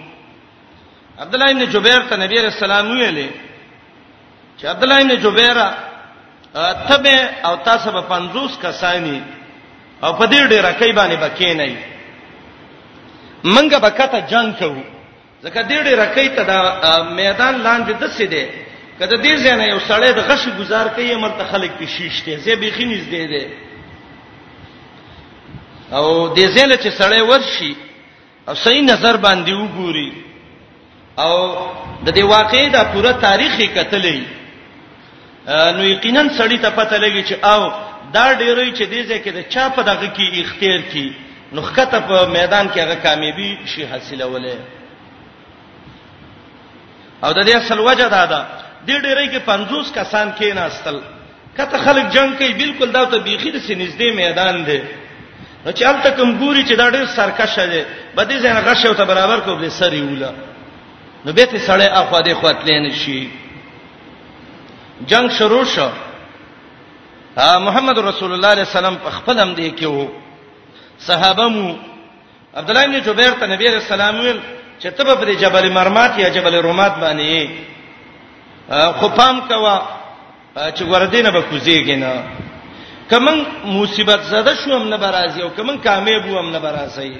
عبد 1.18 1.34
الله 1.34 1.52
بن 1.54 1.64
جبیر 1.72 1.98
ته 2.08 2.16
نبی 2.16 2.34
رسول 2.38 2.62
الله 2.62 2.90
ویلې 2.92 3.28
چې 4.60 4.64
عبد 4.66 4.82
الله 4.84 5.00
بن 5.04 5.16
جبیر 5.18 5.56
ته 6.88 6.96
به 6.98 7.28
او 7.48 7.56
تاسو 7.56 7.92
به 7.92 8.00
50 8.02 8.58
کسانی 8.62 9.22
او 10.02 10.12
په 10.12 10.26
دې 10.26 10.48
ډیره 10.50 10.72
کوي 10.78 10.92
باندې 10.92 11.16
بکې 11.26 11.46
نه 11.56 11.76
منګه 13.44 13.78
بکته 13.78 14.20
جنگ 14.20 14.54
کوو 14.58 14.82
ځکه 15.44 15.62
دې 15.68 15.82
ډیره 15.84 16.14
کوي 16.14 16.28
ته 16.28 16.42
دا 16.44 17.02
میدان 17.04 17.62
لاندې 17.62 18.02
دسې 18.02 18.22
دی 18.30 18.46
کله 18.98 19.22
دې 19.22 19.34
ځنه 19.40 19.64
یو 19.66 19.78
سړی 19.80 20.10
د 20.14 20.18
غشي 20.18 20.50
گزار 20.58 20.88
کوي 20.88 21.16
مرته 21.16 21.44
خلک 21.50 21.70
په 21.78 21.86
شیشته 21.86 22.36
زی 22.36 22.56
به 22.56 22.70
خینیز 22.70 23.04
دی 23.10 23.26
دی 23.26 23.46
او 25.96 26.34
دې 26.36 26.46
زنه 26.54 26.76
چې 26.76 26.90
سړی 27.00 27.20
ورشي 27.22 27.74
او 28.48 28.54
صحیح 28.64 28.82
نظر 28.92 29.16
باندې 29.26 29.52
وګوري 29.54 30.10
او 31.18 31.34
د 32.04 32.08
دې 32.16 32.22
واقعې 32.34 32.66
دا 32.76 32.82
پوره 32.92 33.12
تاریخ 33.26 33.52
یې 33.58 33.68
کتلې 33.76 34.18
نو 35.76 35.82
یقینا 35.94 36.22
سړی 36.38 36.58
ته 36.64 36.70
پته 36.78 36.96
لګي 37.04 37.22
چې 37.28 37.34
او 37.52 37.60
دا 38.16 38.26
ډېرې 38.40 38.70
چې 38.78 38.84
دې 38.92 39.02
ځکه 39.10 39.28
د 39.36 39.38
چا 39.52 39.64
په 39.76 39.82
دغه 39.88 40.06
کې 40.16 40.40
اختیار 40.42 40.80
کی 40.92 41.08
نو 41.54 41.60
خطه 41.62 42.00
په 42.08 42.16
میدان 42.36 42.66
کې 42.68 42.78
هغه 42.78 42.94
کامیابی 42.96 43.50
شي 43.66 43.84
حاصله 43.90 44.24
ولې 44.26 44.58
او 47.24 47.30
د 47.32 47.40
دې 47.46 47.54
اصل 47.62 47.78
وجه 47.80 48.08
دا 48.08 48.24
ده 48.32 48.40
د 48.86 48.90
ډېرې 49.04 49.26
کې 49.32 49.40
50 49.46 49.92
کسان 49.98 50.32
کې 50.38 50.54
نه 50.58 50.62
استل 50.70 50.98
کته 51.56 51.78
خلک 51.86 52.06
جنگ 52.14 52.30
کوي 52.38 52.52
بالکل 52.62 52.88
دا 52.92 53.04
ته 53.04 53.18
بيخي 53.18 53.50
د 53.50 53.56
سنځدې 53.68 54.08
میدان 54.22 54.64
دی 54.68 54.80
نو 55.64 55.72
چې 55.72 55.82
الته 55.84 56.10
کوم 56.16 56.38
ګوري 56.38 56.64
چې 56.68 56.74
دا 56.76 56.90
ډېر 56.90 57.06
سرکشه 57.16 57.66
دی 57.72 57.82
بده 58.16 58.36
ځنه 58.44 58.60
غشو 58.66 58.94
ته 58.94 59.04
برابر 59.04 59.40
کو 59.44 59.50
بل 59.56 59.70
سر 59.70 59.92
یوله 59.94 60.32
نو 61.24 61.32
به 61.32 61.44
ته 61.52 61.58
سړی 61.68 61.86
اخوا 62.00 62.20
دې 62.26 62.32
خواتلې 62.40 62.76
نشي 62.90 63.22
جنگ 65.10 65.26
شروع 65.38 65.64
شو 65.64 65.88
ها 67.36 67.48
محمد 67.66 67.96
رسول 67.98 68.30
الله 68.32 68.48
علیه 68.52 68.66
السلام 68.68 68.96
په 69.04 69.10
خپل 69.10 69.36
هم 69.40 69.52
دی 69.54 69.70
کې 69.78 69.84
وو 69.84 70.08
صحابه 71.06 71.48
مو 71.48 71.76
عبد 72.54 72.70
الله 72.70 72.86
بن 72.86 73.00
جبیر 73.06 73.30
ته 73.40 73.46
نبی 73.46 73.68
رسول 73.68 74.00
الله 74.00 74.34
چې 74.80 74.86
ته 74.90 75.04
په 75.14 75.34
جبل 75.44 75.64
مرمات 75.72 76.18
یا 76.18 76.28
جبل 76.28 76.54
رومات 76.54 76.92
باندې 77.00 77.48
خپام 79.00 79.40
کوا 79.48 79.74
چې 80.76 80.82
ور 80.82 81.04
دینه 81.06 81.30
به 81.30 81.42
کوزیږي 81.42 81.96
نه 82.04 82.12
کمن 83.10 83.38
مصیبت 83.66 84.20
زده 84.22 84.54
شو 84.54 84.70
هم 84.70 84.84
نه 84.88 84.96
برازي 85.04 85.40
او 85.42 85.50
کمن 85.56 85.76
کامیاب 85.86 86.24
هم 86.40 86.48
نه 86.54 86.58
برازي 86.66 87.12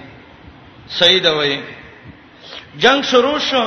سید 1.01 1.27
وای 1.27 1.59
جنگ 2.83 3.01
شروع 3.11 3.39
شو 3.51 3.65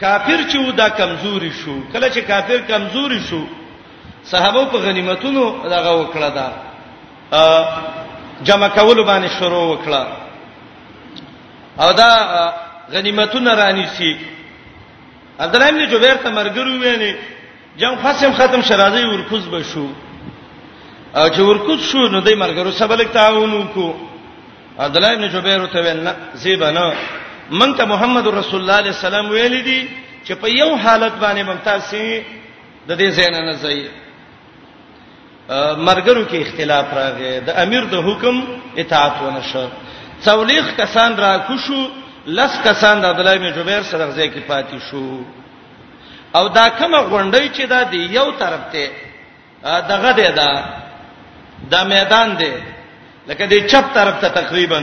کافر 0.00 0.40
چې 0.50 0.56
ودا 0.68 0.88
کمزوري 1.00 1.52
شو 1.60 1.74
کله 1.92 2.08
چې 2.14 2.18
کافر 2.30 2.58
کمزوري 2.70 3.20
شو 3.28 3.42
صحابه 4.32 4.64
په 4.72 4.78
غنیمتونو 4.86 5.44
دغه 5.74 5.92
وکړه 6.00 6.28
دا 6.38 6.46
جمع 8.42 8.68
کول 8.68 8.98
باندې 9.06 9.28
شروع 9.38 9.64
وکړه 9.76 10.02
او 11.82 11.92
دا 11.92 12.10
غنیمتونه 12.92 13.50
رانی 13.54 13.86
سي 13.86 14.16
عبدالرحمن 15.40 15.86
جوبیر 15.90 16.14
ته 16.14 16.28
مرګرو 16.38 16.72
ویني 16.82 17.12
جنگ 17.80 17.96
خاصم 18.02 18.32
ختم 18.32 18.62
شرازي 18.62 19.04
ورکوز 19.04 19.48
بشو 19.48 19.86
او 21.18 21.28
چې 21.28 21.40
ورکوت 21.40 21.80
شو 21.88 21.98
نو 22.12 22.20
دای 22.20 22.34
مرګرو 22.34 22.70
سبلک 22.78 23.08
تعاون 23.12 23.52
وکړو 23.54 23.94
عبدالله 24.84 25.12
ابن 25.16 25.26
جبیر 25.34 25.66
ته 25.74 25.80
ویل 25.84 26.00
نه 26.04 26.12
زیبنا 26.42 26.86
مونږ 27.58 27.76
ته 27.78 27.84
محمد 27.92 28.26
رسول 28.26 28.60
الله 28.60 28.76
علیه 28.80 28.92
السلام 28.96 29.30
ویل 29.30 29.56
دي 29.68 29.78
چې 30.24 30.32
په 30.42 30.48
یو 30.56 30.68
حالت 30.76 31.12
باندې 31.24 31.42
مونږ 31.48 31.64
تاسو 31.64 32.22
د 32.88 32.98
دې 33.02 33.08
زین 33.10 33.32
نه 33.48 33.56
ځي 33.64 33.80
مرګرو 35.88 36.30
کې 36.30 36.34
اختلاف 36.40 36.94
راغی 37.00 37.34
د 37.50 37.60
امیر 37.66 37.84
د 37.96 38.06
حکم 38.08 38.40
اطاعت 38.76 39.22
ونه 39.26 39.42
شو 39.52 39.66
څولېخ 40.24 40.80
کسان 40.80 41.12
را 41.24 41.36
کوشو 41.48 41.82
لس 42.38 42.50
کسان 42.64 42.96
د 43.00 43.04
عبدالله 43.12 43.34
ابن 43.38 43.52
جبیر 43.60 43.82
سره 43.92 44.12
ځای 44.16 44.30
کې 44.34 44.42
پاتې 44.50 44.90
شو 44.90 45.20
او 46.36 46.48
دا 46.48 46.68
کومه 46.78 46.98
غونډې 47.00 47.56
چې 47.56 47.60
دا 47.66 47.82
دی 47.82 47.98
یو 48.18 48.30
طرف 48.42 48.60
ته 48.72 48.90
دغه 49.92 50.10
دی 50.18 50.32
دا 50.40 50.50
دا 51.70 51.80
میدان 51.94 52.28
دی 52.40 52.52
لکه 53.28 53.46
دې 53.48 53.58
چپ 53.72 53.94
طرف 53.94 54.20
ته 54.20 54.28
تقریبا 54.28 54.80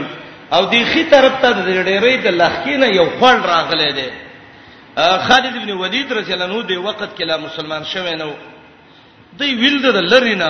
او 0.53 0.63
دې 0.71 0.84
خي 0.93 1.03
طرف 1.03 1.36
ته 1.41 1.51
د 1.51 1.61
ډېرې 1.65 2.24
د 2.26 2.28
لخکینه 2.41 2.88
یو 2.99 3.07
خړ 3.19 3.38
راغله 3.51 3.89
دی 3.97 4.09
خالد 5.28 5.55
ابن 5.59 5.71
ولید 5.82 6.11
رضی 6.13 6.34
الله 6.34 6.45
عنه 6.45 6.67
دې 6.67 6.78
وخت 6.88 7.11
کې 7.17 7.24
لا 7.30 7.38
مسلمان 7.38 7.84
شوی 7.93 8.15
نه 8.15 8.26
دی 9.39 9.55
ویل 9.61 9.78
د 9.82 9.95
لرینا 9.95 10.49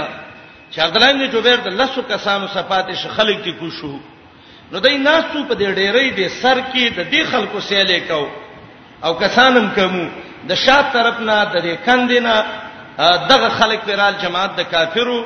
چې 0.72 0.80
عبدالله 0.80 1.12
بن 1.14 1.26
جبیر 1.34 1.56
د 1.66 1.68
لسو 1.82 2.02
کسانو 2.10 2.48
صفات 2.54 2.88
ش 2.96 3.06
خلق 3.16 3.44
دي 3.44 3.54
کوشو 3.60 3.94
نو 4.72 4.80
دای 4.80 4.98
ناسو 4.98 5.44
په 5.50 5.56
دې 5.56 5.76
ډېرې 5.80 6.08
دې 6.18 6.28
سر 6.42 6.58
کې 6.72 6.84
د 6.98 7.12
دې 7.12 7.22
خلکو 7.32 7.60
سیلې 7.60 8.00
کو 8.12 8.28
او 9.04 9.14
کسانم 9.14 9.70
کمو 9.76 10.06
د 10.50 10.54
شاته 10.56 10.90
طرف 10.98 11.20
نه 11.20 11.46
د 11.54 11.56
دې 11.62 11.86
کندینا 11.86 12.44
دغه 13.30 13.50
خلک 13.50 13.80
پرال 13.86 14.14
جماعت 14.22 14.52
د 14.58 14.62
کافرو 14.72 15.20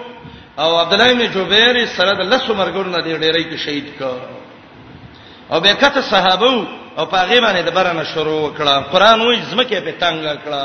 او 0.64 0.72
عبد 0.84 0.94
الله 0.96 1.10
بن 1.18 1.26
جبیر 1.36 1.76
سره 1.98 2.12
د 2.20 2.22
لسو 2.34 2.52
مرګونو 2.62 2.90
نه 2.96 3.00
ډیرې 3.24 3.44
کې 3.50 3.58
شهید 3.66 3.88
کړ 4.00 4.16
او 5.54 5.58
به 5.64 5.74
کته 5.82 6.02
صحابه 6.14 6.54
او 6.98 7.06
پاغه 7.14 7.38
باندې 7.46 7.62
د 7.66 7.70
برنه 7.78 8.04
شروع 8.14 8.46
کړه 8.58 8.76
قران 8.92 9.20
وې 9.22 9.36
زمکه 9.52 9.80
په 9.86 9.92
تنگ 10.02 10.24
کړه 10.46 10.64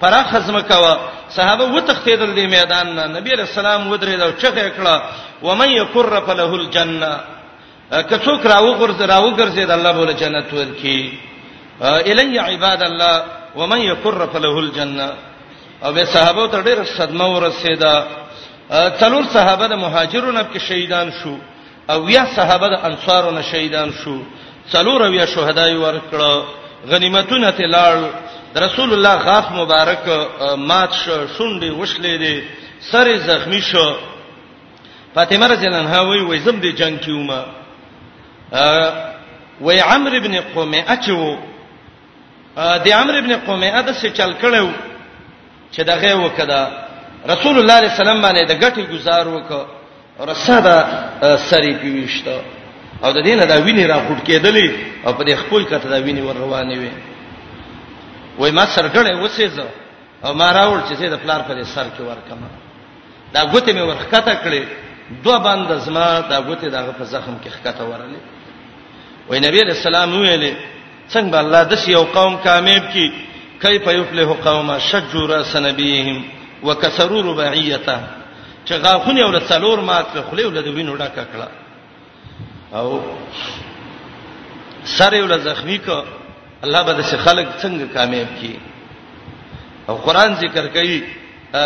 پراخ 0.00 0.28
زمکه 0.48 0.74
وا 0.82 0.94
صحابه 1.36 1.64
و 1.74 1.80
تختیدل 1.90 2.32
دی 2.38 2.46
میدان 2.56 2.86
نه 2.96 3.04
نبی 3.16 3.30
رسول 3.32 3.66
الله 3.66 3.90
ودرې 3.98 4.16
دا 4.20 4.26
چغه 4.42 4.66
کړه 4.76 4.96
و 5.46 5.48
من 5.60 5.68
یکر 5.80 6.14
فله 6.26 6.50
الجنه 6.60 7.12
کڅوک 8.10 8.42
راو 8.52 8.70
غرز 8.80 9.00
راو 9.12 9.28
غرزید 9.38 9.70
الله 9.76 9.92
بوله 9.98 10.12
جنت 10.22 10.48
ورکی 10.54 11.00
الی 12.10 12.38
عباد 12.38 12.80
الله 12.90 13.14
ومن 13.58 13.80
یکر 13.92 14.20
فله 14.32 14.56
الجنه 14.64 15.08
او 15.84 15.92
به 15.96 16.04
صحابه 16.14 16.46
ته 16.52 16.58
ډېر 16.66 16.78
صدمه 16.98 17.26
ورسېده 17.50 17.92
څلور 18.70 19.24
صحابه 19.34 19.66
د 19.68 19.72
مهاجرونو 19.84 20.42
کې 20.52 20.58
شهیدان 20.58 21.08
شو 21.22 21.36
او 21.92 22.08
یا 22.10 22.24
صحابه 22.36 22.68
د 22.68 22.74
انصارونو 22.88 23.42
شهیدان 23.42 23.90
شو 24.04 24.18
څلور 24.72 24.98
او 25.06 25.12
یا 25.14 25.26
شهداي 25.26 25.74
ورکړه 25.76 26.30
غنیمتونه 26.90 27.50
ته 27.58 27.64
لاړ 27.66 27.94
رسول 28.56 28.92
الله 28.92 29.14
غاف 29.26 29.46
مبارک 29.52 30.02
مات 30.56 30.92
شو 30.92 31.26
شونډې 31.36 31.70
وشلې 31.80 32.14
دي 32.22 32.36
سر 32.92 33.06
زخمی 33.28 33.60
شو 33.60 33.94
فاطمه 35.14 35.46
رضی 35.46 35.66
الله 35.66 35.78
عنها 35.84 36.00
وی 36.02 36.18
وی 36.24 36.38
زم 36.38 36.60
دي 36.60 36.72
جنگ 36.72 36.96
کیوما 36.98 37.40
وی 39.60 39.78
عمرو 39.80 40.16
ابن 40.16 40.40
قمه 40.54 40.80
اچو 40.88 41.38
دی 42.84 42.90
عمرو 42.92 43.18
ابن 43.18 43.32
قمه 43.46 43.68
اده 43.78 43.92
څه 44.00 44.06
چل 44.18 44.30
کړو 44.42 44.68
چې 45.76 45.80
دغه 45.90 46.14
وکړه 46.24 46.87
رسول 47.26 47.58
الله 47.58 47.80
صلی 47.80 47.84
الله 47.84 47.94
علیه 47.94 47.94
وسلم 47.94 48.20
باندې 48.22 48.44
د 48.44 48.60
ګټي 48.64 48.82
گزار 48.92 49.26
وک 49.28 49.50
رسدا 50.30 50.78
سری 51.50 51.74
پیوشته 51.74 52.34
او 53.04 53.12
د 53.12 53.20
دینه 53.24 53.46
دا 53.46 53.56
ویني 53.62 53.86
را 53.86 53.98
خټ 54.08 54.22
کېدلې 54.26 54.68
او 55.06 55.12
په 55.12 55.24
دې 55.24 55.34
خپل 55.34 55.64
کته 55.64 55.88
دا 55.88 55.96
ویني 56.00 56.20
ور 56.22 56.34
روانې 56.36 56.78
وي 56.78 56.90
وای 58.38 58.50
ما 58.50 58.66
سرګړې 58.66 59.18
وسېزه 59.22 59.66
او 60.24 60.34
ما 60.34 60.52
راول 60.52 60.80
چې 60.80 61.02
د 61.02 61.14
پلار 61.18 61.42
په 61.42 61.64
سر 61.64 61.86
کې 61.98 62.00
ورکم 62.00 62.38
دا 63.34 63.44
ګوتې 63.44 63.72
مې 63.72 63.82
ورخته 63.82 64.34
کړې 64.44 64.62
دوه 65.24 65.38
باندې 65.38 65.72
زما 65.84 66.20
دا 66.20 66.40
ګوتې 66.42 66.64
دا 66.70 66.92
په 66.98 67.04
زخم 67.04 67.36
کې 67.44 67.48
خکته 67.48 67.84
ورلې 67.84 68.20
وای 69.28 69.40
نبی 69.40 69.60
رسول 69.60 69.94
الله 69.94 70.20
ویلې 70.20 70.52
څنګه 71.12 71.36
الله 71.36 71.62
د 71.64 71.88
یو 71.88 72.04
قوم 72.04 72.36
کامیاب 72.44 72.84
کی 72.92 73.12
کیف 73.62 73.86
یفلح 73.86 74.32
قوم 74.44 74.78
شجر 74.78 75.42
سنبیهم 75.44 76.37
وکسرو 76.62 77.20
رباعیته 77.22 77.98
چې 78.64 78.72
غاخونه 78.74 79.26
ول 79.26 79.40
څلور 79.48 79.78
مات 79.80 80.06
خلې 80.30 80.44
ول 80.46 80.62
د 80.62 80.68
وینو 80.74 80.96
ډکه 80.96 81.24
کړه 81.32 81.48
او 82.72 83.00
سره 84.96 85.22
ول 85.24 85.38
زخمی 85.42 85.78
کو 85.86 86.02
الله 86.62 86.82
به 86.82 86.92
د 86.92 87.02
خلک 87.26 87.46
څنګه 87.58 87.94
کامیاب 87.94 88.28
کړي 88.38 88.56
او 89.88 89.94
قران 90.06 90.34
ذکر 90.34 90.66
کوي 90.76 91.02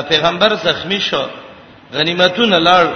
پیغمبر 0.08 0.54
زخمی 0.64 1.00
شو 1.00 1.24
غنیمتونه 1.92 2.58
لړ 2.58 2.86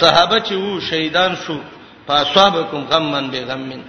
صحابه 0.00 0.38
چې 0.40 0.52
وو 0.52 0.80
شهیدان 0.80 1.34
شو 1.46 1.58
فاصابکم 2.06 2.84
غمن 2.90 3.30
بغمن 3.30 3.82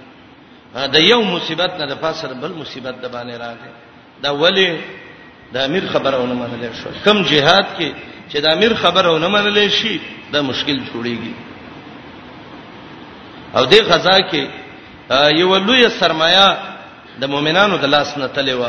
دا 0.93 0.99
یو 0.99 1.21
مصیبت 1.21 1.71
نه 1.79 1.85
د 1.85 1.97
پاسره 2.01 2.33
بل 2.33 2.51
مصیبت 2.51 2.95
د 3.01 3.05
باندې 3.05 3.41
راغی 3.43 3.71
دا 4.23 4.29
ولی 4.41 4.71
د 5.53 5.57
امیر 5.65 5.83
خبرونه 5.93 6.33
منل 6.33 6.63
شو 6.81 6.89
کم 7.05 7.17
جهاد 7.31 7.65
کې 7.77 7.89
چې 8.31 8.37
د 8.43 8.53
امیر 8.57 8.73
خبرونه 8.81 9.27
منل 9.35 9.57
شي 9.77 9.99
دا 10.33 10.41
مشکل 10.49 10.77
جوړيږي 10.79 11.33
او 13.55 13.65
د 13.71 13.81
غزا 13.89 14.17
کې 14.29 14.43
یو 15.39 15.55
لوی 15.57 15.89
سرمایا 15.99 16.47
د 17.21 17.25
مؤمنانو 17.33 17.77
د 17.77 17.85
لاس 17.95 18.17
نه 18.17 18.27
تلې 18.35 18.53
و 18.53 18.65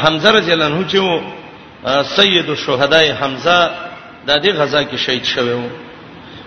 حمزه 0.00 0.30
رضی 0.36 0.52
الله 0.52 0.64
عنه 0.66 0.86
چې 0.88 0.94
و 0.94 1.22
سید 2.18 2.50
الشهداء 2.50 3.14
حمزه 3.20 3.70
د 4.26 4.42
دې 4.42 4.48
غزا 4.60 4.82
کې 4.84 4.94
شهید 4.96 5.24
شوی 5.24 5.52
و 5.52 5.68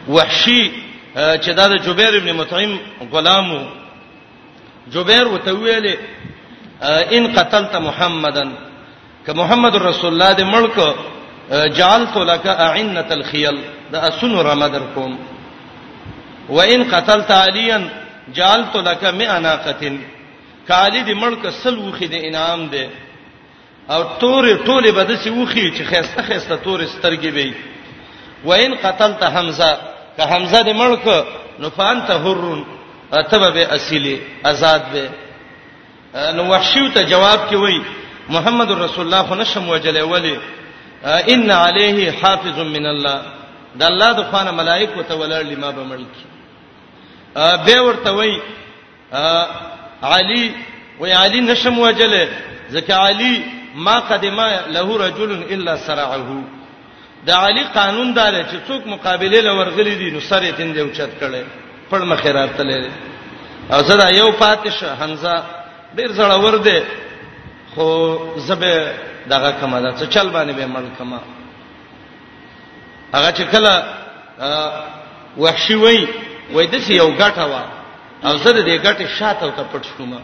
وحشي 0.08 0.72
چې 1.16 1.50
دا 1.60 1.68
د 1.74 1.76
جبیر 1.86 2.16
ابن 2.18 2.32
مطعم 2.34 2.78
غلامو 3.12 3.60
جبیر 4.94 5.28
وته 5.28 5.52
ویلې 5.52 5.98
ان 7.18 7.34
قتلت 7.36 7.76
محمدن 7.88 8.52
ک 9.28 9.36
محمد 9.36 9.76
رسول 9.76 10.12
الله 10.14 10.34
دې 10.34 10.44
ملک 10.56 10.76
جعلت 11.78 12.18
لك 12.28 12.46
اعنه 12.66 13.02
الخيل 13.16 13.58
دا 13.96 14.00
اسن 14.10 14.36
رمدر 14.48 14.82
کوم 14.96 15.16
وان 16.58 16.84
قتلت 16.94 17.32
عليا 17.38 17.80
جعلت 18.38 18.76
لك 18.78 19.04
مئه 19.18 19.40
ناقه 19.48 19.92
کالی 20.68 21.04
دې 21.06 21.16
ملک 21.24 21.50
سلوخي 21.58 22.08
دې 22.08 22.26
انعام 22.30 22.66
دې 22.72 22.88
او 23.92 24.00
تورې 24.04 24.66
ټوله 24.66 24.92
بدسي 25.02 25.30
وخی 25.42 25.66
چې 25.72 25.84
خيسته 25.92 26.24
خيسته 26.30 26.60
تورې 26.64 26.88
سترګې 26.96 27.34
وي 27.36 27.54
وان 28.46 28.76
قتلت 28.88 29.24
حمزه 29.34 29.72
که 30.18 30.24
حمزه 30.24 30.64
دې 30.64 30.76
ملک 30.76 31.26
نفان 31.60 32.04
تهرن 32.08 32.66
اتبه 33.14 33.50
به 33.50 33.76
اصلي 33.76 34.18
آزاد 34.46 34.82
به 34.98 35.10
نو 36.34 36.52
وحشیو 36.52 36.90
ته 36.94 37.10
جواب 37.16 37.48
کې 37.50 37.54
وای 37.62 37.80
محمد 38.36 38.72
رسول 38.72 39.06
الله 39.06 39.24
خو 39.28 39.36
نشم 39.36 39.70
وجلې 39.70 40.02
ولی 40.14 40.36
ان 41.34 41.52
علیه 41.52 42.12
حافظ 42.22 42.58
من 42.76 42.86
الله 42.86 43.22
د 43.82 43.84
الله 43.92 44.12
د 44.18 44.24
خوانه 44.32 44.52
ملائکه 44.60 45.04
ته 45.12 45.16
ولر 45.22 45.42
لما 45.52 45.72
به 45.78 45.84
ملکی 45.84 46.26
به 47.68 47.80
ورته 47.88 48.10
وای 48.18 48.34
علی 50.12 50.52
وای 51.00 51.12
علی 51.22 51.42
نشم 51.52 51.80
وجلې 51.92 52.28
ځکه 52.72 52.94
علی 53.06 53.44
ما 53.88 54.00
قدمه 54.12 54.50
له 54.76 54.98
رجل 55.08 55.34
الا 55.56 55.78
سرعه 55.88 56.38
د 57.26 57.32
علی 57.32 57.64
قانون 57.74 58.14
دار 58.14 58.34
چې 58.44 58.70
څوک 58.70 58.88
مقابله 58.88 59.42
لورغلی 59.42 59.96
دي 59.96 60.12
نو 60.12 60.20
سره 60.20 60.52
تیندې 60.52 60.78
اوچت 60.80 61.10
کړي 61.20 61.44
پړ 61.92 62.04
مخیرات 62.12 62.50
تلې 62.58 62.88
او 63.74 63.82
زدا 63.84 64.10
یو 64.10 64.32
فاتش 64.32 64.84
حمزه 64.84 65.44
ډیر 65.98 66.10
زړه 66.16 66.46
ور 66.46 66.58
دي 66.58 66.80
خو 67.76 68.18
زبه 68.38 68.94
دغه 69.30 69.52
کما 69.62 69.80
ده 69.80 69.92
څه 69.92 70.08
چل 70.10 70.30
باندې 70.30 70.52
به 70.54 70.66
مړ 70.68 70.98
کما 70.98 71.20
هغه 73.14 73.32
چې 73.32 73.42
کله 73.42 73.84
وحشي 75.38 75.74
وای 75.76 76.08
وای 76.54 76.68
د 76.68 76.76
څه 76.82 76.90
یو 76.92 77.12
غټه 77.20 77.42
وا 77.52 77.62
او 78.26 78.38
زه 78.38 78.52
د 78.52 78.66
دې 78.66 78.86
غټه 78.88 79.08
شاته 79.08 79.52
ته 79.52 79.64
پټ 79.74 79.86
شوم 79.98 80.20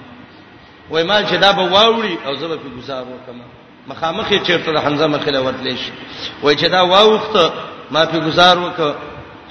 وای 0.90 1.04
ما 1.04 1.24
چې 1.24 1.34
دا 1.34 1.52
به 1.52 1.64
واوري 1.68 2.18
او 2.26 2.36
زه 2.36 2.48
به 2.48 2.58
په 2.58 2.70
گزار 2.78 3.04
وکم 3.04 3.42
مخامخ 3.88 4.32
یې 4.32 4.42
چیرته 4.48 4.72
د 4.74 4.78
حمزه 4.80 5.08
مخله 5.08 5.40
ورتلې 5.52 5.76
شي 5.78 5.92
وای 6.44 6.56
چې 6.58 6.66
دا 6.66 6.82
واوخته 6.86 7.54
ما 7.92 8.06
په 8.06 8.20
گزار 8.20 8.58
وک 8.60 8.96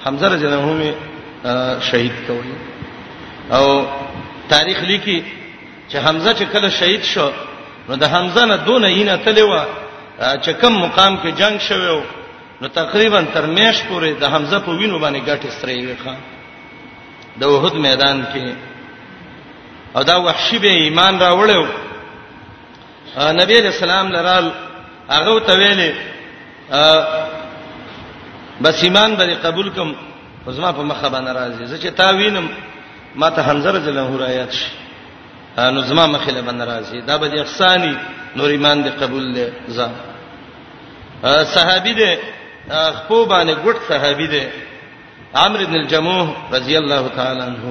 حمزه 0.05 0.27
رضی 0.29 0.45
الله 0.45 0.61
عنه 0.65 0.95
شهید 1.79 2.11
کوي 2.27 2.53
او 3.59 3.85
تاریخ 4.49 4.83
لیکي 4.83 5.25
چې 5.91 5.95
حمزه 5.95 6.33
چې 6.33 6.43
کله 6.43 6.69
شهید 6.69 7.01
شو 7.03 7.31
نو 7.89 7.93
د 8.01 8.03
حمزه 8.13 8.43
نه 8.45 8.55
دون 8.67 8.85
اینه 8.85 9.17
تلوا 9.25 9.63
چې 10.43 10.51
کم 10.61 10.73
مقام 10.73 11.13
کې 11.23 11.27
جنگ 11.37 11.57
شوو 11.67 12.01
نو 12.61 12.67
تقریبا 12.67 13.21
تر 13.33 13.45
میش 13.45 13.81
پورې 13.89 14.09
د 14.21 14.25
حمزه 14.33 14.59
په 14.59 14.71
وینو 14.79 14.99
باندې 14.99 15.21
ګټ 15.27 15.45
استری 15.47 15.95
ښه 16.03 16.15
د 17.39 17.41
وحد 17.53 17.73
میدان 17.87 18.17
کې 18.33 18.45
او 19.95 20.01
دا 20.03 20.17
وحشی 20.19 20.57
به 20.59 20.67
ایمان 20.71 21.19
راوړو 21.19 21.67
نبی 23.41 23.55
رسول 23.61 23.89
الله 23.91 24.11
لرال 24.21 24.45
هغه 25.09 25.39
ته 25.47 25.53
ویلې 25.61 25.91
بس 28.61 28.83
ایمان 28.83 29.15
باندې 29.17 29.35
قبول 29.45 29.69
کوم 29.71 29.95
زما 30.47 30.71
په 30.71 30.81
مخه 30.81 31.09
باندې 31.09 31.29
راځي 31.35 31.65
زه 31.65 31.77
چې 31.83 31.91
تا 31.91 32.09
وینم 32.11 32.49
ما 33.15 33.29
ته 33.29 33.41
حمزه 33.41 33.71
رضی 33.71 33.89
الله 33.89 34.07
عنه 34.07 34.17
رايات 34.25 34.51
شي 34.51 34.73
نو 35.57 35.81
زما 35.89 36.05
مخله 36.15 36.41
بند 36.47 36.61
راځي 36.71 36.99
دا 37.09 37.15
به 37.21 37.27
د 37.31 37.33
احسانی 37.37 37.93
نور 38.37 38.49
ایمان 38.53 38.77
دې 38.83 38.91
قبول 39.03 39.25
لې 39.35 39.47
ځه 39.75 39.85
صحابي 41.53 41.93
دې 41.99 42.13
خپل 42.97 43.21
باندې 43.31 43.53
ګډ 43.65 43.75
صحابي 43.89 44.27
دې 44.33 44.45
عمرو 45.43 45.65
بن 45.69 45.75
الجموح 45.81 46.27
رضی 46.55 46.75
الله 46.81 47.03
تعالی 47.17 47.41
عنہ 47.49 47.65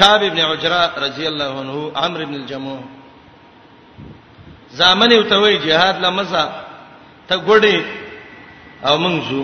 کعب 0.00 0.20
ابن 0.30 0.38
عجرا 0.50 0.84
رضی 1.06 1.24
الله 1.26 1.50
عنه 1.62 1.92
عمرو 1.96 2.26
بن 2.26 2.34
الجموح 2.40 2.80
زامن 4.78 5.10
یو 5.12 5.22
ته 5.30 5.36
وی 5.42 5.54
jihad 5.64 5.96
لمزه 6.04 6.44
ته 7.28 7.34
ګډي 7.48 7.78
او 8.86 8.98
منځو 9.04 9.42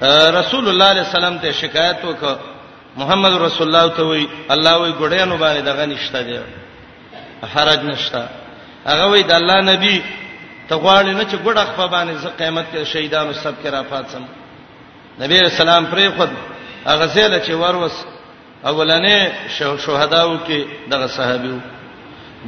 رسول 0.00 0.04
الله 0.04 0.42
صلی 0.50 0.70
الله 0.70 0.86
علیه 0.92 1.06
وسلم 1.08 1.36
ته 1.38 1.48
شکایت 1.52 1.98
وکړه 2.04 2.55
محمد 2.96 3.32
رسول 3.40 3.66
الله 3.66 3.88
ته 3.96 4.02
وی 4.02 4.28
الله 4.50 4.76
وی 4.76 4.92
ګړیانو 4.92 5.36
باندې 5.40 5.60
دغه 5.68 5.84
نشته 5.86 6.22
دی 6.22 6.38
حرج 7.54 7.78
نشته 7.84 8.28
هغه 8.86 9.06
وی 9.10 9.22
د 9.22 9.32
الله 9.32 9.60
نبی 9.72 10.02
ته 10.68 10.74
غواړي 10.76 11.08
نه 11.14 11.24
چې 11.24 11.36
ګډه 11.46 11.62
خپل 11.72 11.86
باندې 11.88 12.12
ز 12.16 12.26
قیامت 12.26 12.64
کې 12.74 12.84
شهیدانو 12.84 13.32
سب 13.32 13.54
کې 13.62 13.66
را 13.68 13.82
پاتم 13.82 14.24
نبی 15.20 15.40
رسول 15.40 15.68
الله 15.68 15.90
پرې 15.92 16.16
خود 16.16 16.30
هغه 16.86 17.06
زله 17.06 17.38
چې 17.46 17.50
وروس 17.52 17.92
اولنې 18.66 19.32
شهداو 19.76 20.38
کې 20.48 20.88
دغه 20.90 21.06
صحابي 21.06 21.60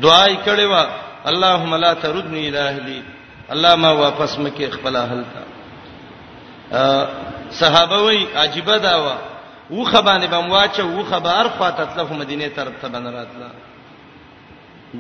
دعای 0.03 0.37
کړي 0.47 0.63
وا 0.71 0.85
اللهم 1.27 1.75
لا 1.75 1.95
تردنی 1.95 2.47
الہی 2.49 3.03
الله 3.51 3.77
ما 3.77 3.91
واپس 3.91 4.39
مکه 4.39 4.71
خپل 4.71 4.97
حل 4.97 5.23
تا 6.71 6.83
صحابه 7.51 7.97
وی 8.03 8.27
عجيبه 8.37 8.77
داوا 8.79 9.17
و 9.71 9.85
خبانه 9.85 10.27
بم 10.27 10.51
واچو 10.51 11.01
و 11.01 11.05
خبر 11.05 11.49
خواته 11.49 11.85
تلخ 11.85 12.13
مدینه 12.13 12.49
طرف 12.49 12.79
ته 12.83 12.89
بن 12.89 13.05
راتله 13.05 13.51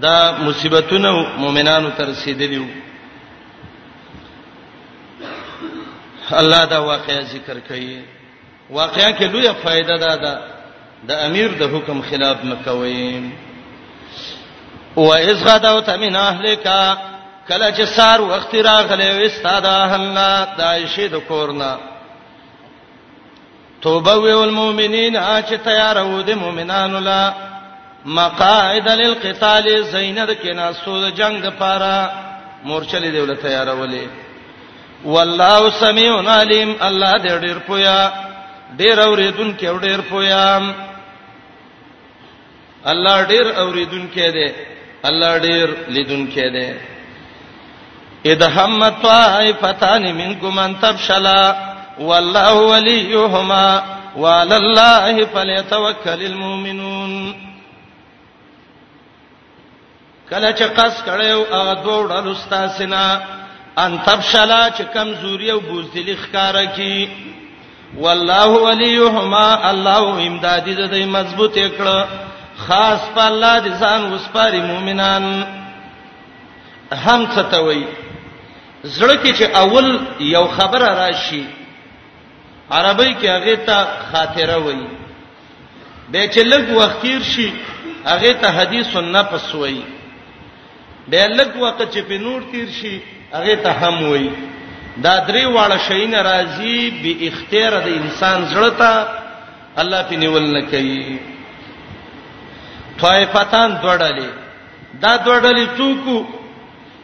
دا 0.03 0.33
مصیبتونه 0.45 1.11
مؤمنانو 1.39 1.91
تر 1.91 2.05
رسیدلیو 2.05 2.63
الله 6.31 6.67
دا 6.67 6.83
واقعیا 6.85 7.23
ذکر 7.23 7.57
کړي 7.69 8.05
واقعیا 8.71 9.11
کې 9.19 9.23
لویه 9.23 9.53
فائدہ 9.63 9.99
ده 10.01 10.17
دا 10.17 10.39
د 11.09 11.11
امیر 11.13 11.49
د 11.49 11.63
حکم 11.75 12.01
خلاف 12.11 12.45
مکوي 12.45 13.33
و 14.97 15.11
اذ 15.11 15.45
غدوت 15.47 15.89
من 15.91 16.17
اهلک 16.17 16.69
کله 17.49 17.73
چې 17.77 17.83
سار 17.85 18.21
وخت 18.21 18.55
راغلی 18.55 19.11
و 19.11 19.17
استاد 19.25 19.65
اهلنا 19.67 20.45
د 20.45 20.61
عائشه 20.61 21.09
د 21.09 21.17
کورنا 21.29 21.77
توبه 23.83 24.15
ویل 24.23 24.51
مؤمنین 24.51 25.17
چې 25.49 25.55
تیار 25.65 25.97
وو 25.99 26.21
د 26.23 26.31
مؤمنانو 26.41 26.99
لا 26.99 27.33
مقاعد 28.05 28.87
للقتال 28.89 29.67
زینب 29.93 30.31
کنا 30.43 30.73
سود 30.73 31.17
جنگ 31.17 31.45
پارا 31.59 32.09
مورچلې 32.65 33.07
دیول 33.13 33.35
تیار 33.37 33.69
ولې 33.83 34.09
والله 35.05 35.71
سميع 35.81 36.11
عليم 36.31 36.77
الله 36.81 37.13
دې 37.13 37.45
ډېر 37.45 37.59
پویا 37.67 38.11
ډېر 38.79 39.01
اوریدون 39.07 39.55
کې 39.61 39.83
ډېر 39.83 40.01
پویا 40.11 40.59
الله 42.85 43.27
ډېر 43.29 43.59
اوریدون 43.59 44.09
کې 44.15 44.31
دې 44.31 44.53
الله 45.09 45.39
ډېر 45.39 45.71
لیدون 45.95 46.27
کې 46.35 46.41
دې 46.41 46.75
اذا 48.33 48.47
همت 48.55 49.03
طائفتان 49.03 50.15
منكم 50.15 50.59
ان 50.59 50.75
تبشلا 50.83 51.68
والله 51.99 52.53
وليهما 52.55 53.83
وعلى 54.17 54.57
الله 54.57 55.25
فليتوكل 55.25 56.21
المؤمنون 56.23 57.35
کله 60.31 60.53
چې 60.53 60.63
قص 60.63 61.03
کړو 61.07 61.53
هغه 61.53 61.75
دوه 61.75 62.09
ډول 62.09 62.33
استاد 62.33 62.71
سینا 62.77 63.21
ان 63.79 63.99
تبشلا 64.07 64.71
چې 64.71 64.83
کمزوري 64.95 65.51
او 65.51 65.61
بوزدلی 65.61 66.17
ښکارا 66.17 66.65
کی 66.77 67.09
والله 67.97 68.47
وليهما 68.49 69.71
الله 69.71 70.27
امدادي 70.27 70.75
د 70.75 70.91
دې 70.91 71.07
مضبوط 71.07 71.55
کړه 71.59 72.05
خاص 72.69 73.01
په 73.15 73.27
الله 73.29 73.59
دي 73.59 73.71
ځان 73.71 74.13
وسپاري 74.13 74.61
مؤمنان 74.61 75.45
هم 76.93 77.27
څه 77.35 77.45
ته 77.53 77.61
وایي 77.65 77.87
زړه 78.85 79.23
کې 79.25 79.33
چې 79.39 79.57
اول 79.57 80.01
یو 80.21 80.49
خبره 80.49 80.89
راشي 80.89 81.58
عربی 82.71 83.15
کې 83.21 83.27
هغه 83.29 83.55
ته 83.57 83.87
خاطره 84.13 84.57
وایي 84.59 84.87
به 86.13 86.27
چې 86.33 86.39
لږ 86.39 86.79
وخت 86.81 87.01
تیر 87.03 87.23
شي 87.31 87.53
هغه 88.07 88.33
ته 88.43 88.49
حدیث 88.61 88.97
او 88.97 89.01
نفس 89.03 89.55
وایي 89.55 89.83
به 91.09 91.29
لږ 91.29 91.57
وخت 91.63 91.81
چې 91.95 91.99
په 92.09 92.19
نور 92.27 92.43
تیر 92.53 92.69
شي 92.81 93.01
هغه 93.33 93.55
ته 93.63 93.71
هم 93.71 94.09
وایي 94.11 94.31
دا 94.97 95.15
درې 95.27 95.45
واړه 95.45 95.79
شي 95.89 96.07
ناراضي 96.07 96.91
به 97.03 97.27
اختیار 97.31 97.73
د 97.87 97.89
انسان 97.89 98.45
زړه 98.53 98.71
ته 98.79 99.07
الله 99.85 100.03
په 100.03 100.17
نیول 100.25 100.47
نه 100.57 100.63
کوي 100.73 101.19
طائفتان 103.01 103.81
دوړلې 103.83 104.29
دا 105.03 105.17
دوړلې 105.19 105.67
څوک 105.79 106.27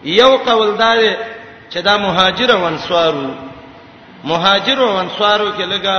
یو 0.04 0.36
قول 0.36 0.76
دا 0.78 0.92
چې 1.70 1.78
دا 1.82 1.96
مهاجر 1.98 2.50
او 2.52 2.64
انصارو 2.66 3.30
مهاجر 4.30 4.78
او 4.86 4.96
انصارو 5.02 5.48
کې 5.58 5.64
لګه 5.72 5.98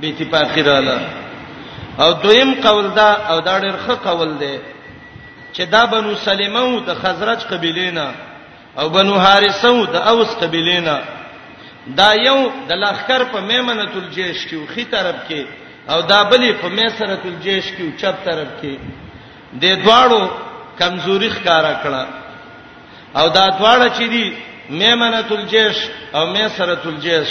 بي 0.00 0.06
اتفاقی 0.10 0.62
رااله 0.68 1.00
او 2.02 2.10
دویم 2.22 2.50
قول 2.66 2.86
دا 2.98 3.10
او 3.30 3.40
دا 3.40 3.60
ډېر 3.60 3.76
ښه 3.86 3.94
قول 4.06 4.30
دی 4.40 4.56
چې 5.54 5.62
دا 5.74 5.82
بنو 5.92 6.12
سلمہ 6.26 6.58
او 6.58 6.80
د 6.88 6.90
خزرج 7.02 7.40
قبیلینا 7.52 8.06
او 8.78 8.86
بنو 8.96 9.14
حارثه 9.24 9.68
او 9.76 9.84
د 9.94 9.96
اوس 9.96 10.28
قبیلینا 10.42 10.96
دا 11.98 12.08
یو 12.28 12.38
د 12.68 12.70
لخر 12.82 13.22
په 13.32 13.38
میمنۃ 13.50 13.92
الجیش 14.00 14.38
کې 14.48 14.54
خو 14.74 14.82
طرف 14.94 15.16
کې 15.28 15.42
او 15.92 15.98
دا 16.10 16.18
بلی 16.30 16.52
په 16.60 16.68
میسرۃ 16.76 17.22
الجیش 17.28 17.64
کې 17.76 17.86
چپ 18.00 18.16
طرف 18.26 18.48
کې 18.62 18.74
د 19.62 19.64
دواړو 19.84 20.20
کمزوري 20.78 21.30
ښکارا 21.36 21.74
کړه 21.82 22.04
او 23.18 23.26
دا 23.36 23.46
دواړه 23.60 23.88
چې 23.96 24.02
دي 24.12 24.26
میمنۃ 24.80 25.28
الجیش 25.36 25.76
او 26.16 26.22
میسرۃ 26.26 26.82
الجیش 26.88 27.28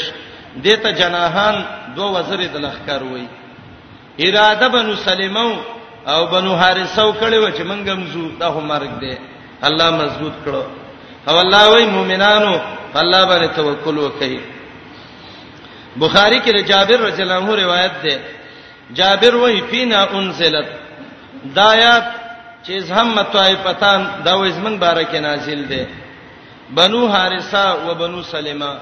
دته 0.62 0.91
جناحان 0.91 1.56
دو 1.95 2.12
وزیر 2.14 2.39
د 2.54 2.56
لخر 2.66 3.01
وای 3.12 3.26
اراده 4.28 4.68
بنو 4.76 4.95
سلیمو 5.04 5.49
او 6.14 6.26
بنو 6.34 6.56
حارثو 6.56 7.10
کړي 7.20 7.38
و 7.38 7.51
چې 7.51 7.62
منګم 7.70 7.99
زو 8.14 8.30
دا 8.39 8.47
همارګ 8.58 8.99
دی 9.04 9.16
الله 9.70 9.89
مضبوط 10.01 10.34
کړو 10.45 10.64
او 11.28 11.39
الله 11.39 11.70
وای 11.70 11.86
مؤمنانو 11.95 12.54
الله 12.95 13.26
باندې 13.26 13.56
توکل 13.56 13.97
وکړي 13.97 14.39
بخاری 16.06 16.39
کې 16.45 16.62
جابر 16.74 16.99
رضی 17.08 17.22
الله 17.24 17.36
عنه 17.43 17.56
روایت 17.64 17.99
ده 18.04 18.20
جابر 19.01 19.36
وای 19.36 19.62
فینا 19.70 20.06
انزلت 20.22 20.68
دایات 21.56 22.06
چې 22.66 22.72
هم 23.01 23.22
طائفتان 23.22 24.08
دا 24.26 24.38
وزمن 24.39 24.78
بارکه 24.80 25.20
نازل 25.20 25.66
ده 25.68 25.86
بنو 26.80 27.08
حارثه 27.08 27.86
و 27.89 27.93
بنو 27.95 28.24
سلیمه 28.34 28.74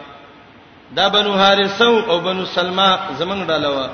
دا 0.96 1.08
بنو 1.10 1.34
حارث 1.38 1.82
او 1.82 2.20
بنو 2.20 2.46
سلمہ 2.46 2.88
زمنګ 3.20 3.46
ډالوا 3.50 3.88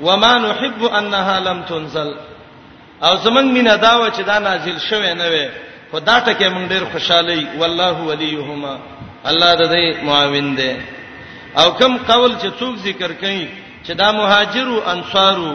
و 0.00 0.16
ما 0.16 0.32
نحب 0.38 0.84
انها 0.84 1.40
لم 1.48 1.62
تنزل 1.68 2.10
او 3.06 3.14
زمنګ 3.26 3.50
مینا 3.56 3.74
دا 3.86 3.94
و 3.98 4.08
چې 4.08 4.20
دا 4.26 4.38
نازل 4.38 4.78
شوه 4.90 5.14
نه 5.14 5.28
وي 5.32 5.48
خدا 5.92 6.18
ته 6.20 6.32
کې 6.38 6.48
مونږ 6.54 6.68
ډیر 6.68 6.84
خوشاله 6.92 7.58
والله 7.62 8.06
ولیهما 8.10 8.78
الله 9.30 9.50
د 9.62 9.72
دې 9.74 10.04
معاون 10.08 10.54
دی 10.56 10.72
او 11.60 11.66
کم 11.70 11.96
قول 11.96 12.32
چې 12.38 12.48
څوک 12.60 12.74
ذکر 12.88 13.10
کړي 13.22 13.48
چې 13.86 13.92
دا 14.02 14.12
مهاجرو 14.12 14.82
انصارو 14.94 15.52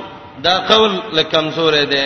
دا 0.48 0.58
قول 0.70 0.92
لکمزور 1.14 1.74
دی 1.84 2.06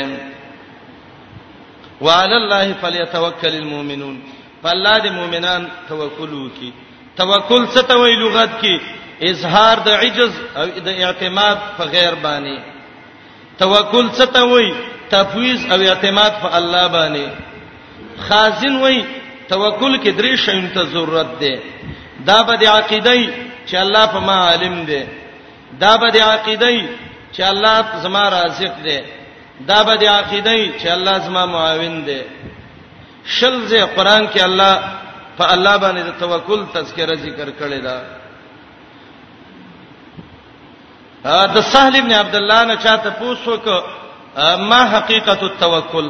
وعلى 2.01 2.35
الله 2.37 2.73
فليتوكل 2.81 3.53
المؤمنون 3.57 4.23
فالله 4.63 4.97
د 4.99 5.07
مؤمنان 5.19 5.67
توکل 5.89 6.33
وکي 6.33 6.71
توکل 7.19 7.63
څه 7.73 7.81
ته 7.89 7.95
وی 8.01 8.13
لغت 8.23 8.51
کې 8.61 8.75
اظهار 9.31 9.75
د 9.87 9.89
عجز 10.03 10.31
او 10.59 10.65
د 10.87 10.89
اعتماد 11.05 11.57
په 11.77 11.83
غیر 11.95 12.13
باندې 12.25 12.57
توکل 13.61 14.05
څه 14.17 14.25
ته 14.33 14.41
وی 14.51 14.65
تفویض 15.13 15.61
او 15.73 15.77
اعتماد 15.91 16.33
په 16.43 16.49
الله 16.59 16.85
باندې 16.97 17.27
خازن 18.27 18.75
وی 18.83 18.97
توکل 19.51 19.93
کې 20.03 20.11
درې 20.19 20.33
شیانو 20.43 20.69
ته 20.77 20.81
ضرورت 20.93 21.31
ده 21.43 21.53
دا 22.29 22.37
به 22.47 22.53
د 22.63 22.65
عقیدې 22.77 23.21
چې 23.69 23.75
الله 23.83 24.05
په 24.13 24.19
ما 24.27 24.35
عالم 24.47 24.75
ده 24.89 25.01
دا 25.83 25.93
به 26.01 26.07
د 26.15 26.19
عقیدې 26.21 26.77
چې 27.35 27.41
الله 27.51 27.75
زما 28.03 28.23
رازق 28.35 28.75
ده 28.87 28.99
دا 29.69 29.79
به 29.87 29.95
د 30.03 30.05
عقیدې 30.17 30.59
چې 30.79 30.87
الله 30.95 31.15
زما 31.27 31.43
معاون 31.45 31.95
ده 32.05 32.21
شل 33.25 33.55
زه 33.69 33.85
قران 33.95 34.23
کې 34.33 34.41
الله 34.49 34.79
په 35.37 35.45
الله 35.53 35.77
باندې 35.77 36.01
د 36.03 36.11
توکل 36.19 36.59
تذکرہ 36.73 37.15
ذکر 37.25 37.49
کړی 37.59 37.79
دا 37.87 37.97
د 41.55 41.57
سهل 41.71 41.95
ابن 41.99 42.11
عبد 42.21 42.35
الله 42.41 42.61
نه 42.71 42.75
چاته 42.85 43.09
پوښتوک 43.09 43.83
ما 44.71 44.81
حقیقت 44.93 45.43
التوکل 45.43 46.09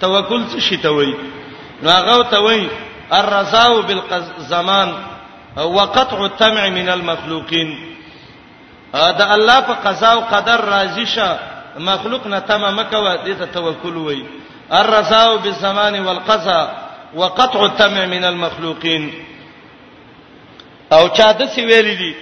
توکل 0.00 0.44
څه 0.44 0.60
شي 0.68 0.76
ته 0.86 0.90
وایي 0.96 1.14
نو 1.82 1.90
هغه 1.90 2.22
ته 2.34 2.38
وایي 2.46 2.68
الرزاء 3.12 3.80
بالزمان 3.88 4.92
وقطع 5.56 6.20
التمع 6.24 6.68
من 6.68 6.88
المخلوقين 6.88 7.68
دا 8.92 9.34
الله 9.34 9.60
په 9.60 9.72
قضا 9.84 10.08
او 10.12 10.20
قدر 10.30 10.64
راضي 10.70 11.06
شه 11.06 11.38
مخلوق 11.78 12.26
نه 12.26 12.38
تمه 12.38 12.70
مکوه 12.70 13.16
دې 13.24 13.34
ته 13.38 13.46
توکل 13.46 13.96
وایي 13.96 14.24
الرزاء 14.72 15.36
بالزمان 15.36 16.00
والقضاء 16.06 16.83
وقطع 17.14 17.60
التمع 17.64 18.06
من 18.06 18.24
المخلوقين 18.24 19.04
او 20.92 21.08
چا 21.16 21.30
د 21.38 21.42
سی 21.54 21.62
ویل 21.68 21.88
دي 22.00 22.12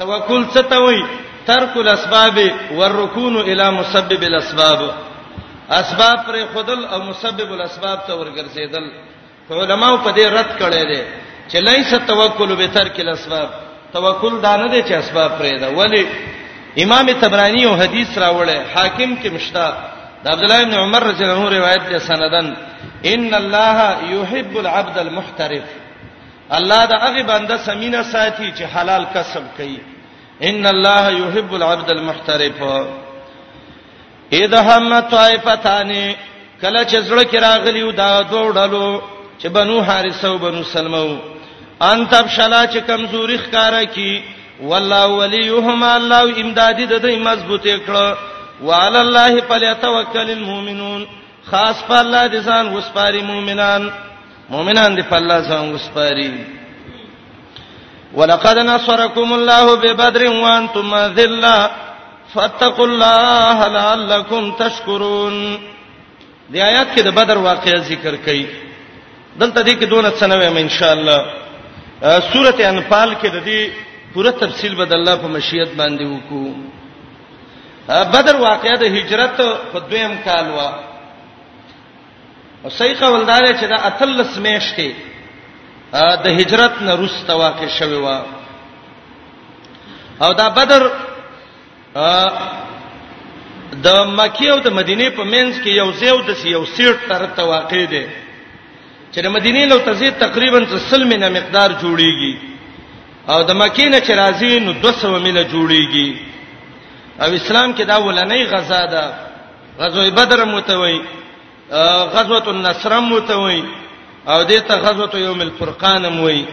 توکل 0.00 0.42
څه 0.54 0.62
ته 0.70 0.78
وای 0.84 1.00
ترک 1.46 1.72
الاسباب 1.84 2.36
والركون 2.78 3.34
الى 3.40 3.70
مسبب 3.78 4.22
الاسباب 4.30 4.80
اسباب 5.80 6.18
پر 6.26 6.36
خودل 6.54 6.84
او 6.84 6.98
مسبب 7.08 7.48
الاسباب 7.54 7.98
ته 8.06 8.12
ورګرځیدل 8.14 8.86
علماء 9.62 9.96
په 10.04 10.10
دې 10.16 10.26
رد 10.38 10.50
کړي 10.60 10.82
دي 10.92 11.02
چې 11.50 11.56
لیس 11.68 11.90
توکل 12.06 12.54
به 12.60 12.66
ترک 12.74 13.00
الاسباب 13.00 13.48
توکل 13.92 14.40
دا 14.42 14.56
نه 14.56 14.68
دي 14.72 14.82
چې 14.82 14.92
اسباب 14.98 15.30
پرې 15.38 15.60
دا 15.60 15.68
ولی 15.78 16.04
امام 16.82 17.06
تبرانی 17.20 17.64
او 17.64 17.74
حدیث 17.84 18.18
راوړل 18.18 18.56
حاکم 18.74 19.16
کې 19.22 19.28
مشتا 19.34 19.68
د 20.24 20.26
عبد 20.34 20.42
الله 20.42 20.64
بن 20.64 20.74
عمر 20.84 21.02
رضی 21.10 21.24
الله 21.24 21.38
عنه 21.46 21.56
روایت 21.58 21.82
ده 21.90 21.98
سندن 22.10 22.52
ان 23.04 23.34
الله 23.34 23.78
يحب 24.14 24.56
العبد 24.58 24.98
المحترف 24.98 25.64
الله 26.56 26.84
دا 26.84 26.96
هغه 26.96 27.22
بنده 27.22 27.56
سمینه 27.56 28.02
ساتي 28.02 28.52
چې 28.52 28.62
حلال 28.74 29.06
کسب 29.14 29.42
کوي 29.56 29.78
ان 30.42 30.66
الله 30.66 31.10
يحب 31.10 31.54
العبد 31.54 31.90
المحترف 31.90 32.62
اذا 34.32 34.60
هم 34.60 35.00
طائفتان 35.00 36.14
کله 36.62 36.84
چې 36.84 36.96
زړه 37.08 37.30
کې 37.30 37.34
راغلی 37.42 37.82
و 37.82 37.90
دا 37.90 38.22
دوړلو 38.22 39.02
چې 39.42 39.46
بنو 39.48 39.82
حارث 39.82 40.24
او 40.24 40.38
بنو 40.38 40.62
سلمو 40.64 41.18
ان 41.82 42.06
تب 42.08 42.26
شلا 42.28 42.66
چې 42.66 42.76
کمزوري 42.86 43.38
ښکارا 43.38 43.84
کی 43.94 44.22
والله 44.62 45.06
وليهما 45.06 45.96
الله 45.96 46.24
امدادي 46.40 46.86
د 46.86 46.98
دې 47.00 47.14
مضبوطه 47.18 47.78
کړ 47.78 48.16
وعلى 48.62 49.00
الله 49.00 49.40
فليتوکل 49.40 50.30
المؤمنون 50.30 51.06
خاص 51.50 51.76
په 51.88 51.96
الله 52.04 52.22
دې 52.34 52.40
ځان 52.48 52.64
وسپاري 52.76 53.22
مؤمنان 53.30 53.82
مؤمنان 54.54 54.90
دې 54.98 55.04
په 55.10 55.16
الله 55.20 55.38
ځان 55.50 55.64
وسپاري 55.76 56.30
ولقد 58.18 58.56
نصركم 58.72 59.28
الله 59.38 59.64
ببدر 59.84 60.22
وانتم 60.44 60.90
ذلة 61.18 61.56
فاتقوا 62.34 62.86
الله 62.90 63.58
لعلكم 63.76 64.42
تشكرون 64.62 65.36
دې 66.50 66.58
آیات 66.70 66.88
کې 66.94 67.02
د 67.04 67.08
بدر 67.18 67.36
واقعې 67.48 67.76
ذکر 67.90 68.14
کړي 68.26 68.46
دلته 69.40 69.60
دې 69.66 69.74
کې 69.80 69.84
دونه 69.92 70.10
څه 70.18 70.24
نوې 70.32 70.48
ان 70.66 70.72
شاء 70.78 70.92
الله 70.96 71.20
سورته 72.32 72.60
انفال 72.72 73.10
کې 73.22 73.26
د 73.36 73.38
دې 73.48 73.60
پوره 74.14 74.30
تفصیل 74.42 74.74
بد 74.74 74.92
الله 74.92 75.14
په 75.22 75.28
مشیت 75.34 75.68
باندې 75.80 76.04
وکړو 76.06 76.48
بدر 78.14 78.36
واقعې 78.46 78.74
د 78.82 78.84
هجرت 78.96 79.36
په 79.72 79.78
دویم 79.88 80.14
کال 80.26 80.46
وه 80.56 80.89
او 82.64 82.70
صحیح 82.70 82.96
قول 83.00 83.24
دار 83.26 83.44
چې 83.60 83.64
دا 83.72 83.76
اتلس 83.88 84.32
میشته 84.46 84.88
د 86.24 86.26
هجرت 86.38 86.82
نه 86.86 86.92
روسته 87.00 87.32
واقع 87.42 87.68
شوی 87.78 87.96
و 88.06 88.08
او 90.24 90.30
دا 90.40 90.48
بدر 90.58 90.82
د 93.84 93.88
مکی 94.18 94.48
او 94.50 94.58
د 94.66 94.68
مدینه 94.80 95.08
په 95.18 95.24
منځ 95.32 95.52
کې 95.62 95.68
یو 95.80 95.88
زیو 96.00 96.18
د 96.28 96.30
یو 96.56 96.64
سیټ 96.74 96.96
تر 97.08 97.26
ته 97.36 97.42
واقع 97.52 97.82
دی 97.92 98.06
چې 99.12 99.18
د 99.24 99.28
مدینه 99.36 99.60
لو 99.72 99.78
تزي 99.86 100.10
تقریبا 100.24 100.60
300 100.72 101.04
مینه 101.12 101.28
مقدار 101.36 101.70
جوړیږي 101.82 102.34
او 103.28 103.38
د 103.42 103.50
مکی 103.62 103.88
نه 103.88 104.00
چې 104.00 104.12
راځي 104.12 104.58
نو 104.66 104.72
200 104.72 105.06
مینه 105.26 105.42
جوړیږي 105.54 106.10
او 107.22 107.28
اسلام 107.32 107.74
کې 107.76 107.82
دا 107.86 107.96
ولنۍ 108.00 108.42
غزا 108.52 108.84
ده 108.86 109.04
غزوه 109.78 110.10
بدر 110.10 110.44
متوي 110.44 111.00
غزوه 112.12 112.48
النصر 112.50 113.00
متوي 113.00 113.62
او 114.28 114.44
دې 114.44 114.60
ته 114.68 114.74
غزوه 114.74 115.16
یوم 115.18 115.40
الفرقان 115.40 116.06
موي 116.12 116.44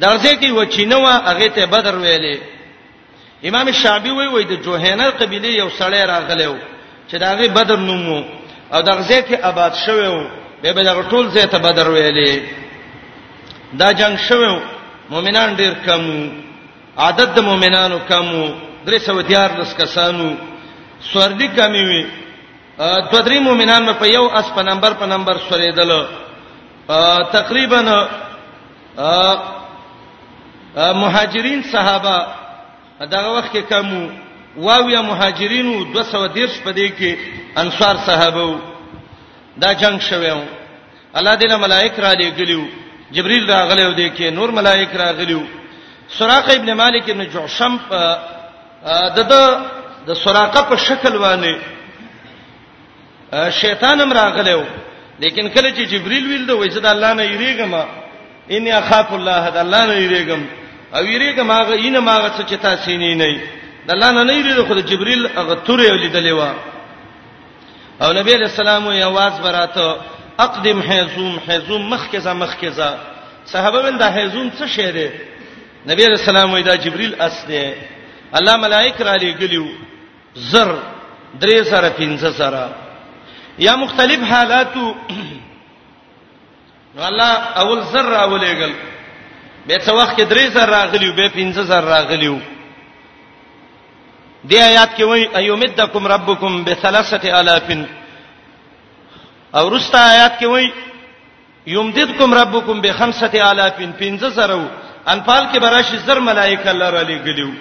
دا 0.00 0.16
ځکه 0.18 0.52
و 0.52 0.64
چې 0.64 0.80
نو 0.80 1.06
هغه 1.06 1.48
ته 1.48 1.66
بدر 1.66 1.94
ویلې 1.98 2.36
امام 3.48 3.72
شعبي 3.72 4.10
وی 4.10 4.26
وی 4.26 4.44
د 4.44 4.62
جوهینه 4.62 5.10
قبيله 5.10 5.48
یو 5.48 5.68
سړی 5.78 6.02
راغلی 6.08 6.46
و 6.46 6.56
چې 7.10 7.14
دا 7.14 7.34
غي 7.34 7.48
بدر 7.48 7.76
نومو 7.76 8.24
او 8.72 8.80
دا 8.82 8.92
ځکه 9.08 9.34
آباد 9.44 9.72
شوی 9.86 10.06
و 10.06 10.24
به 10.62 10.72
به 10.72 10.82
دا 10.82 11.02
ټول 11.10 11.26
ځای 11.34 11.46
ته 11.46 11.58
بدر 11.58 11.86
ویلې 11.88 12.38
دا 13.72 13.92
جنگ 13.92 14.16
شوی 14.18 14.46
و 14.46 14.58
مؤمنان 15.10 15.56
ډیر 15.56 15.74
کم 15.86 16.02
عدد 16.98 17.34
د 17.36 17.40
مؤمنانو 17.40 17.98
کم 18.08 18.54
درې 18.86 18.98
سو 18.98 19.20
دیار 19.22 19.50
لس 19.60 19.74
کسانو 19.76 20.34
سوردی 21.12 21.48
کمی 21.48 21.82
وی 21.88 22.04
دوه 22.78 23.22
درې 23.22 23.38
مؤمنان 23.40 23.92
په 24.00 24.06
یو 24.06 24.26
اس 24.26 24.46
په 24.54 24.62
نمبر 24.62 24.92
په 24.94 25.06
نمبر 25.06 25.38
سورېدل 25.48 25.90
تقریبا 27.32 28.08
مهاجرین 30.76 31.62
صحابه 31.72 32.16
دغه 33.00 33.30
وخت 33.38 33.52
کې 33.52 33.58
کم 33.58 34.10
واویا 34.56 35.02
مهاجرینو 35.02 35.74
213 35.84 36.64
په 36.64 36.72
دې 36.72 36.90
کې 36.98 37.16
انصار 37.56 37.96
صحابه 38.06 38.58
دا 39.56 39.72
جنگ 39.74 40.00
شویو 40.00 40.40
الله 41.14 41.34
دې 41.38 41.50
له 41.50 41.56
ملائک 41.56 41.98
را 41.98 42.12
لګلیو 42.14 42.64
جبريل 43.10 43.50
راغلیو 43.50 43.94
دې 43.94 44.16
کې 44.18 44.22
نور 44.32 44.50
ملائک 44.50 44.96
راغلیو 44.96 45.40
سراقه 46.18 46.52
ابن 46.54 46.72
مالک 46.72 47.10
ابن 47.10 47.24
جعشم 47.30 47.78
په 47.88 48.18
د 49.16 49.32
د 50.06 50.14
سراقه 50.24 50.62
په 50.62 50.76
شکل 50.76 51.18
باندې 51.18 51.73
شیطان 53.60 54.00
هم 54.00 54.12
راغلو 54.12 54.62
لیکن 55.20 55.48
کله 55.48 55.70
چې 55.74 55.84
جبريل 55.92 56.24
ویل 56.30 56.46
دوی 56.46 56.68
چې 56.70 56.78
د 56.78 56.86
الله 56.86 57.12
نه 57.12 57.24
یریګم 57.24 57.72
اني 58.50 58.72
اخاف 58.78 59.12
الله 59.12 59.50
د 59.50 59.56
الله 59.56 59.86
نه 59.86 59.94
یریګم 60.04 60.42
او 60.96 61.04
یریګم 61.04 61.50
هغه 61.50 61.74
اینه 61.74 62.00
ماغه 62.00 62.44
چې 62.48 62.54
تاسو 62.62 62.90
نه 62.90 63.14
نه 63.14 63.40
د 63.86 63.90
الله 63.90 64.10
نه 64.10 64.22
نه 64.24 64.32
یریږي 64.40 64.62
خو 64.68 64.74
جبريل 64.74 65.26
هغه 65.36 65.54
تورې 65.66 65.88
ولیدلې 65.90 66.32
و 66.32 66.42
او 68.04 68.12
نبی 68.12 68.32
علیہ 68.34 68.50
السلام 68.52 68.84
یې 68.86 69.02
आवाज 69.04 69.32
براته 69.42 69.96
اقدم 70.38 70.80
حزوم 70.82 71.38
حزوم 71.48 71.82
مخ 71.90 72.06
کې 72.12 72.26
مخ 72.28 72.56
کې 72.60 72.70
صحابه 73.46 73.78
ول 73.80 73.98
دا 73.98 74.08
حزوم 74.10 74.50
څه 74.58 74.66
شی 74.68 74.92
دی 74.92 75.08
نبی 75.86 76.02
علیہ 76.06 76.18
السلام 76.20 76.56
یې 76.58 76.62
دا 76.64 76.74
جبريل 76.74 77.14
اس 77.22 77.46
دی 77.48 77.72
الله 78.32 78.56
ملائک 78.56 79.00
را 79.02 79.16
لګلیو 79.18 79.66
زر 80.34 80.76
درې 81.40 81.62
سره 81.70 81.90
پنځه 81.98 82.30
سره 82.40 82.70
یا 83.58 83.74
مختلف 83.76 84.20
حالاتو 84.30 84.92
نو 86.96 87.02
الله 87.04 87.32
اول 87.60 87.80
ذره 87.92 88.16
اولېګل 88.16 88.72
به 89.66 89.78
څو 89.78 89.94
وخت 89.96 90.16
کې 90.16 90.22
درې 90.32 90.46
ذره 90.54 90.70
راغلیو 90.76 91.12
به 91.12 91.28
پنځه 91.28 91.62
ذره 91.70 91.86
راغلیو 91.94 92.38
دی 94.50 94.58
آیات 94.58 94.90
کې 94.96 95.02
وایي 95.02 95.26
ایومدکم 95.40 96.06
ربکم 96.06 96.64
بثلاثه 96.64 97.38
الافن 97.38 97.84
او 99.58 99.64
رستا 99.76 99.98
آیات 100.12 100.38
کې 100.40 100.44
وایي 100.46 100.72
یومدکم 101.66 102.34
ربکم 102.34 102.80
بخمسه 102.80 103.42
الافن 103.50 103.90
پنځه 104.00 104.28
زره 104.28 104.70
انفال 105.06 105.48
کې 105.52 105.58
براشي 105.58 105.96
زر 106.06 106.18
ملائکه 106.20 106.70
الله 106.70 106.90
را 106.90 107.02
لګلیو 107.04 107.52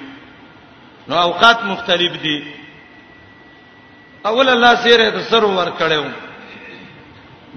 نو 1.07 1.15
اوقات 1.19 1.63
مختلف 1.63 2.21
دي 2.23 2.37
اول 4.29 4.47
الله 4.55 4.71
سیره 4.83 5.07
د 5.15 5.19
سر 5.31 5.43
ور 5.57 5.69
کړو 5.79 6.03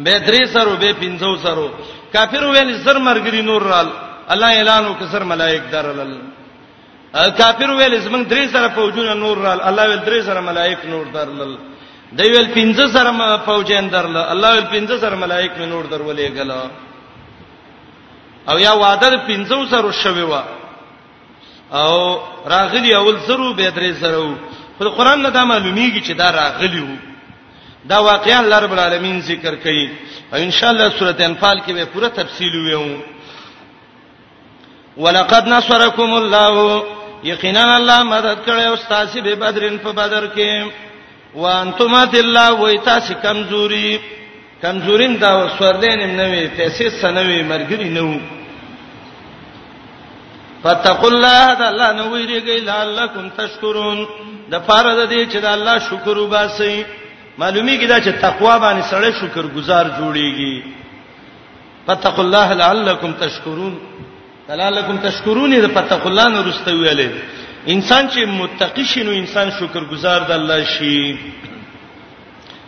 به 0.05 0.15
درې 0.29 0.43
سرو 0.55 0.73
به 0.83 0.91
پنځو 1.03 1.31
سرو 1.45 1.67
کافر 2.15 2.43
ویل 2.55 2.71
زر 2.85 2.97
مرګري 3.09 3.43
نور 3.51 3.63
رال 3.73 3.89
الله 4.33 4.51
اعلان 4.61 4.83
وکړ 4.87 5.07
سر 5.15 5.23
ملائک 5.33 5.63
درلل 5.75 6.13
کافر 7.41 7.71
ویل 7.79 7.95
زمنګ 8.07 8.25
درې 8.33 8.45
سره 8.55 8.69
فوجونه 8.77 9.15
نور 9.23 9.37
رال 9.47 9.61
الله 9.69 9.85
ویل 9.89 10.03
درې 10.09 10.21
سره 10.29 10.41
ملائک 10.51 10.81
نور 10.93 11.05
درلل 11.17 11.53
دی 12.19 12.27
ویل 12.35 12.49
پنځه 12.59 12.85
سره 12.95 13.37
فوجین 13.49 13.87
درل 13.95 14.17
الله 14.35 14.51
ویل 14.55 14.69
پنځه 14.75 14.97
سره 15.05 15.17
ملائک 15.25 15.51
مې 15.59 15.67
نور 15.75 15.85
درولې 15.85 16.29
غلا 16.37 16.63
او 18.51 18.57
یا 18.67 18.73
وعده 18.83 19.09
پنځو 19.31 19.59
سره 19.73 19.89
شوي 20.03 20.25
وا 20.33 20.43
او 21.81 21.93
راغلی 22.53 22.91
اول 23.01 23.17
سرو 23.29 23.49
به 23.55 23.71
درې 23.77 23.93
سره 24.01 24.35
خو 24.79 24.83
د 24.87 24.89
قران 24.97 25.19
نه 25.23 25.31
دا 25.37 25.43
معلومیږي 25.53 26.01
چې 26.07 26.13
دا 26.23 26.29
راغلی 26.41 26.81
وو 26.81 26.97
دا 27.91 27.99
واقعا 28.11 28.39
الله 28.41 28.59
رب 28.65 28.73
العالمین 28.77 29.17
ذکر 29.31 29.55
کړي 29.65 29.87
او 30.33 30.39
ان 30.47 30.51
شاء 30.51 30.71
الله 30.71 30.89
سورۃ 30.99 31.21
انفال 31.21 31.59
کې 31.61 31.73
به 31.77 31.85
پوره 31.85 32.09
تفصیل 32.09 32.55
ویو 32.57 32.97
ولقد 34.97 35.49
نصرکم 35.49 36.11
الله 36.21 36.83
یقینا 37.25 37.65
الله 37.77 38.03
مدد 38.03 38.39
کړي 38.47 38.65
او 38.71 38.77
تاسو 38.77 39.21
به 39.21 39.35
بدرین 39.35 39.79
په 39.79 39.93
بدر 39.93 40.25
کې 40.37 40.71
وانتم 41.35 41.95
الله 41.95 42.49
وای 42.51 42.79
تاسو 42.79 43.15
کمزوري 43.23 43.99
کمزورین 44.63 45.13
دا 45.21 45.49
سوردین 45.59 46.17
نه 46.17 46.27
وي 46.31 46.51
پیسې 46.59 46.87
سنوي 47.03 47.41
مرګري 47.51 47.91
نه 47.97 48.03
وو 48.03 48.19
فتقوا 50.63 51.11
الله 51.11 51.55
تعالی 51.61 51.89
نو 51.97 52.05
ویریږي 52.19 52.59
لعلکم 52.61 53.29
تشکرون 53.29 54.07
د 54.53 54.55
پاره 54.67 54.93
د 55.01 55.03
دې 55.13 55.23
چې 55.33 55.39
د 55.45 55.47
الله 55.57 55.77
شکر 55.89 56.15
وباسي 56.25 56.77
معلومیږي 57.43 57.87
دا 57.93 57.99
چې 58.07 58.13
تقوا 58.27 58.55
باندې 58.65 58.83
سره 58.91 59.09
شکر 59.21 59.45
گزار 59.57 59.85
جوړیږي 59.99 60.63
فتق 61.87 62.21
الله 62.27 62.49
لعلکم 62.63 63.13
تشکرون 63.25 63.75
لعلکم 64.61 64.97
تشکرون 65.07 65.51
دې 65.53 65.69
فتق 65.79 66.07
الله 66.11 66.27
نو 66.35 66.41
رسته 66.49 66.71
ویلې 66.83 67.09
انسان 67.75 68.09
چې 68.13 68.21
متقی 68.41 68.85
شنو 68.93 69.11
انسان 69.21 69.51
شکر 69.61 69.83
گزار 69.93 70.21
د 70.29 70.33
الله 70.39 70.61
شي 70.65 71.19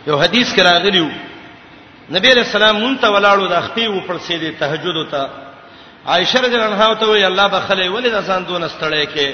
یو 0.07 0.15
حدیث 0.23 0.53
کې 0.55 0.59
راغلیو 0.69 1.09
نبی 2.15 2.29
رسول 2.35 2.61
الله 2.63 2.79
مونته 2.81 3.07
ولاړو 3.15 3.49
د 3.53 3.55
اختی 3.61 3.87
و 3.87 3.99
پر 4.07 4.17
سید 4.27 4.43
تهجد 4.59 4.95
وتا 5.01 5.23
عائشه 6.11 6.39
رضی 6.43 6.55
الله 6.55 6.73
عنها 6.75 6.93
ته 7.01 7.05
وی 7.09 7.23
الله 7.25 7.47
بخله 7.55 7.85
ولې 7.91 8.09
د 8.15 8.19
ځان 8.27 8.41
دون 8.49 8.63
استړی 8.67 9.05
کې 9.15 9.27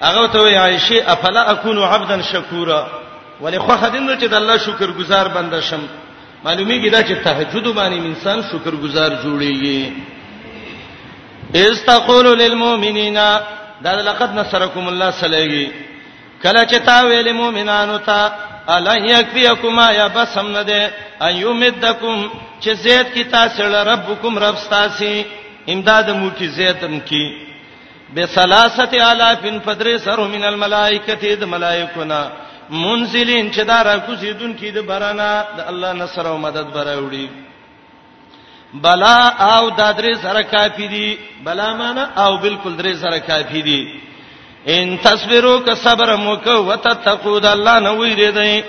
هغه 0.00 0.26
ته 0.32 0.40
وی 0.44 0.54
عائشه 0.56 1.02
افلا 1.12 1.50
اكون 1.52 1.78
عبدا 1.82 2.22
شکورا 2.22 2.86
ولی 3.40 3.58
خو 3.58 3.76
خدین 3.76 4.18
چې 4.20 4.24
د 4.24 4.34
الله 4.34 4.56
شکر 4.58 4.86
گزار 4.90 5.28
بنده 5.28 5.60
شم 5.60 5.80
معلومیږي 6.44 6.90
دا 6.90 7.02
چې 7.02 7.14
تهجد 7.24 7.66
باندې 7.74 7.98
انسان 8.06 8.42
شکر 8.52 8.74
گزار 8.76 9.10
جوړیږي 9.24 9.92
استقول 11.54 12.38
للمؤمنین 12.38 13.14
دا 13.84 14.00
لقد 14.02 14.34
نصرکم 14.38 14.88
الله 14.88 15.10
صلیږي 15.10 15.72
کله 16.42 16.60
چې 16.66 16.76
تا 16.86 17.04
ویل 17.06 17.32
مؤمنانو 17.32 17.98
ته 17.98 18.30
الا 18.68 18.96
یکفیکما 18.96 19.92
یا 19.92 20.08
بسم 20.08 20.46
نه 20.52 20.62
ده 20.62 20.90
ایومدکم 21.22 22.28
چې 22.62 22.70
زید 22.70 23.06
کی 23.14 23.24
تاسو 23.24 23.62
لربکم 23.62 24.38
رب 24.38 24.54
تاسو 24.70 25.10
امداد 25.68 26.08
مو 26.10 26.30
کی 26.38 26.46
زیدم 26.48 26.98
کی 27.00 27.45
بثلاثه 28.14 29.10
الاف 29.12 29.46
فدرسر 29.66 30.20
من 30.26 30.44
الملائکه 30.44 31.34
د 31.36 31.44
ملائکونا 31.44 32.28
منزلین 32.70 33.50
چې 33.52 33.58
دارا 33.66 33.96
کوزیدون 34.06 34.56
کې 34.58 34.70
د 34.74 34.82
برانا 34.86 35.44
د 35.56 35.60
الله 35.70 35.92
نصر 35.92 36.26
او 36.26 36.38
مدد 36.38 36.66
براوړي 36.76 37.26
بلا 38.84 39.18
او 39.40 39.70
د 39.70 39.92
درې 39.98 40.14
سره 40.22 40.42
کافی 40.42 40.86
دي 40.88 41.16
بلا 41.44 41.72
معنا 41.74 42.04
او 42.24 42.36
بالکل 42.38 42.76
درې 42.78 42.94
سره 43.02 43.18
کافی 43.18 43.62
دي 43.62 43.82
ان 44.68 44.96
تصبروا 45.02 45.58
ک 45.66 45.74
صبر 45.84 46.16
موکو 46.16 46.64
وتتقوا 46.66 47.38
د 47.40 47.46
الله 47.46 47.78
نه 47.78 47.92
ویری 47.98 48.30
دی 48.32 48.62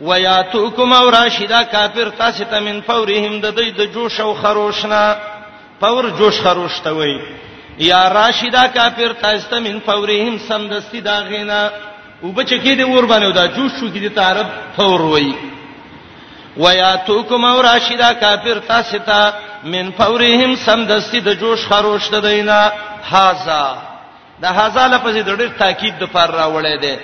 وياتوکم 0.00 0.92
او 0.92 1.10
راشدا 1.10 1.62
کافر 1.62 2.08
تاسو 2.18 2.44
ته 2.44 2.60
من 2.60 2.80
فورهم 2.86 3.40
د 3.40 3.46
دوی 3.56 3.70
د 3.70 3.84
جوش 3.94 4.20
او 4.20 4.34
خروشنا 4.34 5.02
فور 5.80 6.04
جوش 6.18 6.40
خروش 6.42 6.80
ته 6.84 6.90
وایي 6.92 7.18
یا 7.78 8.08
راشدا 8.08 8.62
کافر 8.68 9.12
تاسو 9.22 9.60
من 9.60 9.78
فورهم 9.86 10.38
سمدستی 10.48 11.00
دا 11.00 11.16
غینا 11.30 11.70
وبچکی 12.24 12.74
دی 12.74 12.82
ور 12.82 13.06
باندې 13.06 13.34
دا 13.34 13.46
جوش 13.46 13.72
شو 13.80 13.88
کی 13.92 14.00
دی 14.00 14.08
تعرب 14.08 14.46
فور 14.76 15.00
وای 15.02 15.32
ویا 16.56 16.96
توکم 17.06 17.44
او 17.44 17.62
راشدا 17.62 18.12
کافر 18.14 18.58
تاسو 18.58 18.98
ته 18.98 19.32
من 19.64 19.90
فورهم 19.98 20.54
سمدستی 20.56 21.20
د 21.20 21.34
جوش 21.40 21.66
خروش 21.66 22.08
ته 22.08 22.20
دینا 22.20 22.72
هاذا 23.10 23.76
دا 24.42 24.48
هاذا 24.48 24.86
لفظ 24.86 25.16
د 25.16 25.36
ډېر 25.42 25.58
تاکید 25.58 25.98
د 25.98 26.04
پر 26.04 26.30
راوړی 26.30 26.80
دی 26.80 26.96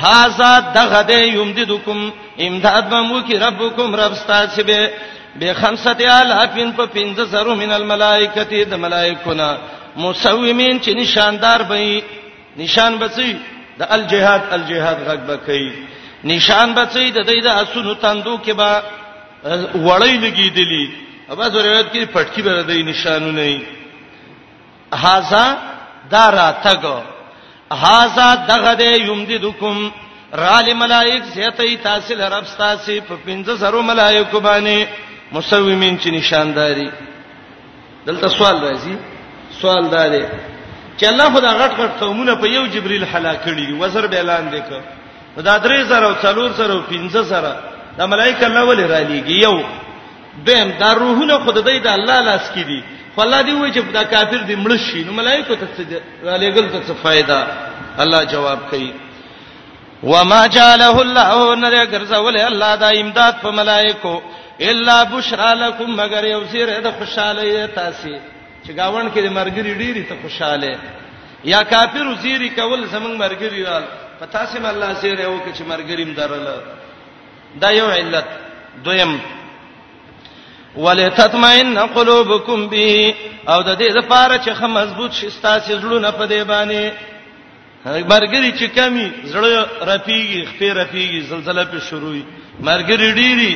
هاذا 0.00 0.60
دغه 0.60 1.02
دی 1.02 1.26
یمددکم 1.26 2.12
امداد 2.38 2.82
بمو 2.88 3.20
کی 3.22 3.38
ربکم 3.38 3.94
رب 3.96 4.12
تاسو 4.26 4.62
به 4.64 4.90
به 5.38 5.54
خمسه 5.54 5.96
الافین 6.00 6.72
په 6.72 6.86
پنځه 6.86 7.30
سرو 7.30 7.54
من 7.54 7.72
الملائکتی 7.72 8.64
د 8.64 8.74
ملائکونه 8.74 9.56
مسومین 9.96 10.78
چې 10.80 10.88
نشاندار 10.94 11.60
به 11.62 12.02
نشان 12.56 12.96
بچي 13.00 13.32
د 13.78 13.82
الجهاد 13.96 14.42
الجهاد 14.56 14.98
غږ 15.08 15.20
بکې 15.28 15.72
نشان 16.34 16.72
بچي 16.78 17.10
د 17.10 17.18
دې 17.26 17.44
د 17.44 17.46
اسونو 17.62 17.94
تندو 18.04 18.38
کې 18.46 18.50
با 18.50 18.82
وړی 19.74 20.14
لګیدلی 20.24 20.84
اباز 21.28 21.56
روایت 21.56 21.92
کې 21.92 22.12
پټکی 22.14 22.42
به 22.42 22.62
د 22.62 22.70
نشانونه 22.70 23.50
نه 23.50 23.62
هاذا 25.04 25.44
دارا 26.14 26.48
تګو 26.64 26.98
هاذا 27.84 28.26
دغه 28.34 28.72
دې 28.74 29.00
یمددکم 29.10 29.88
رال 30.42 30.74
ملائک 30.80 31.24
زیتای 31.34 31.76
تاسل 31.86 32.20
رب 32.22 32.44
تاسې 32.44 33.00
په 33.08 33.16
پنځه 33.28 33.56
سرو 33.64 33.82
ملائک 33.92 34.30
باندې 34.34 34.86
مسومین 35.32 35.98
چې 35.98 36.06
نشانداری 36.20 36.90
دلته 38.06 38.28
سوال 38.28 38.56
راځي 38.64 38.96
سوال 39.60 39.84
دا 39.90 40.08
دی 40.08 40.24
چې 40.98 41.04
الله 41.10 41.26
خدا 41.34 41.50
غټ 41.60 41.72
غټ 41.80 41.92
قومونه 42.02 42.32
په 42.42 42.46
یو 42.46 42.66
جبريل 42.74 43.04
هلاکړي 43.04 43.66
دي 43.68 43.72
وزر 43.82 44.06
به 44.06 44.16
اعلان 44.16 44.48
وکړ 44.48 44.82
دا 45.48 45.58
درې 45.64 45.80
زره 45.90 46.06
او 46.06 46.14
څلور 46.22 46.50
زره 46.58 46.72
او 46.74 46.82
پنځه 46.92 47.22
زره 47.30 47.54
دا 47.98 48.06
ملائکه 48.06 48.44
الله 48.46 48.62
ولې 48.64 48.86
را 48.90 49.00
لېږي 49.08 49.36
یو 49.44 49.62
دیم 50.46 50.68
دا 50.80 50.92
روحونه 50.94 51.38
خدای 51.44 51.78
د 51.80 51.86
الله 51.86 52.20
لاس 52.30 52.50
کې 52.54 52.58
دي 52.68 52.82
فالله 53.16 53.42
دی 53.42 53.52
وایي 53.54 53.72
چې 53.72 53.92
دا 53.92 54.02
کافر 54.04 54.36
دی 54.42 54.56
مړ 54.64 54.76
شي 54.92 55.04
نو 55.04 55.12
ملائکه 55.12 55.54
ته 55.56 55.66
څه 55.76 55.84
را 56.26 56.36
لېګل 56.38 56.66
ته 56.72 56.78
څه 56.88 56.94
फायदा 57.02 57.46
الله 58.02 58.24
جواب 58.24 58.58
کوي 58.70 58.92
وما 60.02 60.46
جعله 60.46 61.00
الله 61.02 61.54
نره 61.56 61.84
ګرځول 61.86 62.36
الله 62.38 62.76
دا 62.76 62.88
امداد 63.00 63.34
په 63.42 63.50
ملائکه 63.50 64.22
الا 64.60 65.04
بشرا 65.04 65.54
لكم 65.54 65.90
مگر 65.96 66.24
یو 66.24 66.40
سیر 66.52 66.80
د 66.80 66.90
خوشاله 66.98 67.66
تاسو 67.74 68.16
چې 68.66 68.70
گاون 68.78 69.06
کې 69.10 69.20
د 69.26 69.28
مرګري 69.38 69.72
ډيري 69.82 70.02
ته 70.08 70.14
خوشاله 70.22 70.78
یا 71.52 71.62
کافر 71.72 72.06
وزيري 72.08 72.48
کول 72.56 72.86
زمنګ 72.94 73.14
مرګري 73.24 73.62
وال 73.66 73.84
پتا 74.20 74.46
سم 74.50 74.66
الله 74.72 74.90
سره 75.02 75.22
یو 75.22 75.38
کې 75.44 75.50
چې 75.56 75.62
مرګریم 75.72 76.10
درل 76.14 76.46
دا 77.62 77.70
یو 77.76 77.88
علت 78.00 78.28
دویم 78.84 79.14
ولتطمئن 80.84 81.78
قلوبکم 81.96 82.66
به 82.74 83.14
او 83.48 83.62
د 83.62 83.78
دې 83.78 83.90
لپاره 83.98 84.36
چې 84.44 84.50
خه 84.58 84.66
مضبوط 84.76 85.12
شي 85.18 85.30
ستاسو 85.38 85.78
زړونه 85.80 86.10
په 86.18 86.26
دې 86.26 86.44
باندې 86.44 86.90
مرګري 88.12 88.52
چې 88.60 88.64
کمی 88.76 89.06
زړه 89.24 89.84
رپیږي 89.88 90.48
خپې 90.50 90.68
رپیږي 90.80 91.20
زلزلہ 91.32 91.64
په 91.72 91.78
شروع 91.88 92.14
مرګري 92.68 93.10
ډيري 93.20 93.52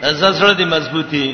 زړه 0.00 0.58
دې 0.58 0.64
مضبوطي 0.74 1.28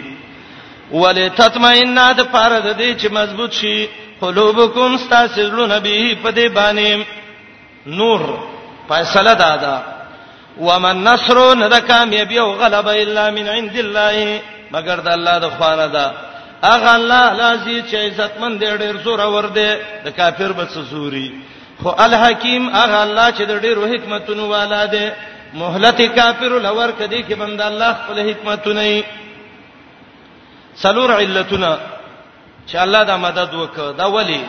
ولتطمئن 0.93 1.99
د 2.19 2.23
پاره 2.35 2.59
د 2.67 2.71
دې 2.81 2.91
چې 3.01 3.09
مضبوط 3.19 3.53
شي 3.61 3.77
قلوبکم 4.21 4.95
استاسلو 4.95 5.67
نبی 5.67 6.15
په 6.25 6.31
دې 6.31 6.47
باندې 6.49 7.05
نور 7.99 8.21
فیصله 8.89 9.33
دادا 9.45 9.77
ومن 10.67 10.97
نصر 11.07 11.39
نه 11.61 11.69
د 11.75 11.79
کامیابی 11.87 12.39
او 12.39 12.53
غلبه 12.53 12.93
الا 13.05 13.31
من 13.31 13.49
عند 13.55 13.77
الله 13.85 14.41
مگر 14.75 15.01
د 15.07 15.09
الله 15.17 15.39
د 15.39 15.51
خوانه 15.57 15.87
ده 15.87 16.13
اغه 16.75 16.91
الله 16.95 17.25
لازم 17.41 17.81
چې 17.91 17.95
عزتمن 17.95 18.53
دی 18.59 18.67
ډېر 18.67 19.05
زور 19.05 19.19
اور 19.21 19.45
دی 19.47 19.71
د 20.05 20.09
کافر 20.17 20.53
بس 20.59 20.79
زوري 20.91 21.29
خو 21.83 21.89
الحکیم 22.05 22.69
اغه 22.69 22.99
الله 23.07 23.29
چې 23.31 23.43
د 23.47 23.61
ډېرو 23.61 23.95
حکمتونو 23.95 24.49
والا 24.49 24.85
دی 24.87 25.09
مهلت 25.55 26.03
کافر 26.17 26.53
لور 26.67 26.91
کدی 26.99 27.23
کې 27.25 27.33
بند 27.39 27.61
الله 27.61 27.93
خپل 28.01 28.29
حکمتونه 28.29 28.83
نه 28.83 29.03
سلور 30.77 31.11
علتونه 31.19 31.79
چې 32.67 32.77
الله 32.85 33.03
دا 33.05 33.17
مدد 33.17 33.55
وکړه 33.55 33.93
دا 33.99 34.07
ولی 34.07 34.45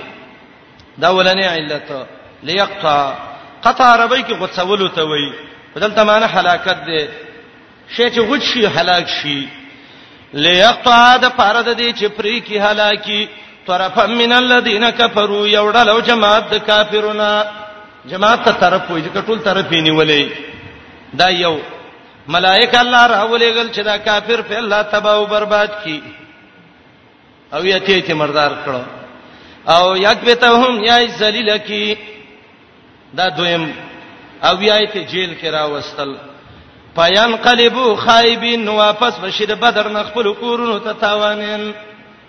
دا 0.98 1.10
ولنې 1.10 1.46
علت 1.46 1.92
ليقطع 2.44 3.14
قطع 3.64 3.86
عربی 3.96 4.24
کې 4.24 4.32
غوڅول 4.42 4.90
ته 4.96 5.04
وایي 5.10 5.32
بدلته 5.76 6.04
معنی 6.04 6.26
هلاکت 6.34 6.78
دی 6.88 7.06
شی 7.98 8.10
چې 8.10 8.20
غوڅ 8.30 8.42
شي 8.54 8.68
هلاک 8.68 9.08
شي 9.08 9.48
ليقطع 10.34 11.18
د 11.18 11.26
پاره 11.38 11.62
د 11.62 11.78
دې 11.78 12.00
چې 12.00 12.06
پری 12.18 12.42
کې 12.42 12.58
هلاکی 12.72 13.28
طرفا 13.68 14.06
من 14.06 14.34
الذين 14.34 14.90
كفروا 14.90 15.48
یوډلو 15.48 16.00
جماعت 16.00 16.50
د 16.52 16.56
کافرونو 16.58 17.44
جماعت 18.06 18.46
ته 18.46 18.52
طرف 18.52 18.90
وایي 18.92 19.04
چې 19.06 19.28
ټول 19.28 19.40
طرف 19.46 19.72
یې 19.72 19.82
نیولې 19.84 20.26
دا 21.14 21.30
یو 21.30 21.60
ملائکه 22.28 22.80
الله 22.82 23.06
راولېګل 23.08 23.68
چې 23.76 23.82
دا 23.84 23.98
کافر 23.98 24.42
په 24.42 24.58
الله 24.58 24.82
تباہ 24.82 25.16
او 25.16 25.26
برباد 25.26 25.68
کی 25.84 26.02
او 27.54 27.66
یته 27.66 28.00
ته 28.08 28.14
مردار 28.14 28.52
کړو 28.66 28.82
او 29.72 29.96
یکبتهم 29.98 30.84
یای 30.84 31.08
ذلیل 31.20 31.58
کی 31.68 31.96
دا 33.16 33.30
دویم 33.30 33.74
او 34.44 34.64
یای 34.64 34.88
ته 34.88 35.04
جیل 35.06 35.34
کې 35.42 35.46
راوستل 35.52 36.14
پایان 36.96 37.36
قلبو 37.36 37.96
خایبین 37.96 38.68
واپس 38.68 39.20
بشید 39.20 39.52
بدر 39.60 39.90
نخپل 39.90 40.34
کورونو 40.40 40.80
ته 40.80 40.94
تاوانین 40.94 41.72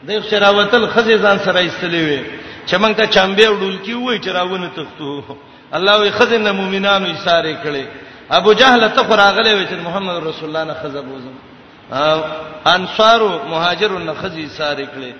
د 0.09 0.23
شراوتل 0.31 0.87
خزې 0.89 1.19
ځان 1.23 1.39
سره 1.45 1.61
ایستلې 1.69 1.97
وي 2.09 2.21
چې 2.67 2.75
مونږ 2.77 2.95
ته 2.97 3.07
چمبه 3.07 3.49
وډول 3.49 3.79
کی 3.85 3.95
وای 3.95 4.19
چې 4.21 4.29
راونه 4.29 4.71
تختو 4.77 5.25
الله 5.75 5.97
وي 6.01 6.11
خزې 6.13 6.37
نه 6.41 6.53
مؤمنانو 6.53 7.07
یې 7.07 7.17
ساري 7.25 7.57
کړي 7.65 8.04
ابو 8.31 8.53
جهل 8.55 8.89
ته 8.95 9.03
خو 9.03 9.15
راغلی 9.17 9.53
و 9.55 9.67
چې 9.67 9.85
محمد 9.87 10.25
رسول 10.27 10.49
الله 10.57 10.65
نه 10.65 10.75
خزه 10.83 11.01
بوزم 11.01 11.35
انصارو 12.67 13.29
مهاجرو 13.49 13.99
نه 13.99 14.15
خزي 14.15 14.49
ساري 14.49 14.87
کړي 14.87 15.13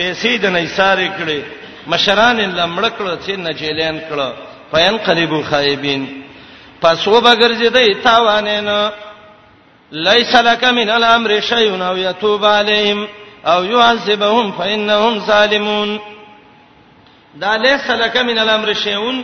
پیسې 0.00 0.26
د 0.40 0.46
نه 0.46 0.66
ساري 0.66 1.10
کړي 1.18 1.42
مشران 1.86 2.36
لمړ 2.56 2.84
کړه 2.88 3.18
چې 3.26 3.30
نجیلین 3.30 4.00
کړه 4.10 4.28
فین 4.72 4.98
قلبو 4.98 5.42
خایبین 5.42 6.22
پس 6.82 7.08
و 7.08 7.20
بغرځیدې 7.20 7.96
تاوانین 8.04 8.68
ليس 9.92 10.34
لك 10.36 10.64
من 10.64 10.90
الامر 10.90 11.40
شيء 11.40 11.82
او 11.84 11.96
يتوب 11.96 12.44
عليهم 12.44 13.08
او 13.46 13.64
يعذبهم 13.64 14.52
فانهم 14.52 15.18
ظالمون 15.18 16.00
دا 17.34 17.56
ليس 17.56 17.90
لك 17.90 18.16
من 18.16 18.38
الامر 18.38 18.72
شيء 18.72 19.22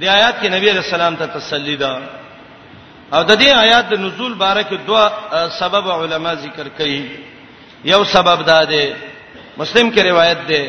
دی 0.00 0.08
آیات 0.10 0.42
کې 0.42 0.46
نبی 0.46 0.70
رسول 0.70 1.00
الله 1.00 1.16
ته 1.18 1.26
تسلی 1.38 1.76
ده 1.76 1.98
او 3.14 3.20
د 3.30 3.32
دې 3.42 3.50
آیات 3.64 3.84
د 3.88 3.94
نزول 4.04 4.34
باره 4.42 4.62
کې 4.68 4.76
دوه 4.86 5.04
سبب 5.60 5.84
علما 6.00 6.32
ذکر 6.44 6.66
کړي 6.78 7.00
یو 7.92 8.02
سبب 8.14 8.42
دا 8.46 8.60
دی 8.72 8.86
مسلم 9.60 9.86
کې 9.94 10.02
روایت 10.10 10.40
ده 10.50 10.62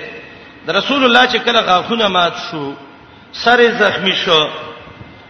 د 0.65 0.75
رسول 0.79 1.01
الله 1.05 1.23
چې 1.33 1.37
کله 1.45 1.59
غاخونه 1.69 2.07
مات 2.15 2.35
شو 2.47 2.63
سر 3.43 3.59
زخمی 3.79 4.15
شو 4.23 4.41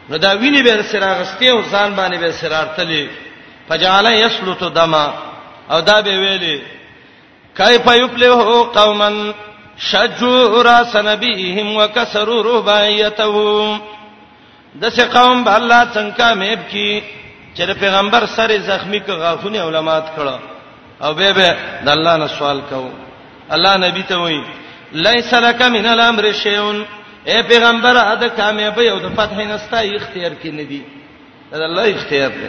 نو 0.09 0.17
دا 0.25 0.31
ویني 0.41 0.61
به 0.67 0.81
سره 0.91 1.07
غسته 1.19 1.45
او 1.51 1.59
ځان 1.73 1.89
باندې 1.97 2.17
به 2.21 2.31
سرارتلې 2.31 3.05
فجعل 3.69 4.05
یسلط 4.13 4.63
دما 4.77 5.05
او 5.71 5.79
دا 5.81 6.01
به 6.01 6.13
ویلې 6.23 6.61
کیف 7.57 7.85
یفلح 7.85 8.33
قوما 8.79 9.09
شجوا 9.77 10.61
راس 10.63 10.95
نبیهم 10.95 11.75
وکسروا 11.77 12.41
ربایتهم 12.43 13.81
دسه 14.81 15.05
قوم 15.17 15.43
به 15.43 15.55
الله 15.55 15.83
څنګه 15.93 16.33
میب 16.37 16.59
کی 16.69 17.01
چې 17.57 17.71
پیغمبر 17.83 18.23
سره 18.35 18.57
زخمی 18.59 18.99
ک 18.99 19.09
غاخونی 19.11 19.57
علماات 19.59 20.05
کړه 20.17 20.35
او 21.05 21.13
به 21.13 21.33
به 21.33 21.55
د 21.85 21.89
الله 21.89 22.17
نه 22.17 22.27
سوال 22.27 22.59
کو 22.69 22.89
الله 23.51 23.77
نبی 23.77 24.03
ته 24.03 24.15
وایي 24.17 24.41
لیس 24.93 25.33
لک 25.33 25.61
من 25.61 25.85
الامر 25.85 26.31
شیون 26.43 26.83
اے 27.25 27.41
پیغمبر 27.47 27.95
اده 27.97 28.27
کامیابی 28.29 28.89
او 28.89 28.99
د 28.99 29.09
فتح 29.15 29.37
نستا 29.41 29.77
اختیار 29.79 30.31
کې 30.43 30.47
نه 30.59 30.63
دی 30.63 30.81
دا 31.51 31.63
الله 31.63 31.85
اختیار 31.95 32.29
دی 32.29 32.47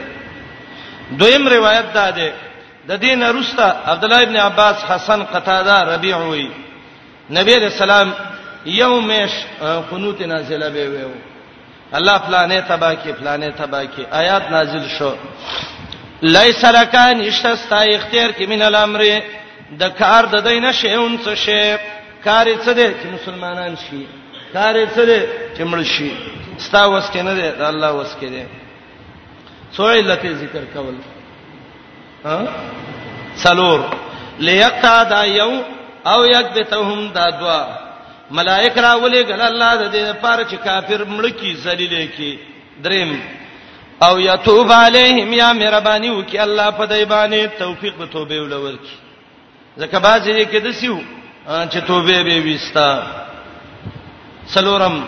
دویم 1.18 1.48
روایت 1.48 1.92
ده 1.94 2.10
ده 2.10 2.32
د 2.88 3.00
دین 3.00 3.22
رستا 3.22 3.66
عبد 3.86 4.04
الله 4.04 4.22
ابن 4.22 4.36
عباس 4.36 4.76
حسن 4.84 5.22
قتاده 5.22 5.84
ربيع 5.94 6.16
وی 6.18 6.48
نبی 7.30 7.54
رسول 7.66 7.90
الله 7.90 8.14
یومش 8.66 9.32
قنوت 9.90 10.20
نازله 10.20 10.68
به 10.74 10.84
ویو 10.90 11.12
الله 11.92 12.18
فلانې 12.18 12.58
تبا 12.68 12.94
کې 12.94 13.12
فلانې 13.14 13.50
تبا 13.58 13.84
کې 13.84 14.04
آیات 14.12 14.50
نازل 14.50 14.88
شو 14.98 15.12
لیس 16.22 16.64
لکان 16.74 17.20
اشتستا 17.20 17.78
اختیار 17.96 18.30
کې 18.32 18.44
من 18.48 18.62
الامر 18.62 19.04
د 19.80 19.84
کار 19.98 20.24
د 20.34 20.44
دینه 20.48 20.72
شیون 20.72 21.18
څه 21.24 21.34
شی 21.34 21.78
کار 22.24 22.46
څه 22.54 22.72
دی 22.74 22.88
چې 23.00 23.06
مسلمانان 23.14 23.74
شي 23.84 24.06
کار 24.52 24.74
څه 24.86 25.00
دی 25.06 25.20
چې 25.56 25.62
مړ 25.70 25.82
شي 25.82 26.10
ستا 26.66 26.84
وس 26.86 27.10
کې 27.10 27.18
نه 27.22 27.34
دی 27.34 27.48
د 27.58 27.62
الله 27.72 27.90
وس 27.92 28.12
کې 28.20 28.24
دی 28.28 28.44
څو 29.76 29.88
علت 29.90 30.26
ذکر 30.40 30.64
کول 30.74 30.94
ها 32.24 32.38
سلور 33.36 33.80
ليقطع 34.46 35.02
دا 35.10 35.24
یو 35.26 35.52
او 36.06 36.24
یکبتهم 36.26 37.08
دا 37.14 37.30
دوا 37.40 37.83
ملائک 38.38 38.78
راولې 38.86 39.22
ګل 39.30 39.40
الله 39.48 39.72
د 39.76 39.92
دې 39.94 40.02
لپاره 40.10 40.42
چې 40.50 40.56
کافر 40.66 41.00
ملکی 41.16 41.52
ذلیل 41.64 42.06
کی 42.16 42.30
دریم 42.84 43.10
او 44.06 44.14
یتوب 44.20 44.70
علیهم 44.84 45.32
یا 45.42 45.48
مهربانی 45.60 46.10
وکي 46.10 46.38
الله 46.46 46.70
په 46.80 46.84
دای 46.92 47.04
باندې 47.04 47.58
توفیق 47.58 47.94
به 48.00 48.06
توبه 48.16 48.40
ولور 48.42 48.72
کی 48.72 48.94
زکه 49.76 49.98
بازی 50.06 50.44
کې 50.44 50.56
دسیو 50.66 50.98
چې 51.46 51.78
توبه 51.90 52.22
به 52.22 52.36
وستا 52.48 52.90
سلورم 54.54 55.02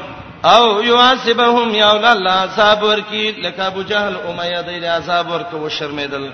او 0.54 0.82
یعذبهم 0.84 1.74
یا 1.82 1.90
الله 2.10 2.30
عذاب 2.46 2.82
ورکی 2.82 3.28
لکه 3.32 3.62
ابو 3.70 3.82
جهل 3.92 4.14
امیہ 4.30 4.62
دې 4.68 4.84
عذاب 4.98 5.30
ورکو 5.30 5.56
و 5.64 5.68
شرمیدل 5.78 6.30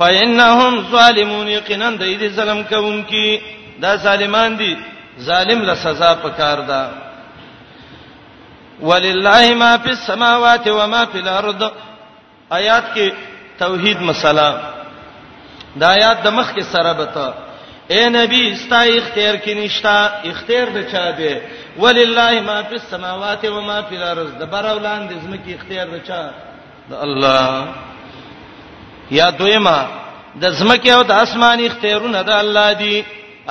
فإنهم 0.00 0.84
ظالمون 0.90 1.48
یقینا 1.48 1.90
دې 1.98 2.32
ظلم 2.36 2.62
کوونکی 2.64 3.40
دا 3.82 3.96
ظالمان 4.04 4.56
دي 4.58 4.76
ظالم 5.26 5.62
له 5.62 5.74
سزا 5.74 6.14
پکار 6.14 6.60
ده 6.60 6.90
ولله 8.82 9.54
ما 9.54 9.78
فی 9.78 9.90
السماوات 9.90 10.66
و 10.68 10.86
ما 10.86 11.04
فی 11.06 11.18
الارض 11.18 11.62
آیات 12.50 12.84
کې 12.94 13.10
توحید 13.58 14.00
مسله 14.00 14.62
دا 15.76 15.86
آیات 15.90 16.22
د 16.24 16.26
مخ 16.28 16.54
کې 16.54 16.62
سره 16.62 16.92
بته 16.92 17.28
اے 17.90 18.08
نبی 18.08 18.42
استا 18.52 18.80
اختیار 18.82 19.34
کې 19.36 19.50
نشتا 19.58 20.04
اختیار 20.30 20.66
د 20.74 20.78
چا 20.92 21.10
دی 21.18 21.36
ولله 21.78 22.40
ما 22.40 22.62
فی 22.62 22.74
السماوات 22.74 23.44
و 23.44 23.60
ما 23.60 23.80
فی 23.88 23.96
الارض 23.96 24.32
د 24.40 24.44
بر 24.52 24.64
اولان 24.66 25.08
د 25.08 25.12
زمکه 25.24 25.50
اختیار 25.54 25.86
د 25.86 25.98
چا 26.06 26.22
د 26.90 26.94
الله 26.94 27.68
یا 29.10 29.30
دویما 29.30 29.78
د 30.42 30.50
زمکه 30.50 30.92
او 30.94 31.02
د 31.02 31.10
اسمان 31.10 31.58
اختیارونه 31.64 32.22
د 32.22 32.30
الله 32.30 32.72
دی 32.72 33.02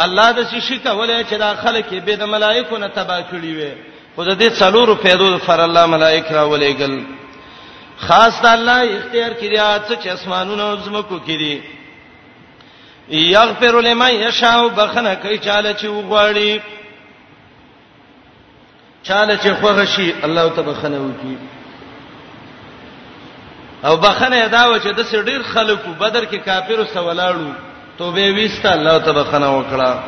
الله 0.06 0.28
د 0.38 0.60
شي 0.62 0.78
کوله 0.80 1.24
چې 1.30 1.34
دا 1.40 1.54
خلک 1.62 1.86
به 1.92 2.16
د 2.16 2.24
ملائکو 2.30 2.78
نه 2.78 2.88
تبا 2.88 3.20
کړی 3.22 3.52
وي 3.58 3.74
خو 4.16 4.24
د 4.24 4.38
دې 4.40 4.50
څلورو 4.60 4.96
پیدو 4.96 5.38
فر 5.46 5.60
الله 5.62 5.86
ملائک 5.86 6.32
را 6.32 6.44
ولېګل 6.46 7.04
خاص 8.00 8.46
الله 8.46 8.80
اختیار 8.98 9.32
کړی 9.32 9.58
چې 10.04 10.08
اسمانونو 10.08 10.64
او 10.64 10.76
زمکو 10.78 11.18
کړی 11.28 11.58
یغفر 13.10 13.82
لمن 13.82 14.12
یشاء 14.14 14.68
بخنه 14.70 15.16
کوي 15.16 15.38
چاله 15.38 15.74
چې 15.74 15.86
وغواړي 15.88 16.60
چاله 19.04 19.38
چې 19.38 19.48
خوغه 19.62 19.86
شي 19.86 20.14
الله 20.24 20.50
تبخنه 20.50 20.98
وکي 21.00 21.38
او 23.86 23.98
بخنه 23.98 24.36
ادا 24.44 24.70
و 24.70 24.78
چې 24.80 24.88
د 24.88 25.04
سړي 25.04 25.44
خلکو 25.54 25.90
بدر 25.94 26.26
کې 26.26 26.36
کافرو 26.44 26.86
سوالاړو 26.86 27.67
توبه 27.98 28.46
وست 28.46 28.66
الله 28.66 28.98
تبارک 28.98 29.28
خنا 29.28 29.50
وکړه 29.60 30.00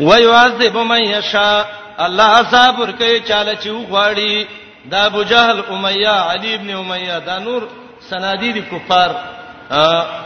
ويعذب 0.00 0.76
من 0.76 1.02
يشاء 1.04 1.68
الله 2.00 2.22
عذاب 2.24 2.78
ورکه 2.80 3.20
چاله 3.28 3.54
چې 3.62 3.66
وغواړي 3.68 4.46
دا 4.90 5.04
ابو 5.06 5.22
جهل 5.22 5.60
امیہ 5.70 6.08
علی 6.30 6.54
ابن 6.54 6.70
امیہ 6.70 7.18
دا 7.26 7.38
نور 7.38 7.62
سنادید 8.10 8.56
کفار 8.70 9.10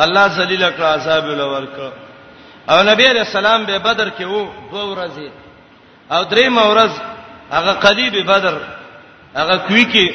الله 0.00 0.26
ذلیل 0.28 0.64
کړ 0.76 0.82
عذاب 0.82 1.24
ورکه 1.24 1.92
او 2.70 2.82
نبی 2.82 3.06
رسول 3.06 3.46
الله 3.46 3.66
به 3.66 3.78
بدر 3.78 4.08
کې 4.18 4.22
وو 4.24 4.48
دوه 4.72 4.94
ورځې 4.94 5.30
او 6.12 6.24
درې 6.30 6.46
مورز 6.48 6.90
هغه 7.52 7.72
قلیب 7.72 8.26
بدر 8.26 8.58
هغه 9.36 9.56
کوي 9.56 9.84
کې 9.92 10.14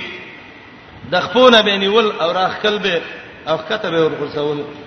د 1.12 1.20
خپونه 1.22 1.62
بینول 1.62 2.12
او 2.22 2.32
راخکل 2.32 2.78
به 2.80 3.02
او 3.48 3.58
کته 3.58 3.90
به 3.90 4.04
ورغورځول 4.10 4.87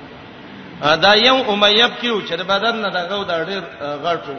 دا 0.80 1.12
یو 1.14 1.34
امیب 1.48 1.92
کیو 2.00 2.20
چې 2.28 2.32
بدن 2.52 2.76
نه 2.82 2.90
دغه 2.90 3.24
د 3.30 3.32
ډیر 3.48 3.62
غټو 4.04 4.36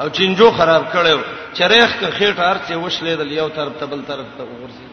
او 0.00 0.06
چنجو 0.16 0.48
خراب 0.56 0.82
کړو 0.92 1.18
چرېخ 1.56 1.88
که 2.00 2.06
خېټه 2.16 2.42
ارڅه 2.52 2.74
وشلې 2.84 3.14
د 3.20 3.32
یو 3.40 3.48
طرف 3.56 3.72
ته 3.80 3.86
بل 3.92 4.00
طرف 4.10 4.26
ته 4.38 4.42
ورسی 4.44 4.86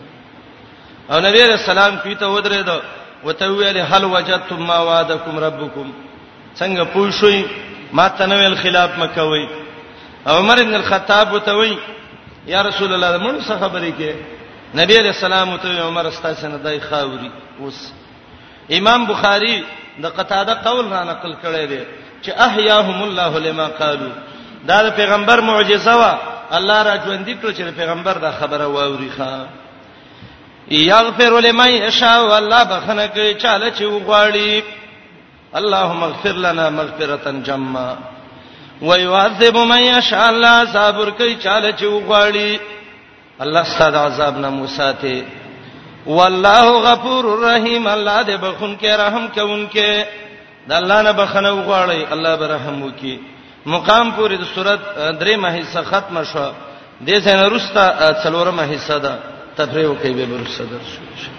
او 1.11 1.17
نبی 1.27 1.39
رسول 1.43 1.77
الله 1.77 1.99
پیته 2.05 2.25
ودرې 2.35 2.61
دو 2.69 2.79
وته 3.25 3.47
ویل 3.51 3.77
هل 3.77 4.03
وجدتم 4.03 4.61
ما 4.69 4.77
وعدکم 4.89 5.39
ربکم 5.45 5.87
څنګه 6.59 6.83
پوښوي 6.95 7.43
ما 7.93 8.07
تنویل 8.19 8.55
خلاف 8.63 8.89
مکوي 8.99 9.47
عمر 10.27 10.57
ابن 10.61 10.75
الخطاب 10.75 11.33
وته 11.33 11.53
وی 11.57 11.77
یا 12.53 12.61
رسول 12.69 12.93
الله 12.93 13.17
موږ 13.25 13.37
څه 13.47 13.55
خبرې 13.63 13.91
کې 13.99 14.11
نبی 14.81 14.95
علیہ 14.99 15.13
السلام 15.15 15.57
ته 15.57 15.81
عمر 15.87 16.05
استاسنه 16.07 16.57
دای 16.63 16.79
خاوري 16.79 17.29
اوس 17.61 17.79
امام 18.79 19.05
بخاری 19.11 19.57
د 20.03 20.05
قتاده 20.17 20.53
قول 20.67 20.85
را 20.95 21.01
نقل 21.11 21.33
کړی 21.43 21.65
دی 21.71 21.81
چې 22.23 22.31
احیاهم 22.47 23.03
الله 23.03 23.33
لما 23.47 23.67
قالو 23.81 24.09
دا 24.69 24.77
د 24.87 24.89
پیغمبر 24.99 25.39
معجزه 25.51 25.93
وا 26.01 26.13
الله 26.57 26.79
را 26.87 26.95
ژوندې 27.05 27.33
کړ 27.41 27.47
چې 27.57 27.63
پیغمبر 27.81 28.15
دا 28.25 28.31
خبره 28.39 28.65
واوري 28.67 29.11
ښا 29.17 29.33
یغفر 30.71 31.31
لمن 31.45 31.69
یشاء 31.71 32.19
والله 32.31 32.63
بخنه 32.63 33.07
کوي 33.07 33.33
چاله 33.43 33.69
چې 33.77 33.81
وغواړي 33.83 34.63
اللهم 35.59 36.03
اغفر 36.03 36.35
لنا 36.45 36.69
مغفرة 36.69 37.25
جما 37.47 37.97
ويعذب 38.81 39.57
من 39.57 39.77
يشاء 39.79 40.29
الله 40.29 40.65
صبر 40.73 41.09
کوي 41.09 41.35
چاله 41.45 41.71
چې 41.79 41.83
وغواړي 41.93 42.59
الله 43.41 43.63
ستاسو 43.63 43.97
عذاب 44.05 44.37
نه 44.37 44.49
موسی 44.49 44.91
ته 45.01 45.15
والله 46.07 46.91
غفور 46.93 47.25
رحیم 47.49 47.87
الله 47.87 48.23
دې 48.23 48.31
بخون 48.37 48.77
کې 48.77 48.85
رحم 48.99 49.27
کوونکې 49.35 50.05
د 50.67 50.71
الله 50.71 51.01
نه 51.01 51.11
بخنه 51.11 51.51
وغواړي 51.51 52.07
الله 52.13 52.35
به 52.35 52.47
رحم 52.55 52.83
وکي 52.83 53.19
مقام 53.65 54.11
پورې 54.11 54.33
د 54.39 54.43
صورت 54.55 54.79
درې 55.21 55.35
مهیسه 55.37 55.81
ختمه 55.83 56.23
شو 56.23 56.45
د 56.49 56.53
دې 57.07 57.17
څنګه 57.25 57.45
رستا 57.53 58.13
څلورمه 58.23 58.63
حصہ 58.73 58.97
ده 59.05 59.19
تفریح 59.57 59.87
کوي 60.03 60.13
به 60.25 60.37
رستا 60.43 60.63
درشو 60.71 61.36